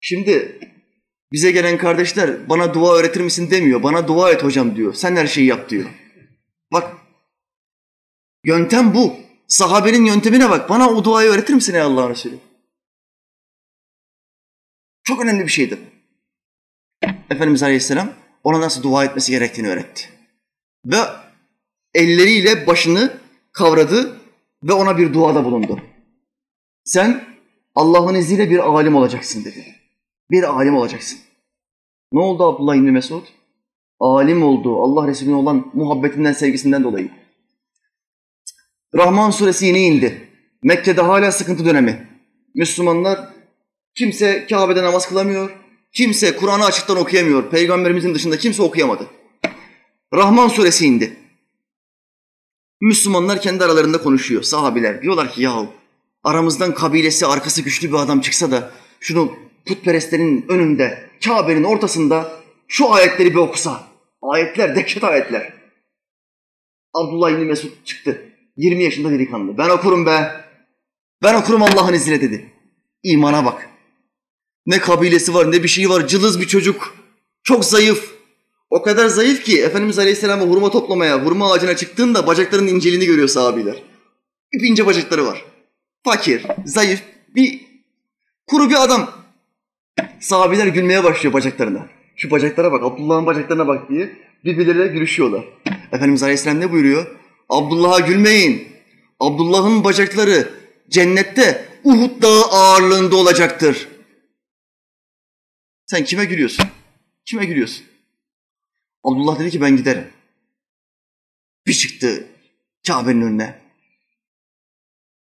Şimdi 0.00 0.60
bize 1.32 1.50
gelen 1.50 1.78
kardeşler 1.78 2.48
bana 2.48 2.74
dua 2.74 2.94
öğretir 2.94 3.20
misin 3.20 3.50
demiyor. 3.50 3.82
Bana 3.82 4.08
dua 4.08 4.30
et 4.30 4.44
hocam 4.44 4.76
diyor. 4.76 4.94
Sen 4.94 5.16
her 5.16 5.26
şeyi 5.26 5.46
yap 5.46 5.68
diyor. 5.68 5.90
Bak 6.72 6.96
yöntem 8.44 8.94
bu. 8.94 9.16
Sahabenin 9.48 10.04
yöntemine 10.04 10.50
bak. 10.50 10.70
Bana 10.70 10.90
o 10.90 11.04
duayı 11.04 11.30
öğretir 11.30 11.54
misin 11.54 11.74
ey 11.74 11.80
Allah'ın 11.80 12.10
Resulü? 12.10 12.38
Çok 15.04 15.20
önemli 15.20 15.42
bir 15.42 15.52
şeydi. 15.52 15.78
Efendimiz 17.30 17.62
Aleyhisselam 17.62 18.12
ona 18.44 18.60
nasıl 18.60 18.82
dua 18.82 19.04
etmesi 19.04 19.32
gerektiğini 19.32 19.68
öğretti. 19.68 20.08
Ve 20.86 20.96
elleriyle 21.94 22.66
başını 22.66 23.12
kavradı 23.52 24.20
ve 24.62 24.72
ona 24.72 24.98
bir 24.98 25.14
duada 25.14 25.44
bulundu. 25.44 25.80
Sen 26.84 27.24
Allah'ın 27.74 28.14
izniyle 28.14 28.50
bir 28.50 28.58
alim 28.58 28.94
olacaksın 28.94 29.44
dedi. 29.44 29.66
Bir 30.30 30.42
alim 30.42 30.74
olacaksın. 30.76 31.18
Ne 32.12 32.20
oldu 32.20 32.44
Abdullah 32.44 32.76
İbni 32.76 32.90
Mesud? 32.90 33.22
Alim 34.00 34.42
oldu 34.42 34.82
Allah 34.82 35.08
Resulüne 35.08 35.34
olan 35.34 35.70
muhabbetinden, 35.74 36.32
sevgisinden 36.32 36.84
dolayı. 36.84 37.10
Rahman 38.94 39.30
suresi 39.30 39.66
yeni 39.66 39.80
indi. 39.80 40.28
Mekke'de 40.62 41.00
hala 41.00 41.32
sıkıntı 41.32 41.64
dönemi. 41.64 42.08
Müslümanlar 42.54 43.28
kimse 43.94 44.46
Kabe'de 44.46 44.82
namaz 44.82 45.08
kılamıyor. 45.08 45.50
Kimse 45.92 46.36
Kur'an'ı 46.36 46.64
açıktan 46.64 46.96
okuyamıyor. 46.96 47.50
Peygamberimizin 47.50 48.14
dışında 48.14 48.38
kimse 48.38 48.62
okuyamadı. 48.62 49.06
Rahman 50.14 50.48
suresi 50.48 50.86
indi. 50.86 51.16
Müslümanlar 52.82 53.40
kendi 53.40 53.64
aralarında 53.64 54.02
konuşuyor. 54.02 54.42
Sahabiler 54.42 55.02
diyorlar 55.02 55.32
ki 55.32 55.42
yahu 55.42 55.68
aramızdan 56.24 56.74
kabilesi 56.74 57.26
arkası 57.26 57.62
güçlü 57.62 57.88
bir 57.88 57.96
adam 57.96 58.20
çıksa 58.20 58.50
da 58.50 58.72
şunu 59.00 59.32
putperestlerin 59.66 60.44
önünde 60.48 61.10
Kabe'nin 61.24 61.64
ortasında 61.64 62.32
şu 62.68 62.92
ayetleri 62.92 63.30
bir 63.30 63.38
okusa. 63.38 63.88
Ayetler 64.22 64.76
dehşet 64.76 65.04
ayetler. 65.04 65.52
Abdullah 66.94 67.30
İbni 67.30 67.44
Mesud 67.44 67.70
çıktı. 67.84 68.22
20 68.56 68.82
yaşında 68.84 69.10
delikanlı. 69.10 69.58
Ben 69.58 69.68
okurum 69.68 70.06
be. 70.06 70.44
Ben 71.22 71.34
okurum 71.34 71.62
Allah'ın 71.62 71.94
izniyle 71.94 72.20
dedi. 72.20 72.52
İmana 73.02 73.44
bak. 73.44 73.70
Ne 74.66 74.78
kabilesi 74.78 75.34
var 75.34 75.52
ne 75.52 75.62
bir 75.62 75.68
şey 75.68 75.90
var. 75.90 76.06
Cılız 76.06 76.40
bir 76.40 76.48
çocuk. 76.48 76.94
Çok 77.42 77.64
zayıf. 77.64 78.11
O 78.72 78.82
kadar 78.82 79.06
zayıf 79.06 79.44
ki 79.44 79.62
Efendimiz 79.62 79.98
Aleyhisselam'a 79.98 80.44
hurma 80.44 80.70
toplamaya, 80.70 81.24
hurma 81.24 81.52
ağacına 81.52 81.76
çıktığında 81.76 82.26
bacaklarının 82.26 82.68
inceliğini 82.68 83.06
görüyor 83.06 83.28
sahabiler. 83.28 83.82
İp 84.52 84.86
bacakları 84.86 85.26
var. 85.26 85.44
Fakir, 86.04 86.46
zayıf, 86.64 87.02
bir 87.34 87.60
kuru 88.46 88.70
bir 88.70 88.84
adam. 88.84 89.10
Sahabiler 90.20 90.66
gülmeye 90.66 91.04
başlıyor 91.04 91.32
bacaklarına. 91.32 91.86
Şu 92.16 92.30
bacaklara 92.30 92.72
bak, 92.72 92.82
Abdullah'ın 92.82 93.26
bacaklarına 93.26 93.66
bak 93.66 93.90
diye 93.90 94.12
birbirleriyle 94.44 94.86
gülüşüyorlar. 94.86 95.44
Efendimiz 95.92 96.22
Aleyhisselam 96.22 96.60
ne 96.60 96.72
buyuruyor? 96.72 97.06
Abdullah'a 97.48 98.00
gülmeyin. 98.00 98.68
Abdullah'ın 99.20 99.84
bacakları 99.84 100.48
cennette 100.90 101.68
Uhud 101.84 102.22
dağı 102.22 102.42
ağırlığında 102.42 103.16
olacaktır. 103.16 103.88
Sen 105.86 106.04
kime 106.04 106.24
gülüyorsun? 106.24 106.66
Kime 107.24 107.44
gülüyorsun? 107.44 107.91
Abdullah 109.04 109.38
dedi 109.38 109.50
ki 109.50 109.60
ben 109.60 109.76
giderim. 109.76 110.06
Bir 111.66 111.72
çıktı 111.72 112.26
Kabe'nin 112.86 113.22
önüne. 113.22 113.62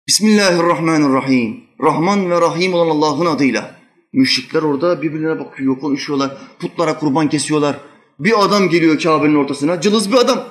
Bismillahirrahmanirrahim. 0.08 1.64
Rahman 1.82 2.32
ve 2.32 2.42
Rahim 2.42 2.74
olan 2.74 2.90
Allah'ın 2.90 3.26
adıyla. 3.26 3.76
Müşrikler 4.14 4.62
orada 4.62 5.02
birbirlerine 5.02 5.40
bakıyor, 5.40 5.80
konuşuyorlar. 5.80 6.38
Putlara 6.60 7.00
kurban 7.00 7.30
kesiyorlar. 7.30 7.80
Bir 8.20 8.44
adam 8.44 8.70
geliyor 8.70 9.00
Kabe'nin 9.00 9.36
ortasına. 9.36 9.82
Cılız 9.82 10.12
bir 10.12 10.18
adam. 10.18 10.48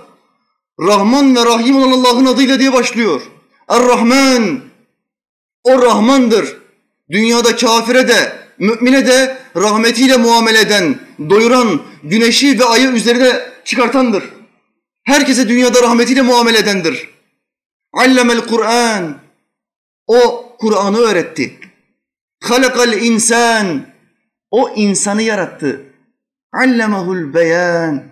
Rahman 0.80 1.36
ve 1.36 1.44
Rahim 1.44 1.76
olan 1.76 1.92
Allah'ın 1.92 2.26
adıyla 2.26 2.60
diye 2.60 2.72
başlıyor. 2.72 3.22
Er-Rahman. 3.68 4.60
O 5.64 5.82
Rahmandır. 5.82 6.56
Dünyada 7.10 7.56
kafire 7.56 8.08
de, 8.08 8.41
mümine 8.59 9.07
de 9.07 9.38
rahmetiyle 9.57 10.16
muamele 10.16 10.61
eden, 10.61 10.98
doyuran, 11.30 11.82
güneşi 12.03 12.59
ve 12.59 12.64
ayı 12.64 12.88
üzerine 12.88 13.40
çıkartandır. 13.64 14.24
Herkese 15.05 15.48
dünyada 15.48 15.82
rahmetiyle 15.82 16.22
muamele 16.22 16.59
edendir. 16.59 17.09
Allemel 17.92 18.46
Kur'an. 18.46 19.18
O 20.07 20.53
Kur'an'ı 20.59 20.98
öğretti. 20.98 21.59
Halakal 22.42 22.92
insan. 22.92 23.86
O 24.50 24.70
insanı 24.76 25.22
yarattı. 25.22 25.80
Allemehul 26.53 27.34
beyan. 27.34 28.03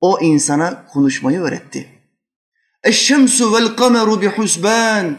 O 0.00 0.20
insana 0.20 0.86
konuşmayı 0.86 1.40
öğretti. 1.40 1.88
Eşşemsu 2.84 3.54
vel 3.54 3.66
kameru 3.66 4.22
bihusban. 4.22 5.16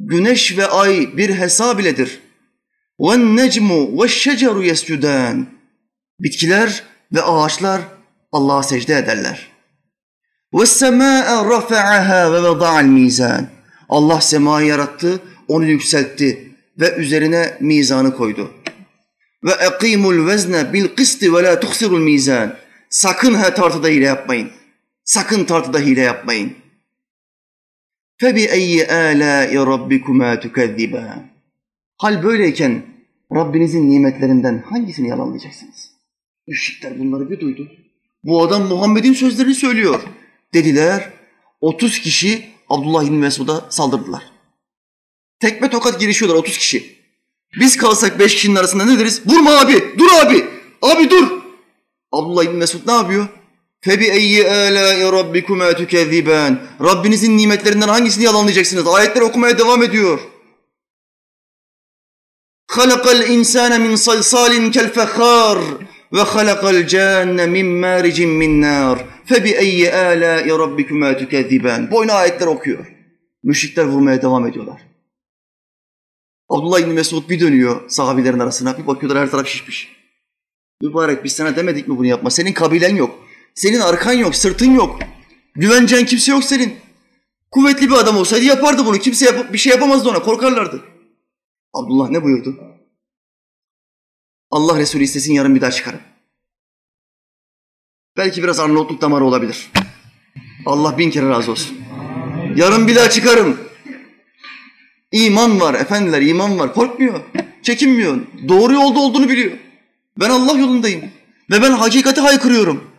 Güneş 0.00 0.58
ve 0.58 0.66
ay 0.66 1.16
bir 1.16 1.30
hesab 1.34 1.78
iledir. 1.78 2.20
Ve 3.00 4.08
şeceru 4.08 4.62
yescudan. 4.62 5.46
Bitkiler 6.20 6.82
ve 7.12 7.22
ağaçlar 7.22 7.80
Allah'a 8.32 8.62
secde 8.62 8.94
ederler. 8.94 9.48
Rafa'aha 11.50 12.32
ve 12.32 12.42
veda'al 12.42 12.84
mizan. 12.84 13.48
Allah 13.88 14.20
semayı 14.20 14.66
yarattı, 14.66 15.20
onu 15.48 15.64
yükseltti 15.64 16.52
ve 16.80 16.94
üzerine 16.94 17.56
mizanı 17.60 18.16
koydu. 18.16 18.50
Ve 19.44 19.52
ekimul 19.52 20.26
vezne 20.26 20.72
bil 20.72 20.88
kısti 20.88 21.34
ve 21.34 21.42
la 21.42 21.60
tuhsirul 21.60 22.00
mizan. 22.00 22.56
Sakın 22.90 23.34
ha 23.34 23.54
tartıda 23.54 23.88
hile 23.88 24.04
yapmayın. 24.04 24.50
Sakın 25.04 25.44
tartıda 25.44 25.78
hile 25.78 26.00
yapmayın. 26.00 26.56
Febi 28.20 28.42
eyyi 28.42 28.86
âlâi 28.86 29.56
rabbikuma 29.56 30.40
tukezzibâ. 30.40 31.33
Hal 31.98 32.22
böyleyken 32.22 32.82
Rabbinizin 33.34 33.90
nimetlerinden 33.90 34.64
hangisini 34.70 35.08
yalanlayacaksınız? 35.08 35.90
Müşrikler 36.46 36.98
bunları 36.98 37.30
bir 37.30 37.40
duydu. 37.40 37.68
Bu 38.24 38.42
adam 38.42 38.66
Muhammed'in 38.66 39.12
sözlerini 39.12 39.54
söylüyor. 39.54 40.00
Dediler, 40.54 41.12
30 41.60 41.98
kişi 41.98 42.44
Abdullah 42.68 43.04
İbni 43.04 43.18
Mesud'a 43.18 43.66
saldırdılar. 43.70 44.22
Tekme 45.40 45.70
tokat 45.70 46.00
girişiyorlar 46.00 46.38
30 46.38 46.58
kişi. 46.58 46.94
Biz 47.60 47.76
kalsak 47.76 48.18
5 48.18 48.34
kişinin 48.34 48.56
arasında 48.56 48.84
ne 48.84 48.98
deriz? 48.98 49.22
Vurma 49.26 49.50
abi, 49.50 49.84
dur 49.98 50.08
abi, 50.24 50.44
abi 50.82 51.10
dur. 51.10 51.28
Abdullah 52.12 52.44
İbni 52.44 52.56
Mesud 52.56 52.86
ne 52.86 52.92
yapıyor? 52.92 53.28
Febi 53.80 54.04
eyyi 54.04 54.48
âlâi 54.48 55.12
rabbikuma 55.12 55.72
tükezziben. 55.72 56.60
Rabbinizin 56.80 57.38
nimetlerinden 57.38 57.88
hangisini 57.88 58.24
yalanlayacaksınız? 58.24 58.86
Ayetler 58.86 59.22
okumaya 59.22 59.58
devam 59.58 59.82
ediyor. 59.82 60.20
Salsalin 63.96 64.70
kel 64.70 64.92
fekhar 64.92 65.58
ve 66.12 66.20
halakal 66.20 66.86
canne 66.86 67.46
min 67.46 67.66
maricin 67.66 68.30
min 68.30 68.62
nar. 68.62 69.04
Febi 69.24 69.50
eyyi 69.50 69.92
âlâi 69.92 70.50
rabbikuma 70.50 71.16
tükezziben. 71.16 71.90
Boyuna 71.90 72.12
ayetler 72.12 72.46
okuyor. 72.46 72.86
Müşrikler 73.42 73.84
vurmaya 73.84 74.22
devam 74.22 74.46
ediyorlar. 74.46 74.80
Abdullah 76.48 76.80
İbni 76.80 76.92
Mesud 76.92 77.28
bir 77.28 77.40
dönüyor 77.40 77.90
sahabilerin 77.90 78.38
arasına. 78.38 78.78
Bir 78.78 78.86
bakıyorlar 78.86 79.22
her 79.22 79.30
taraf 79.30 79.46
şişmiş. 79.46 79.88
Mübarek 80.82 81.24
biz 81.24 81.32
sana 81.32 81.56
demedik 81.56 81.88
mi 81.88 81.98
bunu 81.98 82.06
yapma? 82.06 82.30
Senin 82.30 82.52
kabilen 82.52 82.96
yok. 82.96 83.18
Senin 83.54 83.80
arkan 83.80 84.12
yok, 84.12 84.34
sırtın 84.34 84.74
yok. 84.74 84.98
Güvencen 85.54 86.06
kimse 86.06 86.32
yok 86.32 86.44
senin. 86.44 86.76
Kuvvetli 87.50 87.90
bir 87.90 87.94
adam 87.94 88.16
olsaydı 88.16 88.44
yapardı 88.44 88.86
bunu. 88.86 88.98
Kimse 88.98 89.24
yap- 89.26 89.52
bir 89.52 89.58
şey 89.58 89.72
yapamazdı 89.72 90.08
ona, 90.08 90.22
korkarlardı. 90.22 90.93
Abdullah 91.74 92.10
ne 92.10 92.22
buyurdu? 92.22 92.56
Allah 94.50 94.78
Resulü 94.78 95.02
istesin 95.02 95.32
yarın 95.32 95.54
bir 95.54 95.60
daha 95.60 95.70
çıkarım. 95.70 96.00
Belki 98.16 98.42
biraz 98.42 98.60
Arnavutluk 98.60 99.00
damarı 99.00 99.24
olabilir. 99.24 99.70
Allah 100.66 100.98
bin 100.98 101.10
kere 101.10 101.28
razı 101.28 101.50
olsun. 101.50 101.78
Yarın 102.56 102.88
bir 102.88 102.96
daha 102.96 103.10
çıkarım. 103.10 103.60
İman 105.12 105.60
var 105.60 105.74
efendiler, 105.74 106.22
iman 106.22 106.58
var. 106.58 106.74
Korkmuyor, 106.74 107.20
çekinmiyor. 107.62 108.26
Doğru 108.48 108.72
yolda 108.72 108.98
olduğunu 108.98 109.28
biliyor. 109.28 109.52
Ben 110.20 110.30
Allah 110.30 110.58
yolundayım. 110.58 111.10
Ve 111.50 111.62
ben 111.62 111.70
hakikati 111.70 112.20
haykırıyorum. 112.20 112.90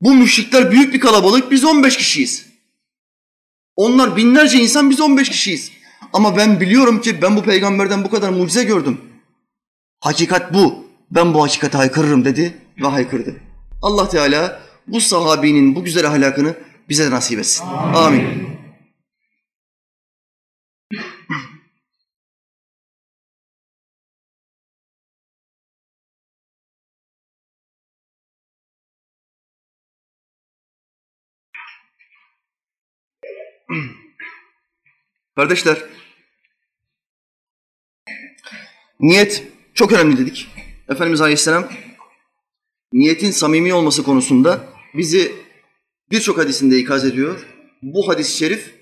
Bu 0.00 0.14
müşrikler 0.14 0.70
büyük 0.70 0.94
bir 0.94 1.00
kalabalık, 1.00 1.50
biz 1.50 1.64
15 1.64 1.96
kişiyiz. 1.96 2.46
Onlar 3.76 4.16
binlerce 4.16 4.58
insan, 4.58 4.90
biz 4.90 5.00
15 5.00 5.28
kişiyiz. 5.28 5.72
Ama 6.12 6.36
ben 6.36 6.60
biliyorum 6.60 7.00
ki 7.00 7.22
ben 7.22 7.36
bu 7.36 7.42
peygamberden 7.42 8.04
bu 8.04 8.10
kadar 8.10 8.28
mucize 8.28 8.64
gördüm. 8.64 9.00
Hakikat 10.00 10.54
bu. 10.54 10.86
Ben 11.10 11.34
bu 11.34 11.42
hakikati 11.42 11.76
haykırırım 11.76 12.24
dedi 12.24 12.54
ve 12.82 12.86
haykırdı. 12.86 13.34
Allah 13.82 14.08
Teala 14.08 14.60
bu 14.86 15.00
sahabinin 15.00 15.74
bu 15.74 15.84
güzel 15.84 16.06
ahlakını 16.06 16.54
bize 16.88 17.10
nasip 17.10 17.38
etsin. 17.38 17.64
Amin. 17.94 18.48
Kardeşler, 35.36 35.78
niyet 39.00 39.42
çok 39.74 39.92
önemli 39.92 40.18
dedik. 40.18 40.48
Efendimiz 40.88 41.20
Aleyhisselam 41.20 41.68
niyetin 42.92 43.30
samimi 43.30 43.74
olması 43.74 44.02
konusunda 44.02 44.64
bizi 44.94 45.32
birçok 46.10 46.38
hadisinde 46.38 46.78
ikaz 46.78 47.04
ediyor. 47.04 47.46
Bu 47.82 48.08
hadis-i 48.08 48.36
şerif 48.36 48.74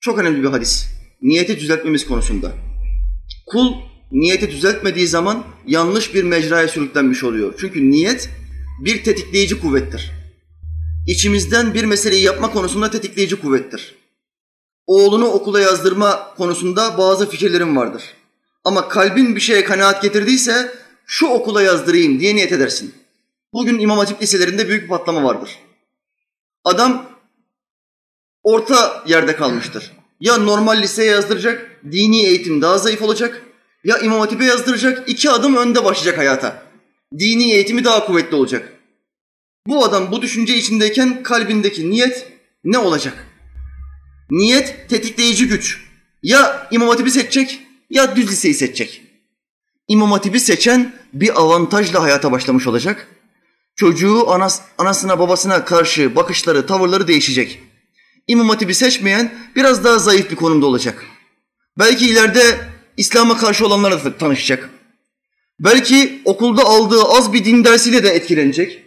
çok 0.00 0.18
önemli 0.18 0.42
bir 0.42 0.48
hadis. 0.48 0.86
Niyeti 1.22 1.60
düzeltmemiz 1.60 2.06
konusunda. 2.06 2.52
Kul 3.46 3.74
niyeti 4.12 4.50
düzeltmediği 4.50 5.06
zaman 5.06 5.46
yanlış 5.66 6.14
bir 6.14 6.24
mecraya 6.24 6.68
sürüklenmiş 6.68 7.24
oluyor. 7.24 7.54
Çünkü 7.60 7.90
niyet 7.90 8.30
bir 8.84 9.04
tetikleyici 9.04 9.60
kuvvettir. 9.60 10.12
İçimizden 11.06 11.74
bir 11.74 11.84
meseleyi 11.84 12.22
yapma 12.22 12.50
konusunda 12.52 12.90
tetikleyici 12.90 13.36
kuvvettir. 13.36 14.03
Oğlunu 14.86 15.26
okula 15.26 15.60
yazdırma 15.60 16.34
konusunda 16.34 16.98
bazı 16.98 17.30
fikirlerim 17.30 17.76
vardır. 17.76 18.02
Ama 18.64 18.88
kalbin 18.88 19.36
bir 19.36 19.40
şeye 19.40 19.64
kanaat 19.64 20.02
getirdiyse 20.02 20.74
şu 21.06 21.26
okula 21.26 21.62
yazdırayım 21.62 22.20
diye 22.20 22.36
niyet 22.36 22.52
edersin. 22.52 22.94
Bugün 23.52 23.78
İmam 23.78 23.98
Hatip 23.98 24.22
liselerinde 24.22 24.68
büyük 24.68 24.82
bir 24.82 24.88
patlama 24.88 25.24
vardır. 25.24 25.58
Adam 26.64 27.06
orta 28.42 29.04
yerde 29.06 29.36
kalmıştır. 29.36 29.92
Ya 30.20 30.36
normal 30.36 30.82
liseye 30.82 31.10
yazdıracak, 31.10 31.80
dini 31.92 32.22
eğitim 32.22 32.62
daha 32.62 32.78
zayıf 32.78 33.02
olacak. 33.02 33.42
Ya 33.84 33.98
İmam 33.98 34.20
Hatip'e 34.20 34.44
yazdıracak, 34.44 35.08
iki 35.08 35.30
adım 35.30 35.56
önde 35.56 35.84
başlayacak 35.84 36.18
hayata. 36.18 36.62
Dini 37.18 37.52
eğitimi 37.52 37.84
daha 37.84 38.06
kuvvetli 38.06 38.36
olacak. 38.36 38.72
Bu 39.66 39.84
adam 39.84 40.12
bu 40.12 40.22
düşünce 40.22 40.56
içindeyken 40.56 41.22
kalbindeki 41.22 41.90
niyet 41.90 42.32
ne 42.64 42.78
olacak? 42.78 43.26
Niyet 44.30 44.88
tetikleyici 44.88 45.48
güç. 45.48 45.84
Ya 46.22 46.68
İmam 46.70 46.88
Hatip'i 46.88 47.10
seçecek 47.10 47.60
ya 47.90 48.16
düz 48.16 48.30
liseyi 48.30 48.54
seçecek. 48.54 49.02
İmam 49.88 50.12
Hatip'i 50.12 50.40
seçen 50.40 50.94
bir 51.12 51.40
avantajla 51.40 52.02
hayata 52.02 52.32
başlamış 52.32 52.66
olacak. 52.66 53.08
Çocuğu 53.76 54.30
anas, 54.30 54.60
anasına 54.78 55.18
babasına 55.18 55.64
karşı 55.64 56.16
bakışları, 56.16 56.66
tavırları 56.66 57.08
değişecek. 57.08 57.62
İmam 58.28 58.48
Hatip'i 58.48 58.74
seçmeyen 58.74 59.34
biraz 59.56 59.84
daha 59.84 59.98
zayıf 59.98 60.30
bir 60.30 60.36
konumda 60.36 60.66
olacak. 60.66 61.04
Belki 61.78 62.06
ileride 62.06 62.60
İslam'a 62.96 63.36
karşı 63.36 63.66
olanlarla 63.66 64.18
tanışacak. 64.18 64.70
Belki 65.60 66.22
okulda 66.24 66.62
aldığı 66.64 67.02
az 67.02 67.32
bir 67.32 67.44
din 67.44 67.64
dersiyle 67.64 68.02
de 68.02 68.08
etkilenecek. 68.08 68.82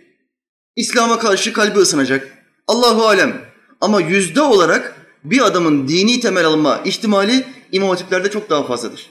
İslam'a 0.75 1.19
karşı 1.19 1.53
kalbi 1.53 1.79
ısınacak. 1.79 2.37
Allahu 2.67 3.07
alem. 3.07 3.41
Ama 3.81 4.01
yüzde 4.01 4.41
olarak 4.41 4.96
bir 5.31 5.41
adamın 5.41 5.87
dini 5.87 6.19
temel 6.19 6.45
alma 6.45 6.81
ihtimali 6.85 7.45
İmam 7.71 7.89
Hatip'lerde 7.89 8.31
çok 8.31 8.49
daha 8.49 8.63
fazladır. 8.63 9.09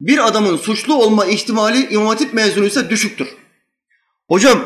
Bir 0.00 0.26
adamın 0.26 0.56
suçlu 0.56 0.94
olma 0.94 1.26
ihtimali 1.26 1.88
İmam 1.90 2.06
Hatip 2.06 2.34
mezunuysa 2.34 2.90
düşüktür. 2.90 3.28
Hocam 4.28 4.64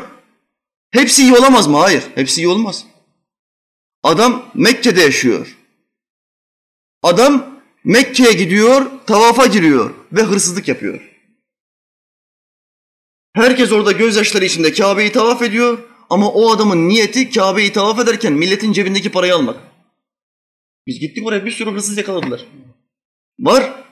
hepsi 0.91 1.21
iyi 1.23 1.35
olamaz 1.35 1.67
mı? 1.67 1.77
Hayır, 1.77 2.03
hepsi 2.15 2.41
iyi 2.41 2.47
olmaz. 2.47 2.85
Adam 4.03 4.45
Mekke'de 4.53 5.01
yaşıyor. 5.01 5.57
Adam 7.03 7.61
Mekke'ye 7.83 8.33
gidiyor, 8.33 8.85
tavafa 9.07 9.45
giriyor 9.45 9.93
ve 10.11 10.21
hırsızlık 10.21 10.67
yapıyor. 10.67 11.01
Herkes 13.33 13.71
orada 13.71 13.91
gözyaşları 13.91 14.45
içinde 14.45 14.73
Kabe'yi 14.73 15.11
tavaf 15.11 15.41
ediyor 15.41 15.79
ama 16.09 16.31
o 16.31 16.51
adamın 16.51 16.89
niyeti 16.89 17.29
Kabe'yi 17.29 17.73
tavaf 17.73 17.99
ederken 17.99 18.33
milletin 18.33 18.73
cebindeki 18.73 19.11
parayı 19.11 19.35
almak. 19.35 19.66
Biz 20.87 20.99
gittik 20.99 21.27
oraya 21.27 21.45
bir 21.45 21.51
sürü 21.51 21.71
hırsız 21.71 21.97
yakaladılar. 21.97 22.45
Var. 23.39 23.83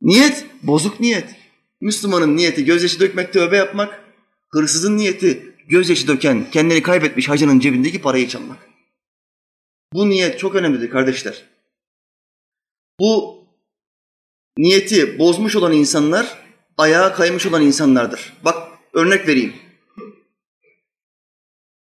Niyet, 0.00 0.46
bozuk 0.62 1.00
niyet. 1.00 1.36
Müslümanın 1.80 2.36
niyeti 2.36 2.64
gözyaşı 2.64 3.00
dökmek, 3.00 3.32
tövbe 3.32 3.56
yapmak. 3.56 4.04
Hırsızın 4.50 4.96
niyeti 4.96 5.54
gözyaşı 5.68 6.08
döken, 6.08 6.50
kendini 6.50 6.82
kaybetmiş 6.82 7.28
hacının 7.28 7.60
cebindeki 7.60 8.02
parayı 8.02 8.28
çalmak. 8.28 8.58
Bu 9.92 10.08
niyet 10.10 10.38
çok 10.38 10.54
önemlidir 10.54 10.90
kardeşler. 10.90 11.44
Bu 13.00 13.44
niyeti 14.58 15.18
bozmuş 15.18 15.56
olan 15.56 15.72
insanlar 15.72 16.38
ayağa 16.78 17.14
kaymış 17.14 17.46
olan 17.46 17.62
insanlardır. 17.62 18.32
Bak 18.44 18.68
örnek 18.92 19.28
vereyim. 19.28 19.54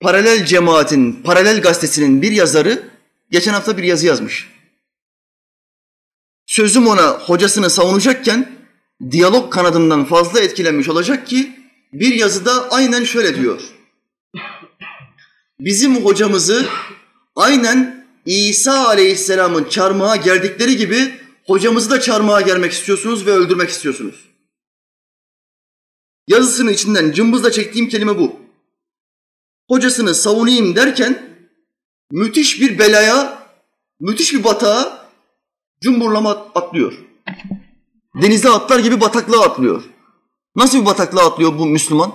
Paralel 0.01 0.47
cemaatin, 0.47 1.13
paralel 1.13 1.61
gazetesinin 1.63 2.23
bir 2.23 2.33
yazarı 2.33 2.90
geçen 3.31 3.53
hafta 3.53 3.77
bir 3.77 3.83
yazı 3.83 4.07
yazmış. 4.07 4.49
Sözüm 6.47 6.87
ona 6.87 7.11
hocasını 7.11 7.71
savunacakken 7.71 8.53
diyalog 9.11 9.53
kanadından 9.53 10.05
fazla 10.05 10.41
etkilenmiş 10.41 10.89
olacak 10.89 11.27
ki 11.27 11.61
bir 11.93 12.15
yazıda 12.15 12.71
aynen 12.71 13.05
şöyle 13.05 13.37
diyor. 13.37 13.61
Bizim 15.61 16.05
hocamızı 16.05 16.67
aynen 17.37 18.07
İsa 18.27 18.87
Aleyhisselam'ın 18.87 19.65
çarmıha 19.65 20.17
gerdikleri 20.17 20.77
gibi 20.77 21.21
hocamızı 21.47 21.91
da 21.91 22.01
çarmıha 22.01 22.41
germek 22.41 22.73
istiyorsunuz 22.73 23.27
ve 23.27 23.33
öldürmek 23.33 23.71
istiyorsunuz. 23.71 24.31
Yazısının 26.29 26.73
içinden 26.73 27.13
cımbızla 27.13 27.53
çektiğim 27.53 27.89
kelime 27.89 28.19
bu. 28.19 28.41
Hocasını 29.69 30.15
savunayım 30.15 30.77
derken 30.77 31.31
müthiş 32.11 32.61
bir 32.61 32.79
belaya, 32.79 33.43
müthiş 34.01 34.35
bir 34.35 34.45
batağa 34.45 35.09
cumburlama 35.81 36.31
atlıyor. 36.55 36.93
Denize 38.23 38.51
atlar 38.51 38.79
gibi 38.79 39.01
bataklığa 39.01 39.45
atlıyor. 39.45 39.83
Nasıl 40.57 40.81
bir 40.81 40.87
bataklığa 40.87 41.27
atlıyor 41.27 41.59
bu 41.59 41.67
Müslüman? 41.67 42.13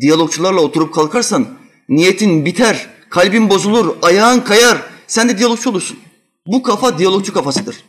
Diyalogçularla 0.00 0.60
oturup 0.60 0.94
kalkarsan 0.94 1.46
niyetin 1.88 2.44
biter, 2.44 2.90
kalbin 3.10 3.50
bozulur, 3.50 3.96
ayağın 4.02 4.40
kayar, 4.40 4.82
sen 5.06 5.28
de 5.28 5.38
diyalogçu 5.38 5.70
olursun. 5.70 5.98
Bu 6.46 6.62
kafa 6.62 6.98
diyalogçu 6.98 7.32
kafasıdır. 7.32 7.84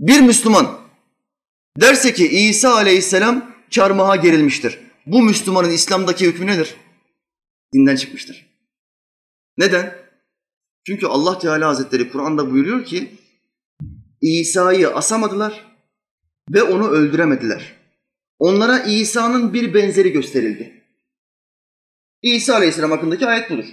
Bir 0.00 0.20
Müslüman 0.20 0.78
derse 1.80 2.14
ki 2.14 2.28
İsa 2.28 2.74
aleyhisselam 2.74 3.54
çarmıha 3.70 4.16
gerilmiştir. 4.16 4.78
Bu 5.06 5.22
Müslümanın 5.22 5.70
İslam'daki 5.70 6.26
hükmü 6.26 6.46
nedir? 6.46 6.74
Dinden 7.74 7.96
çıkmıştır. 7.96 8.47
Neden? 9.58 9.94
Çünkü 10.86 11.06
Allah 11.06 11.38
Teala 11.38 11.68
Hazretleri 11.68 12.10
Kur'an'da 12.12 12.50
buyuruyor 12.50 12.84
ki 12.84 13.10
İsa'yı 14.20 14.88
asamadılar 14.88 15.64
ve 16.50 16.62
onu 16.62 16.88
öldüremediler. 16.88 17.72
Onlara 18.38 18.78
İsa'nın 18.78 19.52
bir 19.52 19.74
benzeri 19.74 20.12
gösterildi. 20.12 20.84
İsa 22.22 22.54
Aleyhisselam 22.54 22.90
hakkındaki 22.90 23.26
ayet 23.26 23.50
budur. 23.50 23.64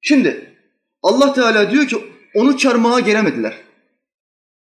Şimdi 0.00 0.56
Allah 1.02 1.32
Teala 1.32 1.70
diyor 1.70 1.86
ki 1.86 1.96
onu 2.34 2.58
çarmıha 2.58 3.00
geremediler. 3.00 3.56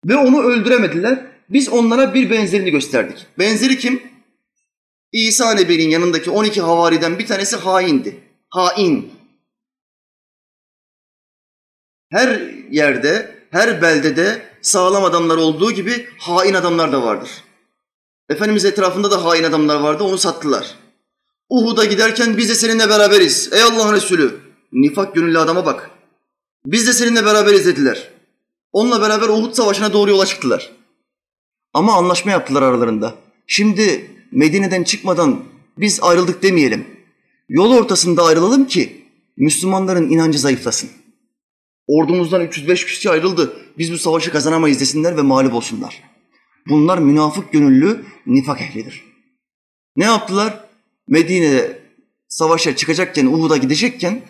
Ve 0.05 0.17
onu 0.17 0.43
öldüremediler. 0.43 1.27
Biz 1.49 1.69
onlara 1.69 2.15
bir 2.15 2.31
benzerini 2.31 2.71
gösterdik. 2.71 3.27
Benzeri 3.39 3.79
kim? 3.79 4.03
İsa 5.13 5.55
Nebi'nin 5.55 5.91
yanındaki 5.91 6.31
12 6.31 6.61
havariden 6.61 7.19
bir 7.19 7.27
tanesi 7.27 7.57
haindi. 7.57 8.17
Hain. 8.51 9.14
Her 12.15 12.41
yerde, 12.71 13.35
her 13.51 13.83
beldede 13.83 14.43
sağlam 14.63 15.05
adamlar 15.05 15.37
olduğu 15.37 15.71
gibi 15.71 16.09
hain 16.19 16.55
adamlar 16.55 16.93
da 16.93 17.03
vardır. 17.03 17.31
Efendimiz 18.29 18.65
etrafında 18.65 19.11
da 19.11 19.25
hain 19.25 19.45
adamlar 19.45 19.81
vardı, 19.81 20.05
onu 20.05 20.19
sattılar. 20.19 20.75
Uhud'a 21.49 21.85
giderken 21.85 22.37
biz 22.37 22.49
de 22.49 22.55
seninle 22.55 22.89
beraberiz. 22.89 23.51
Ey 23.53 23.63
Allah'ın 23.63 23.95
Resulü, 23.95 24.41
nifak 24.73 25.15
gönüllü 25.15 25.39
adama 25.39 25.67
bak. 25.67 25.91
Biz 26.67 26.87
de 26.87 26.93
seninle 26.93 27.25
beraberiz 27.25 27.67
dediler. 27.67 28.11
Onunla 28.73 29.01
beraber 29.01 29.29
Uhud 29.29 29.53
Savaşı'na 29.53 29.93
doğru 29.93 30.11
yola 30.11 30.27
çıktılar. 30.27 30.73
Ama 31.73 31.95
anlaşma 31.95 32.31
yaptılar 32.31 32.63
aralarında. 32.63 33.15
Şimdi 33.47 34.11
Medine'den 34.33 34.83
çıkmadan 34.83 35.45
biz 35.79 35.99
ayrıldık 36.03 36.43
demeyelim. 36.43 36.87
Yol 37.49 37.73
ortasında 37.73 38.25
ayrılalım 38.25 38.65
ki 38.65 39.07
Müslümanların 39.37 40.11
inancı 40.11 40.39
zayıflasın. 40.39 40.91
Ordumuzdan 41.87 42.41
305 42.41 42.87
kişi 42.87 43.11
ayrıldı. 43.11 43.57
Biz 43.79 43.93
bu 43.93 43.99
savaşı 43.99 44.33
kazanamayız 44.33 44.81
desinler 44.81 45.17
ve 45.17 45.23
mağlup 45.23 45.55
olsunlar. 45.55 46.03
Bunlar 46.69 46.99
münafık 46.99 47.53
gönüllü 47.53 48.05
nifak 48.27 48.61
ehlidir. 48.61 49.05
Ne 49.97 50.05
yaptılar? 50.05 50.65
Medine'de 51.09 51.83
savaşa 52.29 52.77
çıkacakken, 52.77 53.27
Uhud'a 53.27 53.57
gidecekken 53.57 54.23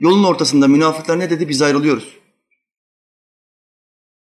yolun 0.00 0.24
ortasında 0.24 0.68
münafıklar 0.68 1.18
ne 1.18 1.30
dedi? 1.30 1.48
Biz 1.48 1.62
ayrılıyoruz. 1.62 2.16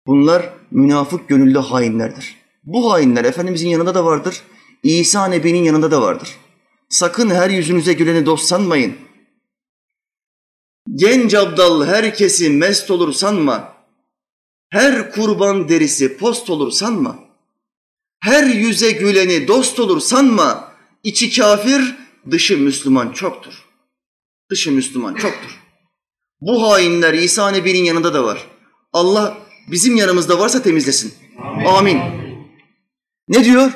Bunlar 0.08 0.54
münafık 0.72 1.28
gönüllü 1.28 1.60
hainlerdir. 1.60 2.36
Bu 2.64 2.92
hainler 2.92 3.26
Efendimizin 3.26 3.70
yanında 3.70 3.96
da 3.96 4.06
vardır. 4.06 4.42
İsa 4.84 5.28
Nebi'nin 5.28 5.64
yanında 5.64 5.92
da 5.92 6.02
vardır. 6.02 6.38
Sakın 6.90 7.30
her 7.30 7.50
yüzünüze 7.50 7.94
güleni 7.94 8.26
dost 8.26 8.46
sanmayın. 8.46 8.96
Genç 10.94 11.34
abdal 11.34 11.86
herkesi 11.86 12.50
mest 12.50 12.92
olur 12.92 13.14
sanma. 13.14 13.74
Her 14.70 15.12
kurban 15.12 15.70
derisi 15.70 16.18
post 16.18 16.50
olur 16.50 16.72
sanma. 16.72 17.20
Her 18.20 18.44
yüze 18.44 18.92
güleni 18.92 19.48
dost 19.48 19.80
olur 19.80 20.00
sanma. 20.00 20.72
İçi 21.04 21.36
kafir, 21.36 21.96
dışı 22.32 22.58
Müslüman 22.58 23.12
çoktur. 23.12 23.66
Dışı 24.52 24.72
Müslüman 24.72 25.14
çoktur. 25.14 25.62
Bu 26.42 26.64
hainler 26.64 27.14
İsa 27.14 27.52
Nebi'nin 27.52 27.84
yanında 27.84 28.14
da 28.14 28.24
var. 28.24 28.48
Allah 28.94 29.38
bizim 29.72 29.96
yanımızda 29.96 30.40
varsa 30.40 30.62
temizlesin. 30.62 31.14
Amin. 31.40 31.66
Amin. 31.66 32.00
Ne 33.28 33.46
diyor? 33.46 33.72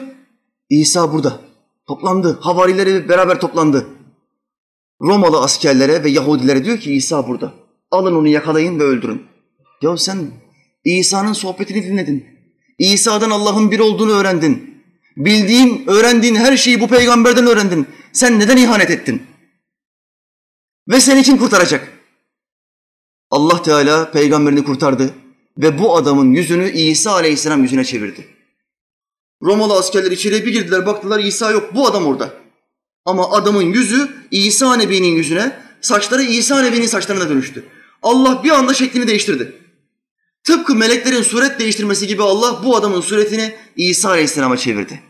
İsa 0.70 1.14
burada. 1.14 1.42
Toplandı. 1.88 2.40
Havarileri 2.42 3.10
beraber 3.10 3.40
toplandı. 3.40 3.88
Romalı 5.02 5.40
askerlere 5.42 6.04
ve 6.04 6.10
Yahudilere 6.10 6.66
diyor 6.66 6.80
ki 6.80 6.94
İsa 6.94 7.28
burada. 7.28 7.54
Alın 7.92 8.16
onu 8.16 8.28
yakalayın 8.28 8.80
ve 8.80 8.84
öldürün. 8.84 9.24
Ya 9.82 9.98
sen 9.98 10.32
İsa'nın 10.84 11.34
sohbetini 11.34 11.84
dinledin. 11.84 12.26
İsa'dan 12.80 13.30
Allah'ın 13.30 13.72
bir 13.72 13.80
olduğunu 13.80 14.12
öğrendin. 14.12 14.84
Bildiğin, 15.18 15.84
öğrendiğin 15.88 16.36
her 16.36 16.58
şeyi 16.58 16.82
bu 16.82 16.88
peygamberden 16.88 17.48
öğrendin. 17.48 17.88
Sen 18.14 18.40
neden 18.40 18.58
ihanet 18.58 18.90
ettin? 18.90 19.24
Ve 20.90 21.00
seni 21.00 21.24
kim 21.24 21.38
kurtaracak? 21.38 22.00
Allah 23.32 23.62
Teala 23.62 24.12
peygamberini 24.12 24.64
kurtardı 24.64 25.14
ve 25.58 25.80
bu 25.80 25.96
adamın 25.98 26.32
yüzünü 26.32 26.72
İsa 26.72 27.12
Aleyhisselam 27.12 27.64
yüzüne 27.64 27.86
çevirdi. 27.86 28.28
Romalı 29.44 29.74
askerler 29.74 30.12
içeriye 30.12 30.46
bir 30.46 30.54
girdiler 30.54 30.86
baktılar 30.86 31.20
İsa 31.20 31.52
yok 31.52 31.76
bu 31.76 31.88
adam 31.88 32.06
orada. 32.06 32.34
Ama 33.06 33.32
adamın 33.32 33.62
yüzü 33.62 34.10
İsa 34.32 34.76
Nebi'nin 34.76 35.16
yüzüne, 35.16 35.60
saçları 35.82 36.24
İsa 36.24 36.62
Nebi'nin 36.62 36.88
saçlarına 36.88 37.30
dönüştü. 37.30 37.66
Allah 38.02 38.44
bir 38.44 38.50
anda 38.50 38.74
şeklini 38.74 39.08
değiştirdi. 39.08 39.56
Tıpkı 40.44 40.76
meleklerin 40.76 41.22
suret 41.22 41.60
değiştirmesi 41.60 42.08
gibi 42.08 42.24
Allah 42.24 42.62
bu 42.64 42.76
adamın 42.76 43.02
suretini 43.02 43.56
İsa 43.76 44.10
Aleyhisselam'a 44.10 44.58
çevirdi. 44.58 45.02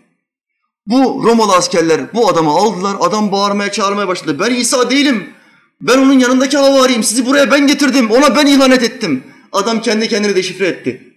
Bu 0.88 1.24
Romalı 1.24 1.54
askerler 1.54 2.14
bu 2.14 2.30
adamı 2.30 2.50
aldılar, 2.50 2.96
adam 3.00 3.32
bağırmaya 3.32 3.72
çağırmaya 3.72 4.08
başladı. 4.08 4.40
Ben 4.40 4.56
İsa 4.56 4.90
değilim, 4.90 5.30
ben 5.82 5.98
onun 5.98 6.20
yanındaki 6.20 6.58
havariyim, 6.58 7.04
sizi 7.04 7.26
buraya 7.26 7.52
ben 7.52 7.68
getirdim, 7.68 8.12
ona 8.12 8.36
ben 8.36 8.46
ihanet 8.46 8.84
ettim. 8.84 9.24
Adam 9.52 9.82
kendi 9.82 10.08
kendini 10.08 10.36
deşifre 10.36 10.68
etti. 10.68 11.14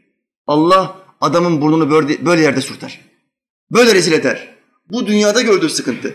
Allah 0.47 0.97
adamın 1.21 1.61
burnunu 1.61 1.91
böyle 2.27 2.43
yerde 2.43 2.61
sürter. 2.61 3.01
Böyle 3.71 3.95
rezil 3.95 4.13
eder. 4.13 4.55
Bu 4.91 5.07
dünyada 5.07 5.41
gördüğü 5.41 5.69
sıkıntı. 5.69 6.15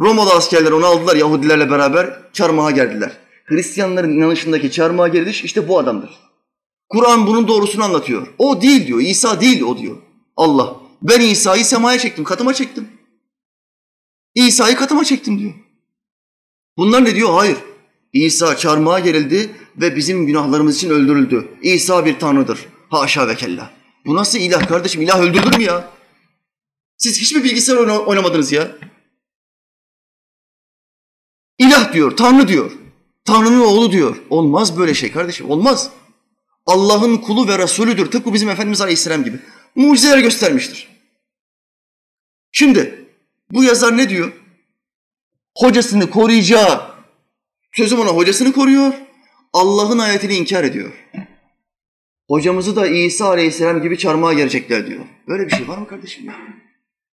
Romalı 0.00 0.30
askerler 0.32 0.72
onu 0.72 0.86
aldılar 0.86 1.16
Yahudilerle 1.16 1.70
beraber 1.70 2.18
çarmıha 2.32 2.70
gerdiler. 2.70 3.12
Hristiyanların 3.44 4.12
inanışındaki 4.12 4.72
çarmıha 4.72 5.08
geriliş 5.08 5.44
işte 5.44 5.68
bu 5.68 5.78
adamdır. 5.78 6.10
Kur'an 6.88 7.26
bunun 7.26 7.48
doğrusunu 7.48 7.84
anlatıyor. 7.84 8.26
O 8.38 8.62
değil 8.62 8.86
diyor, 8.86 9.00
İsa 9.00 9.40
değil 9.40 9.62
o 9.62 9.78
diyor. 9.78 9.96
Allah, 10.36 10.76
ben 11.02 11.20
İsa'yı 11.20 11.64
semaya 11.64 11.98
çektim, 11.98 12.24
katıma 12.24 12.54
çektim. 12.54 12.88
İsa'yı 14.34 14.76
katıma 14.76 15.04
çektim 15.04 15.38
diyor. 15.38 15.54
Bunlar 16.76 17.04
ne 17.04 17.14
diyor? 17.14 17.30
Hayır. 17.32 17.56
İsa 18.12 18.56
çarmıha 18.56 18.98
gerildi 18.98 19.50
ve 19.76 19.96
bizim 19.96 20.26
günahlarımız 20.26 20.76
için 20.76 20.90
öldürüldü. 20.90 21.48
İsa 21.62 22.06
bir 22.06 22.18
tanrıdır. 22.18 22.66
Haşa 22.90 23.28
ve 23.28 23.34
kella. 23.34 23.70
Bu 24.06 24.14
nasıl 24.14 24.38
ilah 24.38 24.68
kardeşim? 24.68 25.02
İlah 25.02 25.20
öldürülür 25.20 25.56
mü 25.56 25.62
ya? 25.62 25.90
Siz 26.96 27.20
hiçbir 27.20 27.44
bilgisayar 27.44 27.76
oynamadınız 27.76 28.52
ya. 28.52 28.70
İlah 31.70 31.92
diyor, 31.92 32.16
Tanrı 32.16 32.48
diyor. 32.48 32.72
Tanrı'nın 33.24 33.60
oğlu 33.60 33.92
diyor. 33.92 34.16
Olmaz 34.30 34.78
böyle 34.78 34.94
şey 34.94 35.12
kardeşim, 35.12 35.50
olmaz. 35.50 35.90
Allah'ın 36.66 37.16
kulu 37.16 37.48
ve 37.48 37.58
Resulüdür. 37.58 38.10
Tıpkı 38.10 38.34
bizim 38.34 38.48
Efendimiz 38.48 38.80
Aleyhisselam 38.80 39.24
gibi. 39.24 39.38
Mucizeler 39.74 40.18
göstermiştir. 40.18 40.88
Şimdi 42.52 43.04
bu 43.50 43.64
yazar 43.64 43.96
ne 43.96 44.08
diyor? 44.08 44.32
Hocasını 45.56 46.10
koruyacağı, 46.10 46.94
sözüm 47.72 48.00
ona 48.00 48.08
hocasını 48.08 48.52
koruyor, 48.52 48.94
Allah'ın 49.52 49.98
ayetini 49.98 50.34
inkar 50.34 50.64
ediyor. 50.64 50.92
Hocamızı 52.28 52.76
da 52.76 52.86
İsa 52.86 53.26
Aleyhisselam 53.26 53.82
gibi 53.82 53.98
çarmıha 53.98 54.32
gelecekler 54.32 54.86
diyor. 54.86 55.04
Böyle 55.28 55.46
bir 55.46 55.50
şey 55.50 55.68
var 55.68 55.78
mı 55.78 55.86
kardeşim? 55.86 56.32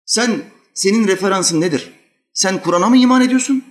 Sen, 0.05 0.41
senin 0.73 1.07
referansın 1.07 1.61
nedir? 1.61 1.93
Sen 2.33 2.61
Kur'an'a 2.61 2.89
mı 2.89 2.97
iman 2.97 3.21
ediyorsun? 3.21 3.63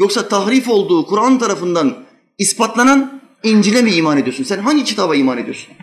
Yoksa 0.00 0.28
tahrif 0.28 0.68
olduğu 0.68 1.06
Kur'an 1.06 1.38
tarafından 1.38 2.04
ispatlanan 2.38 3.22
İncil'e 3.42 3.82
mi 3.82 3.90
iman 3.90 4.18
ediyorsun? 4.18 4.44
Sen 4.44 4.58
hangi 4.58 4.84
kitaba 4.84 5.16
iman 5.16 5.38
ediyorsun? 5.38 5.74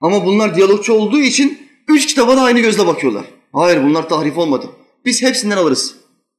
Ama 0.00 0.26
bunlar 0.26 0.56
diyalogçu 0.56 0.92
olduğu 0.92 1.20
için 1.20 1.68
üç 1.88 2.06
kitaba 2.06 2.36
da 2.36 2.42
aynı 2.42 2.60
gözle 2.60 2.86
bakıyorlar. 2.86 3.24
Hayır 3.52 3.82
bunlar 3.84 4.08
tahrif 4.08 4.38
olmadı. 4.38 4.70
Biz 5.04 5.22
hepsinden 5.22 5.56
alırız. 5.56 5.96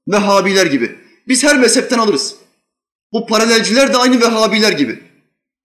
Vehhabiler 0.07 0.65
gibi. 0.65 0.95
Biz 1.27 1.43
her 1.43 1.59
mezhepten 1.59 1.99
alırız. 1.99 2.35
Bu 3.13 3.27
paralelciler 3.27 3.93
de 3.93 3.97
aynı 3.97 4.21
Vehhabiler 4.21 4.71
gibi. 4.71 4.99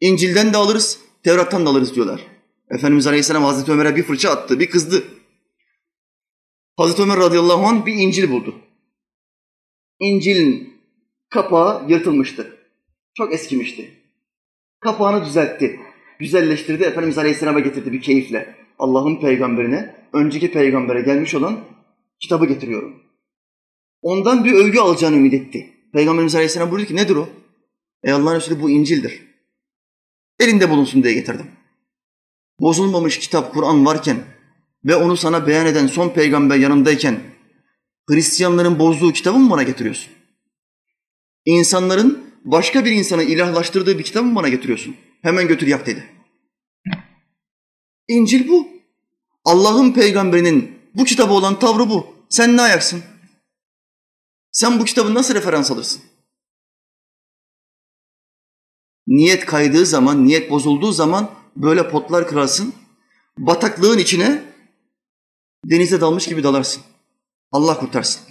İncil'den 0.01 0.53
de 0.53 0.57
alırız, 0.57 0.99
Tevrat'tan 1.23 1.67
da 1.67 1.71
alırız 1.71 1.95
diyorlar. 1.95 2.21
Efendimiz 2.71 3.07
Aleyhisselam 3.07 3.45
Hazreti 3.45 3.73
Ömer'e 3.73 3.97
bir 3.97 4.03
fırça 4.03 4.31
attı, 4.31 4.61
bir 4.61 4.71
kızdı. 4.71 5.05
Hazreti 6.77 7.03
Ömer 7.03 7.19
radıyallahu 7.19 7.67
anh 7.67 7.87
bir 7.87 7.95
İncil 7.95 8.31
buldu. 8.31 8.55
İncil'in 10.01 10.76
kapağı 11.37 11.89
yırtılmıştı. 11.89 12.57
Çok 13.15 13.35
eskimişti. 13.35 13.91
Kapağını 14.81 15.25
düzeltti. 15.25 15.81
Güzelleştirdi. 16.19 16.85
Efendimiz 16.85 17.19
Aleyhisselam'a 17.19 17.61
getirdi 17.61 17.93
bir 17.93 18.01
keyifle. 18.01 18.55
Allah'ın 18.79 19.21
peygamberine, 19.21 19.95
önceki 20.13 20.53
peygambere 20.53 21.01
gelmiş 21.01 21.35
olan 21.35 21.61
kitabı 22.21 22.47
getiriyorum. 22.47 23.03
Ondan 24.03 24.45
bir 24.45 24.53
övgü 24.53 24.79
alacağını 24.79 25.17
ümit 25.17 25.35
etti. 25.35 25.73
Peygamberimiz 25.93 26.35
Aleyhisselam 26.35 26.71
buyurdu 26.71 26.89
ki 26.89 26.97
nedir 26.97 27.17
o? 27.17 27.29
Ey 28.05 28.13
Allah'ın 28.13 28.37
Resulü 28.37 28.63
bu 28.63 28.71
İncil'dir. 28.71 29.23
Elinde 30.41 30.71
bulunsun 30.71 31.03
diye 31.03 31.15
getirdim. 31.15 31.47
Bozulmamış 32.61 33.19
kitap 33.19 33.53
Kur'an 33.55 33.87
varken 33.87 34.17
ve 34.85 34.97
onu 34.97 35.17
sana 35.17 35.47
beyan 35.47 35.67
eden 35.67 35.87
son 35.87 36.09
peygamber 36.09 36.57
yanındayken 36.57 37.21
Hristiyanların 38.11 38.79
bozduğu 38.79 39.13
kitabı 39.13 39.39
mı 39.39 39.51
bana 39.51 39.63
getiriyorsun? 39.63 40.16
İnsanların 41.47 42.35
başka 42.45 42.85
bir 42.85 42.93
insanı 42.93 43.23
ilahlaştırdığı 43.23 43.99
bir 43.99 44.05
kitabı 44.05 44.25
mı 44.25 44.35
bana 44.35 44.49
getiriyorsun? 44.49 44.97
Hemen 45.23 45.49
götür 45.49 45.67
yak 45.67 45.87
dedi. 45.87 46.07
İncil 48.09 48.49
bu. 48.49 48.69
Allah'ın 49.45 49.93
peygamberinin 49.93 50.79
bu 50.95 51.05
kitabı 51.05 51.33
olan 51.33 51.59
tavrı 51.59 51.91
bu. 51.91 52.07
Sen 52.29 52.57
ne 52.57 52.63
ayaksın? 52.63 53.03
Sen 54.53 54.81
bu 54.81 54.85
kitabı 54.85 55.15
nasıl 55.15 55.35
referans 55.35 55.71
alırsın? 55.71 56.03
Niyet 59.07 59.47
kaydığı 59.47 59.87
zaman, 59.87 60.25
niyet 60.25 60.51
bozulduğu 60.51 60.93
zaman 60.93 61.31
böyle 61.57 61.91
potlar 61.91 62.29
kırarsın. 62.29 62.75
Bataklığın 63.39 63.99
içine 63.99 64.43
denize 65.65 66.01
dalmış 66.01 66.27
gibi 66.27 66.43
dalarsın. 66.43 66.83
Allah 67.53 67.79
kurtarsın. 67.79 68.23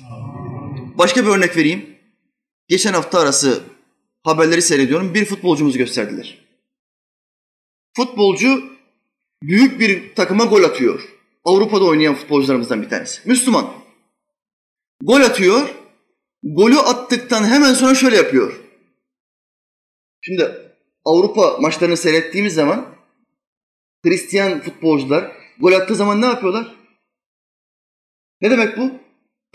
Başka 0.97 1.26
bir 1.26 1.30
örnek 1.30 1.57
vereyim. 1.57 1.94
Geçen 2.68 2.93
hafta 2.93 3.20
arası 3.20 3.63
haberleri 4.24 4.61
seyrediyorum. 4.61 5.13
Bir 5.13 5.26
futbolcumuzu 5.26 5.78
gösterdiler. 5.78 6.45
Futbolcu 7.95 8.63
büyük 9.43 9.80
bir 9.80 10.16
takıma 10.16 10.45
gol 10.45 10.63
atıyor. 10.63 11.09
Avrupa'da 11.43 11.86
oynayan 11.86 12.16
futbolcularımızdan 12.16 12.82
bir 12.82 12.89
tanesi. 12.89 13.30
Müslüman. 13.30 13.74
Gol 15.01 15.22
atıyor. 15.22 15.76
Golü 16.43 16.80
attıktan 16.80 17.43
hemen 17.43 17.74
sonra 17.74 17.95
şöyle 17.95 18.16
yapıyor. 18.16 18.59
Şimdi 20.22 20.72
Avrupa 21.05 21.57
maçlarını 21.59 21.97
seyrettiğimiz 21.97 22.53
zaman 22.53 22.95
Hristiyan 24.05 24.61
futbolcular 24.61 25.32
gol 25.59 25.72
attığı 25.72 25.95
zaman 25.95 26.22
ne 26.22 26.26
yapıyorlar? 26.26 26.76
Ne 28.41 28.51
demek 28.51 28.78
bu? 28.78 28.91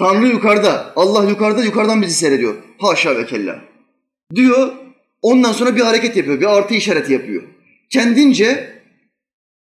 Tanrı 0.01 0.27
yukarıda, 0.27 0.93
Allah 0.97 1.31
yukarıda, 1.31 1.65
yukarıdan 1.65 2.03
bizi 2.03 2.15
seyrediyor. 2.15 2.55
Haşa 2.79 3.17
ve 3.17 3.27
kella. 3.27 3.61
Diyor, 4.35 4.73
ondan 5.23 5.53
sonra 5.53 5.77
bir 5.77 5.81
hareket 5.81 6.17
yapıyor, 6.17 6.41
bir 6.41 6.47
artı 6.47 6.75
işareti 6.75 7.13
yapıyor. 7.13 7.43
Kendince 7.91 8.79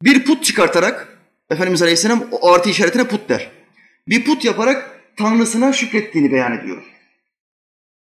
bir 0.03 0.25
put 0.25 0.45
çıkartarak, 0.45 1.19
Efendimiz 1.51 1.83
Aleyhisselam 1.83 2.29
o 2.31 2.53
artı 2.53 2.71
işaretine 2.71 3.09
put 3.09 3.29
der. 3.29 3.51
Bir 4.09 4.25
put 4.25 4.45
yaparak 4.45 5.01
Tanrısına 5.17 5.73
şükrettiğini 5.73 6.33
beyan 6.33 6.59
ediyor. 6.59 6.83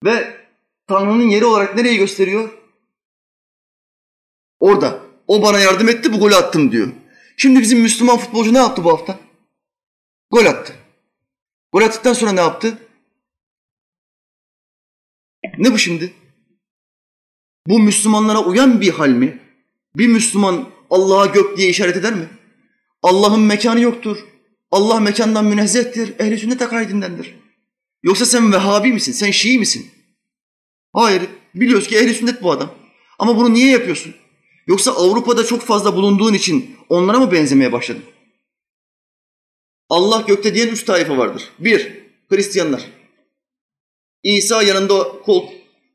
Ve 0.04 0.36
Tanrı'nın 0.88 1.28
yeri 1.28 1.44
olarak 1.44 1.76
nereyi 1.76 1.98
gösteriyor? 1.98 2.48
Orada. 4.60 5.00
O 5.26 5.42
bana 5.42 5.60
yardım 5.60 5.88
etti, 5.88 6.12
bu 6.12 6.18
golü 6.18 6.34
attım 6.34 6.72
diyor. 6.72 6.88
Şimdi 7.36 7.60
bizim 7.60 7.80
Müslüman 7.80 8.18
futbolcu 8.18 8.54
ne 8.54 8.58
yaptı 8.58 8.84
bu 8.84 8.92
hafta? 8.92 9.18
Gol 10.30 10.46
attı. 10.46 10.85
Gol 11.72 12.14
sonra 12.14 12.32
ne 12.32 12.40
yaptı? 12.40 12.78
Ne 15.58 15.72
bu 15.72 15.78
şimdi? 15.78 16.12
Bu 17.66 17.78
Müslümanlara 17.78 18.44
uyan 18.44 18.80
bir 18.80 18.90
hal 18.90 19.08
mi? 19.08 19.40
Bir 19.96 20.06
Müslüman 20.06 20.68
Allah'a 20.90 21.26
gök 21.26 21.56
diye 21.56 21.68
işaret 21.68 21.96
eder 21.96 22.14
mi? 22.14 22.28
Allah'ın 23.02 23.40
mekanı 23.40 23.80
yoktur. 23.80 24.18
Allah 24.70 25.00
mekandan 25.00 25.44
münezzehtir. 25.44 26.18
Ehli 26.18 26.38
sünnet 26.38 26.62
akaidindendir. 26.62 27.34
Yoksa 28.02 28.26
sen 28.26 28.52
Vehhabi 28.52 28.92
misin? 28.92 29.12
Sen 29.12 29.30
Şii 29.30 29.58
misin? 29.58 29.90
Hayır. 30.92 31.22
Biliyoruz 31.54 31.88
ki 31.88 31.96
ehli 31.96 32.14
sünnet 32.14 32.42
bu 32.42 32.52
adam. 32.52 32.70
Ama 33.18 33.36
bunu 33.36 33.54
niye 33.54 33.70
yapıyorsun? 33.70 34.14
Yoksa 34.66 34.92
Avrupa'da 34.92 35.44
çok 35.44 35.62
fazla 35.62 35.96
bulunduğun 35.96 36.34
için 36.34 36.76
onlara 36.88 37.18
mı 37.18 37.32
benzemeye 37.32 37.72
başladın? 37.72 38.02
Allah 39.88 40.20
gökte 40.20 40.54
diyen 40.54 40.68
üç 40.68 40.84
taife 40.84 41.16
vardır. 41.16 41.50
Bir, 41.58 41.92
Hristiyanlar. 42.28 42.82
İsa 44.22 44.62
yanında 44.62 45.02
kol, 45.02 45.48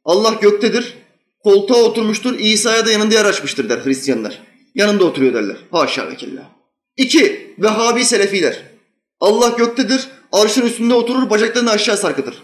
Allah 0.05 0.33
göktedir, 0.41 0.97
koltuğa 1.43 1.83
oturmuştur, 1.83 2.39
İsa'ya 2.39 2.85
da 2.85 2.91
yanında 2.91 3.15
yer 3.15 3.25
açmıştır 3.25 3.69
der 3.69 3.85
Hristiyanlar. 3.85 4.41
Yanında 4.75 5.05
oturuyor 5.05 5.33
derler. 5.33 5.57
Haşa 5.71 6.11
ve 6.11 6.15
kella. 6.15 6.51
İki, 6.97 7.55
Vehhabi 7.59 8.05
Selefiler. 8.05 8.63
Allah 9.19 9.49
göktedir, 9.49 10.07
arşın 10.31 10.65
üstünde 10.65 10.93
oturur, 10.93 11.29
bacaklarını 11.29 11.71
aşağı 11.71 11.97
sarkıtır. 11.97 12.43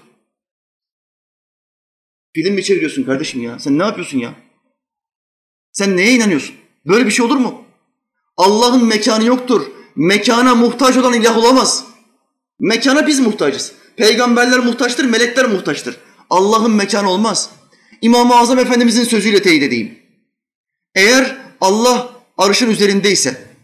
Film 2.36 2.54
mi 2.54 2.64
çeviriyorsun 2.64 3.04
kardeşim 3.04 3.41
ya? 3.43 3.60
Sen 3.60 3.80
ne 3.80 3.84
yapıyorsun 3.84 4.20
ya? 4.20 4.34
Sen 5.72 5.98
neye 5.98 6.14
inanıyorsun? 6.14 6.56
Böyle 6.86 7.06
bir 7.06 7.12
şey 7.12 7.26
olur 7.26 7.38
mu? 7.38 7.66
Allah'ın 8.38 8.86
mekanı 8.86 9.26
yoktur. 9.26 9.77
Mekana 9.98 10.56
muhtaç 10.56 10.98
olan 10.98 11.14
ilah 11.14 11.38
olamaz. 11.38 11.86
Mekana 12.60 13.08
biz 13.08 13.20
muhtacız. 13.20 13.74
Peygamberler 13.95 14.60
muhtaçtır, 14.60 15.06
melekler 15.06 15.45
muhtaçtır. 15.45 15.98
Allah'ın 16.30 16.72
mekanı 16.72 17.10
olmaz. 17.10 17.50
İmam-ı 18.02 18.36
Azam 18.36 18.60
Efendimizin 18.60 19.04
sözüyle 19.04 19.41
teyit 19.41 19.64
edeyim. 19.64 20.00
Eğer 20.95 21.38
Allah 21.62 22.10
arşın 22.38 22.70
üzerindeyse, 22.70 23.56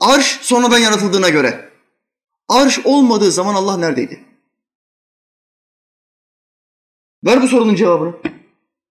arş 0.00 0.38
sonradan 0.42 0.78
yaratıldığına 0.78 1.28
göre, 1.28 1.70
arş 2.48 2.80
olmadığı 2.84 3.32
zaman 3.32 3.54
Allah 3.54 3.76
neredeydi? 3.76 4.24
Ver 7.24 7.42
bu 7.42 7.48
sorunun 7.48 7.74
cevabını. 7.74 8.14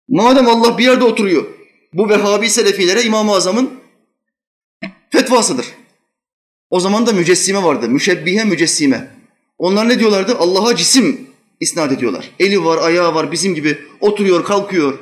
Madem 0.09 0.47
Allah 0.47 0.77
bir 0.77 0.83
yerde 0.83 1.03
oturuyor, 1.03 1.45
bu 1.93 2.09
Vehhabi 2.09 2.49
Selefilere 2.49 3.03
İmam-ı 3.03 3.31
Azam'ın 3.31 3.79
fetvasıdır. 5.09 5.65
O 6.69 6.79
zaman 6.79 7.07
da 7.07 7.13
mücessime 7.13 7.63
vardı. 7.63 7.89
Müşebbihe 7.89 8.43
mücessime. 8.43 9.07
Onlar 9.57 9.89
ne 9.89 9.99
diyorlardı? 9.99 10.37
Allah'a 10.37 10.75
cisim 10.75 11.29
isnat 11.59 11.91
ediyorlar. 11.91 12.31
Eli 12.39 12.65
var, 12.65 12.77
ayağı 12.77 13.15
var, 13.15 13.31
bizim 13.31 13.55
gibi 13.55 13.77
oturuyor, 13.99 14.45
kalkıyor. 14.45 14.99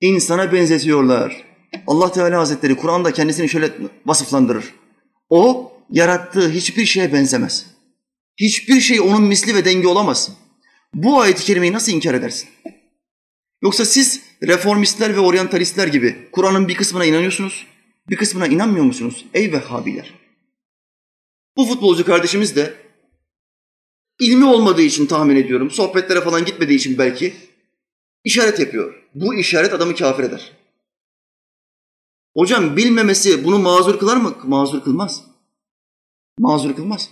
İnsana 0.00 0.52
benzetiyorlar. 0.52 1.44
Allah 1.86 2.12
Teala 2.12 2.38
Hazretleri 2.38 2.76
Kur'an'da 2.76 3.12
kendisini 3.12 3.48
şöyle 3.48 3.72
vasıflandırır. 4.06 4.64
O 5.30 5.72
yarattığı 5.90 6.50
hiçbir 6.50 6.86
şeye 6.86 7.12
benzemez. 7.12 7.66
Hiçbir 8.40 8.80
şey 8.80 9.00
onun 9.00 9.22
misli 9.22 9.54
ve 9.54 9.64
denge 9.64 9.88
olamaz. 9.88 10.30
Bu 10.94 11.20
ayet-i 11.20 11.44
kerimeyi 11.44 11.72
nasıl 11.72 11.92
inkar 11.92 12.14
edersin? 12.14 12.48
Yoksa 13.62 13.84
siz 13.84 14.20
reformistler 14.42 15.16
ve 15.16 15.20
oryantalistler 15.20 15.86
gibi 15.88 16.16
Kur'an'ın 16.32 16.68
bir 16.68 16.74
kısmına 16.74 17.04
inanıyorsunuz, 17.04 17.66
bir 18.10 18.16
kısmına 18.16 18.46
inanmıyor 18.46 18.84
musunuz? 18.84 19.26
Ey 19.34 19.52
Vehhabiler! 19.52 20.17
Bu 21.58 21.64
futbolcu 21.64 22.04
kardeşimiz 22.04 22.56
de 22.56 22.74
ilmi 24.20 24.44
olmadığı 24.44 24.82
için 24.82 25.06
tahmin 25.06 25.36
ediyorum, 25.36 25.70
sohbetlere 25.70 26.20
falan 26.20 26.44
gitmediği 26.44 26.78
için 26.78 26.98
belki 26.98 27.36
işaret 28.24 28.58
yapıyor. 28.58 29.02
Bu 29.14 29.34
işaret 29.34 29.72
adamı 29.72 29.94
kafir 29.94 30.24
eder. 30.24 30.52
Hocam 32.36 32.76
bilmemesi 32.76 33.44
bunu 33.44 33.58
mazur 33.58 33.98
kılar 33.98 34.16
mı? 34.16 34.34
Mazur 34.44 34.82
kılmaz. 34.84 35.24
Mazur 36.38 36.76
kılmaz. 36.76 37.10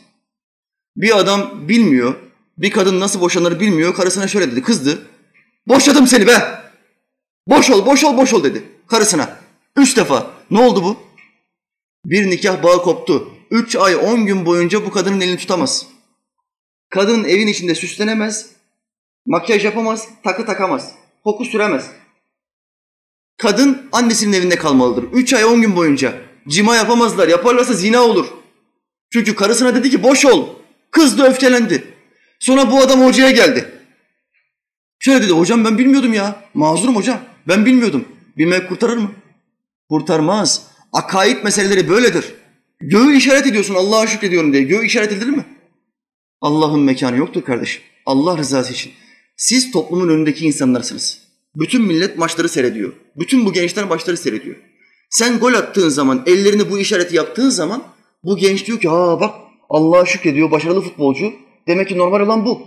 Bir 0.97 1.19
adam 1.19 1.69
bilmiyor, 1.69 2.15
bir 2.59 2.71
kadın 2.71 3.01
nasıl 3.01 3.21
boşanır 3.21 3.61
bilmiyor, 3.61 3.95
karısına 3.95 4.29
şöyle 4.29 4.53
dedi, 4.53 4.63
kızdı. 4.63 5.07
Boşadım 5.69 6.07
seni 6.07 6.27
be! 6.27 6.63
Boş 7.49 7.71
ol, 7.71 7.87
boş 7.87 8.05
ol, 8.05 8.17
boş 8.17 8.35
ol 8.35 8.45
dedi 8.45 8.65
karısına. 8.87 9.41
Üç 9.77 9.97
defa. 9.97 10.31
Ne 10.51 10.61
oldu 10.61 10.85
bu? 10.85 10.97
Bir 12.05 12.31
nikah 12.31 12.63
bağı 12.63 12.83
koptu. 12.83 13.36
Üç 13.51 13.77
ay 13.77 13.97
on 13.97 14.27
gün 14.27 14.47
boyunca 14.47 14.87
bu 14.87 14.91
kadının 14.91 15.21
elini 15.21 15.37
tutamaz. 15.37 15.87
Kadın 16.91 17.25
evin 17.25 17.47
içinde 17.47 17.75
süslenemez, 17.75 18.51
makyaj 19.27 19.65
yapamaz, 19.65 20.09
takı 20.25 20.47
takamaz, 20.47 20.93
koku 21.25 21.45
süremez. 21.45 21.91
Kadın 23.39 23.89
annesinin 23.93 24.33
evinde 24.33 24.57
kalmalıdır. 24.57 25.05
Üç 25.13 25.33
ay 25.33 25.45
on 25.45 25.61
gün 25.61 25.77
boyunca. 25.77 26.15
Cima 26.49 26.77
yapamazlar. 26.77 27.29
Yaparlarsa 27.29 27.73
zina 27.73 28.03
olur. 28.03 28.27
Çünkü 29.13 29.35
karısına 29.35 29.75
dedi 29.75 29.91
ki 29.91 30.03
boş 30.03 30.25
ol. 30.25 30.49
Kız 30.91 31.19
da 31.19 31.29
öfkelendi. 31.29 31.95
Sonra 32.41 32.71
bu 32.71 32.79
adam 32.81 33.05
hocaya 33.05 33.31
geldi. 33.31 33.73
Şöyle 34.99 35.23
dedi 35.23 35.33
hocam 35.33 35.65
ben 35.65 35.79
bilmiyordum 35.79 36.13
ya. 36.13 36.45
Mazurum 36.55 36.97
hocam. 36.97 37.21
Ben 37.49 37.67
bilmiyordum. 37.67 38.09
Bilmek 38.39 38.69
kurtarır 38.69 38.97
mı? 38.97 39.11
Kurtarmaz. 39.89 40.67
Akaid 40.93 41.45
meseleleri 41.45 41.89
böyledir. 41.89 42.35
Göğü 42.81 43.17
işaret 43.17 43.47
ediyorsun 43.47 43.75
Allah'a 43.75 44.07
şükrediyorum 44.07 44.53
diye. 44.53 44.63
Göğü 44.63 44.87
işaret 44.87 45.13
edilir 45.13 45.31
mi? 45.31 45.45
Allah'ın 46.41 46.81
mekanı 46.81 47.17
yoktur 47.17 47.43
kardeşim. 47.43 47.83
Allah 48.07 48.39
rızası 48.39 48.73
için. 48.73 48.93
Siz 49.37 49.71
toplumun 49.71 50.09
önündeki 50.09 50.47
insanlarsınız. 50.47 51.23
Bütün 51.55 51.83
millet 51.83 52.19
maçları 52.19 52.49
seyrediyor. 52.49 52.93
Bütün 53.17 53.47
bu 53.47 53.53
gençler 53.53 53.85
maçları 53.85 54.17
seyrediyor. 54.17 54.57
Sen 55.11 55.39
gol 55.39 55.55
attığın 55.55 55.89
zaman, 55.89 56.23
ellerini 56.27 56.71
bu 56.71 56.79
işareti 56.79 57.17
yaptığın 57.17 57.49
zaman 57.49 57.83
bu 58.25 58.37
genç 58.37 58.67
diyor 58.67 58.81
ki 58.81 58.89
ha 58.89 59.21
bak 59.21 59.35
Allah'a 59.69 60.07
şükrediyor 60.07 60.51
başarılı 60.51 60.81
futbolcu. 60.81 61.33
Demek 61.69 61.89
ki 61.89 61.99
normal 61.99 62.21
olan 62.21 62.47
bu. 62.47 62.63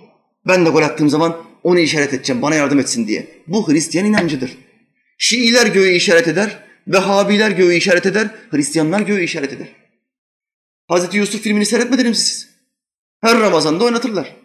Ben 0.48 0.66
de 0.66 0.70
gol 0.70 0.82
attığım 0.82 1.10
zaman 1.10 1.38
onu 1.64 1.80
işaret 1.80 2.14
edeceğim 2.14 2.42
bana 2.42 2.56
yardım 2.56 2.80
etsin 2.80 3.08
diye. 3.08 3.28
Bu 3.48 3.72
Hristiyan 3.72 4.06
inancıdır. 4.06 4.58
Şiiler 5.18 5.68
göğü 5.68 5.92
işaret 5.92 6.28
eder, 6.28 6.64
Vehhabiler 6.88 7.52
göğü 7.52 7.74
işaret 7.74 8.06
eder, 8.06 8.28
Hristiyanlar 8.52 9.02
göğü 9.02 9.24
işaret 9.24 9.54
eder. 9.54 9.68
Hazreti 10.90 11.18
Yusuf 11.18 11.42
filmini 11.42 11.66
seyretmediniz 11.66 12.10
mi 12.10 12.16
siz? 12.16 12.50
Her 13.22 13.40
Ramazan'da 13.40 13.84
oynatırlar. 13.84 14.36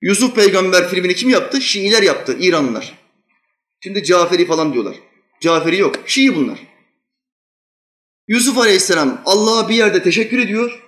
Yusuf 0.00 0.34
peygamber 0.34 0.88
filmini 0.88 1.14
kim 1.14 1.28
yaptı? 1.28 1.60
Şiiler 1.60 2.02
yaptı, 2.02 2.36
İranlılar. 2.40 2.98
Şimdi 3.80 4.04
Caferi 4.04 4.46
falan 4.46 4.72
diyorlar. 4.72 4.96
Caferi 5.40 5.78
yok, 5.78 5.94
Şii 6.06 6.36
bunlar. 6.36 6.58
Yusuf 8.28 8.58
Aleyhisselam 8.58 9.22
Allah'a 9.24 9.68
bir 9.68 9.74
yerde 9.74 10.02
teşekkür 10.02 10.38
ediyor. 10.38 10.82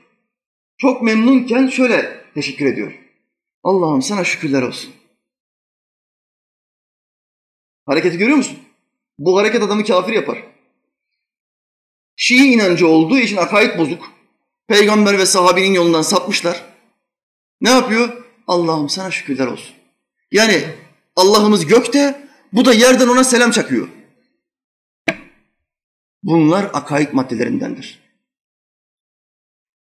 Çok 0.78 1.02
memnunken 1.02 1.66
şöyle 1.66 2.24
teşekkür 2.34 2.66
ediyor. 2.66 2.92
Allah'ım 3.62 4.02
sana 4.02 4.24
şükürler 4.24 4.62
olsun. 4.62 4.92
Hareketi 7.86 8.18
görüyor 8.18 8.36
musun? 8.36 8.58
Bu 9.18 9.38
hareket 9.38 9.62
adamı 9.62 9.84
kafir 9.84 10.12
yapar. 10.12 10.42
Şii 12.16 12.52
inancı 12.52 12.88
olduğu 12.88 13.18
için 13.18 13.36
akaid 13.36 13.78
bozuk. 13.78 14.17
Peygamber 14.68 15.18
ve 15.18 15.26
sahabinin 15.26 15.74
yolundan 15.74 16.02
sapmışlar. 16.02 16.64
Ne 17.60 17.70
yapıyor? 17.70 18.24
Allah'ım 18.46 18.88
sana 18.88 19.10
şükürler 19.10 19.46
olsun. 19.46 19.74
Yani 20.32 20.64
Allah'ımız 21.16 21.66
gökte, 21.66 22.28
bu 22.52 22.64
da 22.64 22.74
yerden 22.74 23.08
ona 23.08 23.24
selam 23.24 23.50
çakıyor. 23.50 23.88
Bunlar 26.22 26.70
akaid 26.72 27.12
maddelerindendir. 27.12 27.98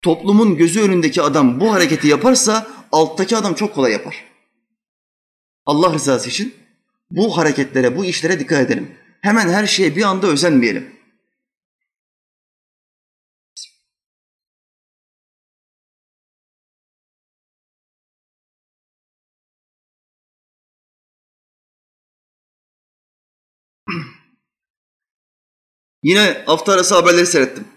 Toplumun 0.01 0.57
gözü 0.57 0.81
önündeki 0.81 1.21
adam 1.21 1.59
bu 1.59 1.73
hareketi 1.73 2.07
yaparsa 2.07 2.67
alttaki 2.91 3.37
adam 3.37 3.53
çok 3.53 3.75
kolay 3.75 3.91
yapar. 3.91 4.25
Allah 5.65 5.93
rızası 5.93 6.29
için 6.29 6.55
bu 7.11 7.37
hareketlere, 7.37 7.97
bu 7.97 8.05
işlere 8.05 8.39
dikkat 8.39 8.61
edelim. 8.61 8.95
Hemen 9.21 9.49
her 9.49 9.67
şeye 9.67 9.95
bir 9.95 10.03
anda 10.03 10.27
özenmeyelim. 10.27 10.96
Yine 26.07 26.43
hafta 26.45 26.73
arası 26.73 26.95
haberleri 26.95 27.25
seyrettim. 27.25 27.67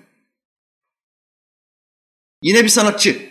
Yine 2.42 2.64
bir 2.64 2.68
sanatçı. 2.68 3.30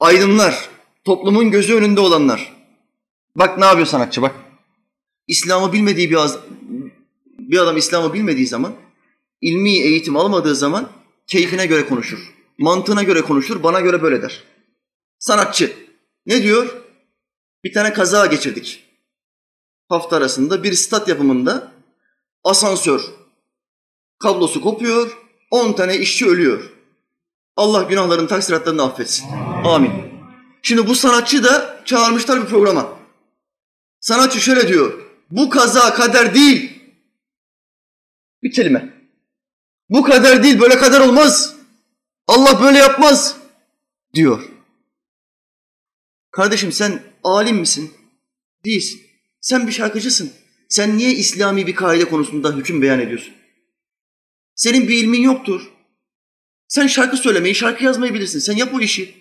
Aydınlar, 0.00 0.68
toplumun 1.04 1.50
gözü 1.50 1.74
önünde 1.74 2.00
olanlar. 2.00 2.56
Bak 3.34 3.58
ne 3.58 3.64
yapıyor 3.64 3.86
sanatçı 3.86 4.22
bak. 4.22 4.34
İslam'ı 5.28 5.72
bilmediği 5.72 6.10
bir, 6.10 6.16
az, 6.16 6.38
bir 7.38 7.58
adam 7.58 7.76
İslam'ı 7.76 8.14
bilmediği 8.14 8.46
zaman, 8.46 8.74
ilmi 9.40 9.70
eğitim 9.70 10.16
almadığı 10.16 10.54
zaman 10.54 10.92
keyfine 11.26 11.66
göre 11.66 11.86
konuşur. 11.86 12.34
Mantığına 12.58 13.02
göre 13.02 13.22
konuşur, 13.22 13.62
bana 13.62 13.80
göre 13.80 14.02
böyle 14.02 14.22
der. 14.22 14.44
Sanatçı. 15.18 15.76
Ne 16.26 16.42
diyor? 16.42 16.82
Bir 17.64 17.72
tane 17.72 17.92
kaza 17.92 18.26
geçirdik. 18.26 18.84
Hafta 19.88 20.16
arasında 20.16 20.62
bir 20.62 20.72
stat 20.72 21.08
yapımında 21.08 21.72
asansör 22.44 23.25
kablosu 24.18 24.60
kopuyor, 24.60 25.18
10 25.50 25.72
tane 25.72 25.98
işçi 25.98 26.26
ölüyor. 26.26 26.70
Allah 27.56 27.82
günahların 27.82 28.26
taksiratlarını 28.26 28.82
affetsin. 28.82 29.26
Amin. 29.64 29.92
Şimdi 30.62 30.86
bu 30.86 30.94
sanatçı 30.94 31.44
da 31.44 31.82
çağırmışlar 31.84 32.42
bir 32.42 32.46
programa. 32.46 32.98
Sanatçı 34.00 34.40
şöyle 34.40 34.68
diyor. 34.68 35.02
Bu 35.30 35.50
kaza 35.50 35.94
kader 35.94 36.34
değil. 36.34 36.82
Bir 38.42 38.52
kelime. 38.52 38.94
Bu 39.88 40.02
kader 40.02 40.42
değil, 40.42 40.60
böyle 40.60 40.78
kader 40.78 41.00
olmaz. 41.00 41.56
Allah 42.26 42.62
böyle 42.62 42.78
yapmaz 42.78 43.36
diyor. 44.14 44.48
Kardeşim 46.30 46.72
sen 46.72 47.02
alim 47.24 47.56
misin? 47.56 47.92
Değilsin. 48.64 49.00
Sen 49.40 49.66
bir 49.66 49.72
şarkıcısın. 49.72 50.32
Sen 50.68 50.98
niye 50.98 51.10
İslami 51.10 51.66
bir 51.66 51.74
kaide 51.74 52.04
konusunda 52.04 52.56
hüküm 52.56 52.82
beyan 52.82 53.00
ediyorsun? 53.00 53.34
Senin 54.56 54.88
bir 54.88 54.94
ilmin 54.94 55.22
yoktur. 55.22 55.70
Sen 56.68 56.86
şarkı 56.86 57.16
söylemeyi, 57.16 57.54
şarkı 57.54 57.84
yazmayı 57.84 58.14
bilirsin. 58.14 58.38
Sen 58.38 58.56
yap 58.56 58.74
o 58.74 58.80
işi. 58.80 59.14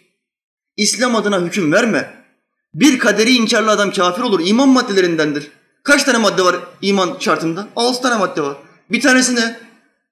İslam 0.77 1.15
adına 1.15 1.41
hüküm 1.41 1.71
verme. 1.71 2.25
Bir 2.73 2.99
kaderi 2.99 3.31
inkarlı 3.33 3.71
adam 3.71 3.91
kafir 3.91 4.21
olur. 4.21 4.39
İman 4.47 4.69
maddelerindendir. 4.69 5.51
Kaç 5.83 6.03
tane 6.03 6.17
madde 6.17 6.41
var 6.41 6.55
iman 6.81 7.17
şartında? 7.19 7.67
Altı 7.75 8.01
tane 8.01 8.17
madde 8.17 8.41
var. 8.41 8.57
Bir 8.91 9.01
tanesi 9.01 9.35
ne? 9.35 9.59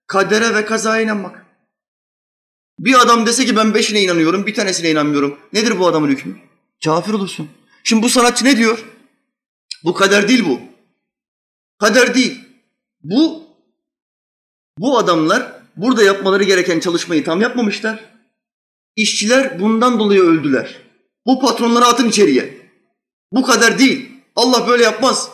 Kadere 0.08 0.56
ve 0.56 0.66
kazaya 0.66 1.04
inanmak. 1.04 1.46
Bir 2.80 3.02
adam 3.02 3.26
dese 3.26 3.46
ki 3.46 3.56
ben 3.56 3.74
beşine 3.74 4.02
inanıyorum, 4.02 4.46
bir 4.46 4.54
tanesine 4.54 4.90
inanmıyorum. 4.90 5.40
Nedir 5.54 5.80
bu 5.80 5.88
adamın 5.88 6.10
hükmü? 6.10 6.38
Kafir 6.84 7.14
olursun. 7.14 7.50
Şimdi 7.84 8.04
bu 8.04 8.10
sanatçı 8.10 8.46
ne 8.46 8.58
diyor? 8.58 8.86
Bu 9.84 9.94
kader 9.94 10.28
değil 10.28 10.46
bu. 10.46 10.62
Kader 11.80 12.16
değil. 12.16 12.40
Bu 13.04 13.43
bu 14.78 14.98
adamlar 14.98 15.62
burada 15.76 16.04
yapmaları 16.04 16.44
gereken 16.44 16.80
çalışmayı 16.80 17.24
tam 17.24 17.42
yapmamışlar. 17.42 18.00
İşçiler 18.96 19.60
bundan 19.60 20.00
dolayı 20.00 20.22
öldüler. 20.22 20.78
Bu 21.26 21.40
patronları 21.40 21.86
atın 21.86 22.10
içeriye. 22.10 22.58
Bu 23.32 23.44
kader 23.44 23.80
değil. 23.80 24.12
Allah 24.36 24.68
böyle 24.68 24.84
yapmaz. 24.84 25.30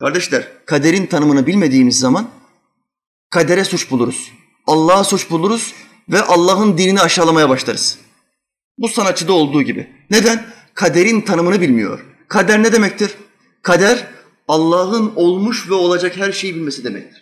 Kardeşler, 0.00 0.48
kaderin 0.66 1.06
tanımını 1.06 1.46
bilmediğimiz 1.46 1.98
zaman 1.98 2.30
kadere 3.30 3.64
suç 3.64 3.90
buluruz. 3.90 4.32
Allah'a 4.66 5.04
suç 5.04 5.30
buluruz 5.30 5.74
ve 6.08 6.22
Allah'ın 6.22 6.78
dinini 6.78 7.00
aşağılamaya 7.00 7.48
başlarız. 7.48 7.98
Bu 8.78 8.88
sanatçıda 8.88 9.32
olduğu 9.32 9.62
gibi. 9.62 9.92
Neden? 10.10 10.46
Kaderin 10.74 11.20
tanımını 11.20 11.60
bilmiyor. 11.60 12.04
Kader 12.28 12.62
ne 12.62 12.72
demektir? 12.72 13.14
Kader 13.62 14.06
Allah'ın 14.48 15.12
olmuş 15.16 15.70
ve 15.70 15.74
olacak 15.74 16.16
her 16.16 16.32
şeyi 16.32 16.54
bilmesi 16.54 16.84
demektir. 16.84 17.21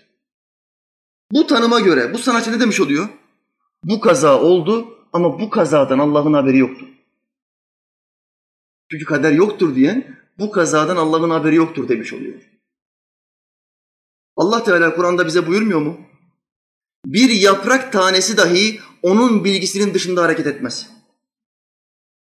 Bu 1.32 1.46
tanıma 1.46 1.80
göre 1.80 2.14
bu 2.14 2.18
sanatçı 2.18 2.52
ne 2.52 2.60
demiş 2.60 2.80
oluyor? 2.80 3.08
Bu 3.84 4.00
kaza 4.00 4.40
oldu 4.40 4.98
ama 5.12 5.40
bu 5.40 5.50
kazadan 5.50 5.98
Allah'ın 5.98 6.32
haberi 6.32 6.58
yoktu. 6.58 6.86
Çünkü 8.90 9.04
kader 9.04 9.32
yoktur 9.32 9.74
diyen 9.74 10.16
bu 10.38 10.50
kazadan 10.50 10.96
Allah'ın 10.96 11.30
haberi 11.30 11.56
yoktur 11.56 11.88
demiş 11.88 12.12
oluyor. 12.12 12.34
Allah 14.36 14.64
Teala 14.64 14.94
Kur'an'da 14.94 15.26
bize 15.26 15.46
buyurmuyor 15.46 15.80
mu? 15.80 16.00
Bir 17.06 17.30
yaprak 17.30 17.92
tanesi 17.92 18.36
dahi 18.36 18.80
onun 19.02 19.44
bilgisinin 19.44 19.94
dışında 19.94 20.22
hareket 20.22 20.46
etmez. 20.46 20.90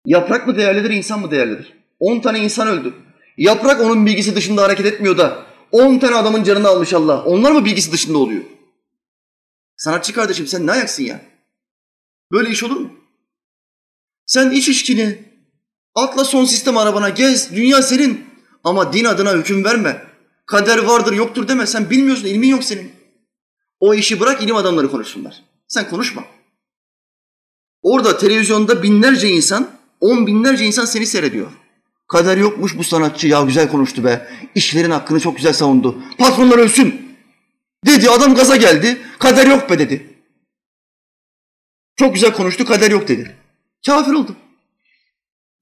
Yaprak 0.06 0.46
mı 0.46 0.56
değerlidir, 0.56 0.90
insan 0.90 1.20
mı 1.20 1.30
değerlidir? 1.30 1.74
On 1.98 2.20
tane 2.20 2.38
insan 2.38 2.68
öldü. 2.68 2.94
Yaprak 3.36 3.80
onun 3.80 4.06
bilgisi 4.06 4.36
dışında 4.36 4.62
hareket 4.62 4.86
etmiyor 4.86 5.18
da 5.18 5.46
on 5.72 5.98
tane 5.98 6.16
adamın 6.16 6.42
canını 6.42 6.68
almış 6.68 6.92
Allah. 6.94 7.24
Onlar 7.24 7.52
mı 7.52 7.64
bilgisi 7.64 7.92
dışında 7.92 8.18
oluyor? 8.18 8.42
Sanatçı 9.78 10.12
kardeşim 10.12 10.46
sen 10.46 10.66
ne 10.66 10.72
ayaksın 10.72 11.02
ya? 11.02 11.20
Böyle 12.32 12.50
iş 12.50 12.62
olur 12.62 12.76
mu? 12.76 12.90
Sen 14.26 14.50
iç 14.50 14.68
işkini, 14.68 15.18
atla 15.94 16.24
son 16.24 16.44
sistem 16.44 16.76
arabana 16.76 17.08
gez, 17.08 17.56
dünya 17.56 17.82
senin. 17.82 18.24
Ama 18.64 18.92
din 18.92 19.04
adına 19.04 19.32
hüküm 19.32 19.64
verme. 19.64 20.06
Kader 20.46 20.78
vardır 20.78 21.12
yoktur 21.12 21.48
deme. 21.48 21.66
Sen 21.66 21.90
bilmiyorsun, 21.90 22.26
ilmin 22.26 22.48
yok 22.48 22.64
senin. 22.64 22.92
O 23.80 23.94
işi 23.94 24.20
bırak 24.20 24.42
ilim 24.42 24.56
adamları 24.56 24.90
konuşsunlar. 24.90 25.44
Sen 25.68 25.90
konuşma. 25.90 26.24
Orada 27.82 28.18
televizyonda 28.18 28.82
binlerce 28.82 29.28
insan, 29.28 29.70
on 30.00 30.26
binlerce 30.26 30.64
insan 30.64 30.84
seni 30.84 31.06
seyrediyor. 31.06 31.52
Kader 32.08 32.36
yokmuş 32.36 32.78
bu 32.78 32.84
sanatçı 32.84 33.28
ya 33.28 33.42
güzel 33.42 33.68
konuştu 33.70 34.04
be. 34.04 34.28
İşlerin 34.54 34.90
hakkını 34.90 35.20
çok 35.20 35.36
güzel 35.36 35.52
savundu. 35.52 36.02
Patronlar 36.18 36.58
ölsün. 36.58 37.07
Dedi 37.86 38.10
adam 38.10 38.34
gaza 38.34 38.56
geldi. 38.56 38.98
Kader 39.18 39.46
yok 39.46 39.70
be 39.70 39.78
dedi. 39.78 40.14
Çok 41.96 42.14
güzel 42.14 42.32
konuştu 42.32 42.64
kader 42.64 42.90
yok 42.90 43.08
dedi. 43.08 43.36
Kafir 43.86 44.12
oldu. 44.12 44.36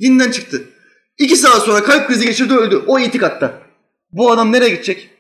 Dinden 0.01 0.31
çıktı. 0.31 0.71
İki 1.19 1.37
saat 1.37 1.63
sonra 1.63 1.85
kalp 1.85 2.09
krizi 2.09 2.27
geçirdi 2.27 2.55
öldü. 2.55 2.85
O 2.87 2.99
itikatta. 2.99 3.63
Bu 4.13 4.31
adam 4.33 4.53
nereye 4.53 4.69
gidecek? 4.71 5.11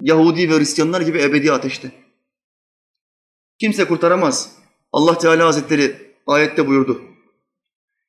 Yahudi 0.00 0.50
ve 0.50 0.58
Hristiyanlar 0.58 1.00
gibi 1.00 1.22
ebedi 1.22 1.52
ateşte. 1.52 1.90
Kimse 3.60 3.84
kurtaramaz. 3.84 4.52
Allah 4.92 5.18
Teala 5.18 5.46
Hazretleri 5.46 6.14
ayette 6.26 6.66
buyurdu. 6.66 7.02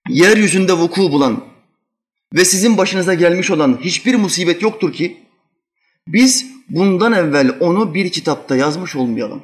Yeryüzünde 0.09 0.73
vuku 0.73 1.11
bulan 1.11 1.45
ve 2.33 2.45
sizin 2.45 2.77
başınıza 2.77 3.13
gelmiş 3.13 3.51
olan 3.51 3.79
hiçbir 3.81 4.15
musibet 4.15 4.61
yoktur 4.61 4.93
ki 4.93 5.26
biz 6.07 6.45
bundan 6.69 7.13
evvel 7.13 7.57
onu 7.59 7.93
bir 7.93 8.11
kitapta 8.11 8.55
yazmış 8.55 8.95
olmayalım. 8.95 9.43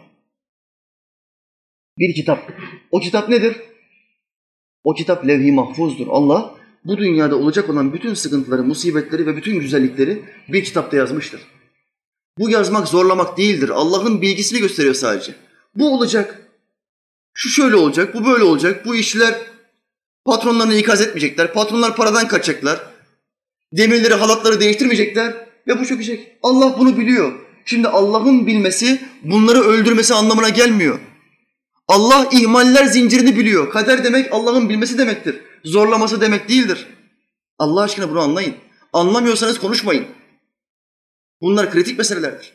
Bir 1.98 2.14
kitap. 2.16 2.52
O 2.92 3.00
kitap 3.00 3.30
nedir? 3.30 3.58
O 4.84 4.94
kitap 4.94 5.28
levh-i 5.28 5.52
mahfuzdur. 5.52 6.08
Allah 6.10 6.56
bu 6.86 6.98
dünyada 6.98 7.36
olacak 7.36 7.70
olan 7.70 7.94
bütün 7.94 8.14
sıkıntıları, 8.14 8.64
musibetleri 8.64 9.26
ve 9.26 9.38
bütün 9.38 9.60
güzellikleri 9.60 10.26
bir 10.50 10.64
kitapta 10.64 10.98
yazmıştır. 10.98 11.42
Bu 12.38 12.50
yazmak 12.50 12.88
zorlamak 12.88 13.38
değildir. 13.38 13.70
Allah'ın 13.70 14.22
bilgisini 14.22 14.60
gösteriyor 14.60 14.94
sadece. 14.94 15.36
Bu 15.76 15.94
olacak. 15.94 16.40
Şu 17.34 17.50
şöyle 17.50 17.76
olacak, 17.76 18.14
bu 18.14 18.26
böyle 18.26 18.44
olacak. 18.44 18.86
Bu 18.86 18.96
işçiler 18.96 19.36
patronlarını 20.26 20.76
ikaz 20.76 21.02
etmeyecekler. 21.02 21.54
Patronlar 21.54 21.96
paradan 21.96 22.28
kaçacaklar. 22.28 22.94
Demirleri, 23.74 24.14
halatları 24.14 24.60
değiştirmeyecekler 24.60 25.53
ve 25.68 25.80
bu 25.80 25.86
çökecek. 25.86 26.38
Allah 26.44 26.80
bunu 26.80 26.98
biliyor. 26.98 27.40
Şimdi 27.66 27.88
Allah'ın 27.88 28.48
bilmesi 28.48 29.02
bunları 29.24 29.60
öldürmesi 29.62 30.14
anlamına 30.14 30.50
gelmiyor. 30.50 31.00
Allah 31.88 32.30
ihmaller 32.32 32.86
zincirini 32.86 33.36
biliyor. 33.36 33.70
Kader 33.72 34.04
demek 34.04 34.34
Allah'ın 34.34 34.70
bilmesi 34.70 34.98
demektir. 34.98 35.42
Zorlaması 35.64 36.22
demek 36.22 36.50
değildir. 36.50 36.88
Allah 37.60 37.82
aşkına 37.82 38.10
bunu 38.10 38.20
anlayın. 38.20 38.56
Anlamıyorsanız 38.94 39.60
konuşmayın. 39.60 40.08
Bunlar 41.42 41.72
kritik 41.72 41.98
meselelerdir. 41.98 42.54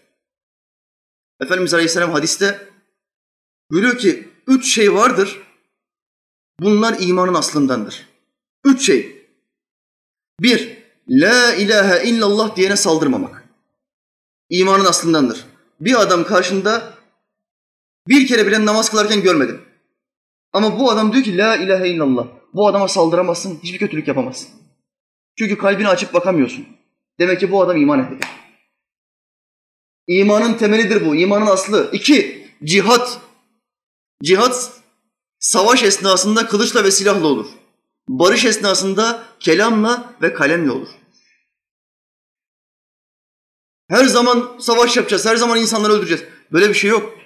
Efendimiz 1.41 1.75
Aleyhisselam 1.75 2.11
hadiste 2.11 2.69
buyuruyor 3.71 3.99
ki 3.99 4.29
üç 4.47 4.75
şey 4.75 4.95
vardır. 4.95 5.43
Bunlar 6.61 6.97
imanın 7.01 7.35
aslındandır. 7.35 8.09
Üç 8.65 8.87
şey. 8.87 9.27
Bir, 10.41 10.78
La 11.11 11.55
ilahe 11.55 12.09
illallah 12.09 12.57
diyene 12.57 12.77
saldırmamak. 12.77 13.49
İmanın 14.51 14.85
aslındandır. 14.85 15.45
Bir 15.81 16.01
adam 16.01 16.25
karşında 16.25 16.95
bir 18.09 18.27
kere 18.27 18.47
bile 18.47 18.65
namaz 18.65 18.91
kılarken 18.91 19.23
görmedim. 19.23 19.61
Ama 20.53 20.79
bu 20.79 20.91
adam 20.91 21.13
diyor 21.13 21.25
ki 21.25 21.37
La 21.37 21.57
ilahe 21.57 21.89
illallah. 21.89 22.27
Bu 22.55 22.69
adama 22.69 22.89
saldıramazsın, 22.89 23.59
hiçbir 23.63 23.79
kötülük 23.79 24.09
yapamazsın. 24.09 24.49
Çünkü 25.39 25.59
kalbini 25.59 25.89
açıp 25.89 26.15
bakamıyorsun. 26.15 26.67
Demek 27.21 27.41
ki 27.41 27.53
bu 27.53 27.63
adam 27.63 27.77
iman 27.77 28.05
ediyor. 28.05 28.21
İmanın 30.07 30.55
temelidir 30.55 31.07
bu, 31.07 31.17
imanın 31.17 31.47
aslı. 31.47 31.91
İki, 31.93 32.49
cihat. 32.65 33.21
Cihat, 34.23 34.73
savaş 35.39 35.83
esnasında 35.83 36.47
kılıçla 36.47 36.85
ve 36.85 36.91
silahla 36.91 37.27
olur. 37.27 37.47
Barış 38.09 38.45
esnasında 38.45 39.25
kelamla 39.41 40.15
ve 40.23 40.35
kalemle 40.35 40.71
olur. 40.71 40.89
Her 43.89 44.05
zaman 44.05 44.57
savaş 44.61 44.97
yapacağız, 44.97 45.27
her 45.27 45.37
zaman 45.37 45.59
insanları 45.59 45.93
öldüreceğiz. 45.93 46.25
Böyle 46.53 46.69
bir 46.69 46.75
şey 46.75 46.91
yok. 46.91 47.19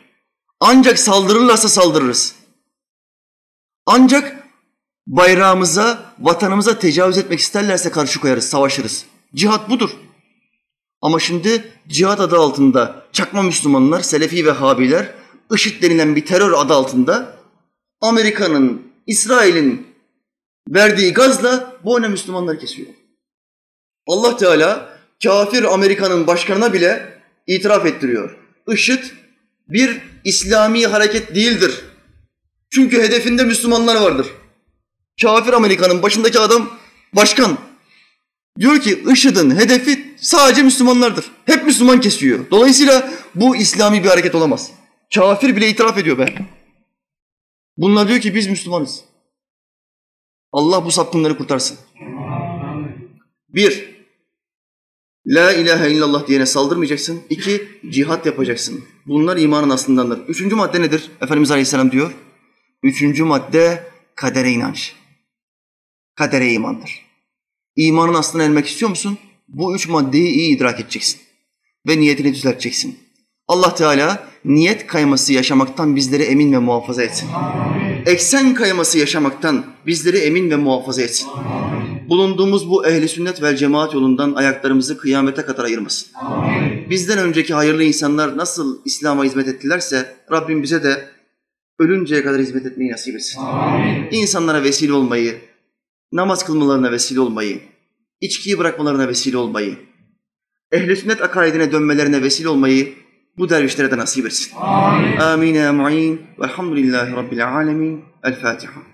Ancak 0.61 0.99
saldırırlarsa 0.99 1.69
saldırırız. 1.69 2.35
Ancak 3.87 4.47
bayrağımıza, 5.07 6.15
vatanımıza 6.19 6.79
tecavüz 6.79 7.19
etmek 7.19 7.41
isterlerse 7.41 7.91
karşı 7.91 8.21
koyarız, 8.21 8.49
savaşırız. 8.49 9.05
Cihat 9.35 9.71
budur. 9.71 9.91
Ama 11.01 11.21
şimdi 11.21 11.73
cihat 11.89 12.21
adı 12.21 12.39
altında 12.39 13.07
çakma 13.13 13.43
Müslümanlar, 13.43 14.01
Selefi 14.01 14.47
ve 14.47 14.51
Habiler, 14.51 15.15
IŞİD 15.55 15.83
denilen 15.83 16.17
bir 16.17 16.27
terör 16.27 16.53
adı 16.53 16.75
altında 16.75 17.37
Amerika'nın, 18.01 18.93
İsrail'in 19.07 19.87
verdiği 20.69 21.13
gazla 21.13 21.77
öne 21.97 22.09
Müslümanları 22.09 22.59
kesiyor. 22.59 22.89
Allah 24.07 24.37
Teala 24.37 24.92
kafir 25.23 25.75
Amerika'nın 25.75 26.27
başkanına 26.27 26.73
bile 26.73 27.19
itiraf 27.47 27.87
ettiriyor. 27.87 28.37
IŞİD 28.69 29.05
bir 29.69 30.01
İslami 30.25 30.87
hareket 30.87 31.35
değildir. 31.35 31.85
Çünkü 32.71 33.03
hedefinde 33.03 33.45
Müslümanlar 33.45 34.01
vardır. 34.01 34.27
Kafir 35.23 35.53
Amerika'nın 35.53 36.03
başındaki 36.03 36.39
adam 36.39 36.71
başkan. 37.13 37.59
Diyor 38.59 38.81
ki 38.81 39.05
IŞİD'in 39.13 39.57
hedefi 39.57 40.15
sadece 40.21 40.63
Müslümanlardır. 40.63 41.25
Hep 41.47 41.67
Müslüman 41.67 42.01
kesiyor. 42.01 42.51
Dolayısıyla 42.51 43.13
bu 43.35 43.57
İslami 43.57 44.05
bir 44.05 44.09
hareket 44.09 44.35
olamaz. 44.35 44.71
Kafir 45.15 45.57
bile 45.57 45.69
itiraf 45.69 45.99
ediyor 45.99 46.19
be. 46.19 46.35
Bunlar 47.77 48.09
diyor 48.09 48.21
ki 48.21 48.35
biz 48.35 48.47
Müslümanız. 48.47 49.05
Allah 50.53 50.85
bu 50.85 50.91
sapkınları 50.91 51.39
kurtarsın. 51.39 51.79
Bir, 53.49 53.92
La 55.27 55.53
ilahe 55.53 55.93
illallah 55.93 56.27
diyene 56.27 56.47
saldırmayacaksın. 56.47 57.23
İki, 57.31 57.69
cihat 57.91 58.27
yapacaksın. 58.27 58.85
Bunlar 59.07 59.37
imanın 59.37 59.71
aslındandır. 59.71 60.29
Üçüncü 60.29 60.55
madde 60.57 60.81
nedir? 60.81 61.11
Efendimiz 61.21 61.51
Aleyhisselam 61.51 61.93
diyor. 61.93 62.13
Üçüncü 62.83 63.25
madde 63.25 63.87
kadere 64.15 64.51
inanç. 64.51 64.93
Kadere 66.15 66.53
imandır. 66.53 67.07
İmanın 67.77 68.15
aslına 68.15 68.43
ermek 68.43 68.67
istiyor 68.67 68.91
musun? 68.91 69.19
Bu 69.49 69.77
üç 69.77 69.89
maddeyi 69.89 70.29
iyi 70.29 70.57
idrak 70.57 70.81
edeceksin. 70.81 71.21
Ve 71.89 71.99
niyetini 71.99 72.35
düzelteceksin. 72.35 72.99
Allah 73.49 73.75
Teala 73.75 74.29
niyet 74.45 74.87
kayması 74.87 75.33
yaşamaktan 75.33 75.97
bizleri 75.97 76.23
emin 76.23 76.53
ve 76.53 76.59
muhafaza 76.59 77.03
etsin. 77.03 77.29
Eksen 78.07 78.55
kayması 78.55 78.99
yaşamaktan 78.99 79.65
bizleri 79.87 80.19
emin 80.19 80.51
ve 80.51 80.57
muhafaza 80.57 81.03
etsin. 81.03 81.29
Bulunduğumuz 82.09 82.71
bu 82.71 82.87
ehli 82.87 83.09
sünnet 83.09 83.43
ve 83.43 83.57
cemaat 83.57 83.95
yolundan 83.95 84.35
ayaklarımızı 84.35 84.99
kıyamete 84.99 85.43
kadar 85.43 85.65
ayırmasın. 85.65 86.09
Bizden 86.91 87.19
önceki 87.19 87.55
hayırlı 87.55 87.85
insanlar 87.85 88.37
nasıl 88.37 88.79
İslam'a 88.85 89.25
hizmet 89.25 89.49
ettilerse 89.49 90.17
Rabbim 90.33 90.63
bize 90.63 90.83
de 90.83 91.09
ölünceye 91.79 92.23
kadar 92.23 92.41
hizmet 92.41 92.67
etmeyi 92.67 92.93
nasip 92.93 93.15
etsin. 93.15 93.41
İnsanlara 94.11 94.63
vesile 94.63 94.93
olmayı, 94.93 95.35
namaz 96.13 96.45
kılmalarına 96.45 96.93
vesile 96.93 97.21
olmayı, 97.21 97.61
içkiyi 98.21 98.59
bırakmalarına 98.59 99.09
vesile 99.09 99.37
olmayı, 99.37 99.77
ehli 100.73 100.97
sünnet 100.97 101.23
akaidine 101.23 101.73
dönmelerine 101.73 102.23
vesile 102.23 102.49
olmayı 102.49 102.95
bu 103.39 103.49
dervişlere 103.49 103.91
de 103.91 103.97
nasip 103.97 104.27
etsin. 104.27 104.53
Amin. 104.57 105.17
Amin 105.17 105.75
mu'in. 105.75 106.21
Velhamdülillahi 106.41 107.13
Rabbil 107.13 107.49
alemin. 107.49 108.05
El 108.25 108.41
Fatiha. 108.41 108.92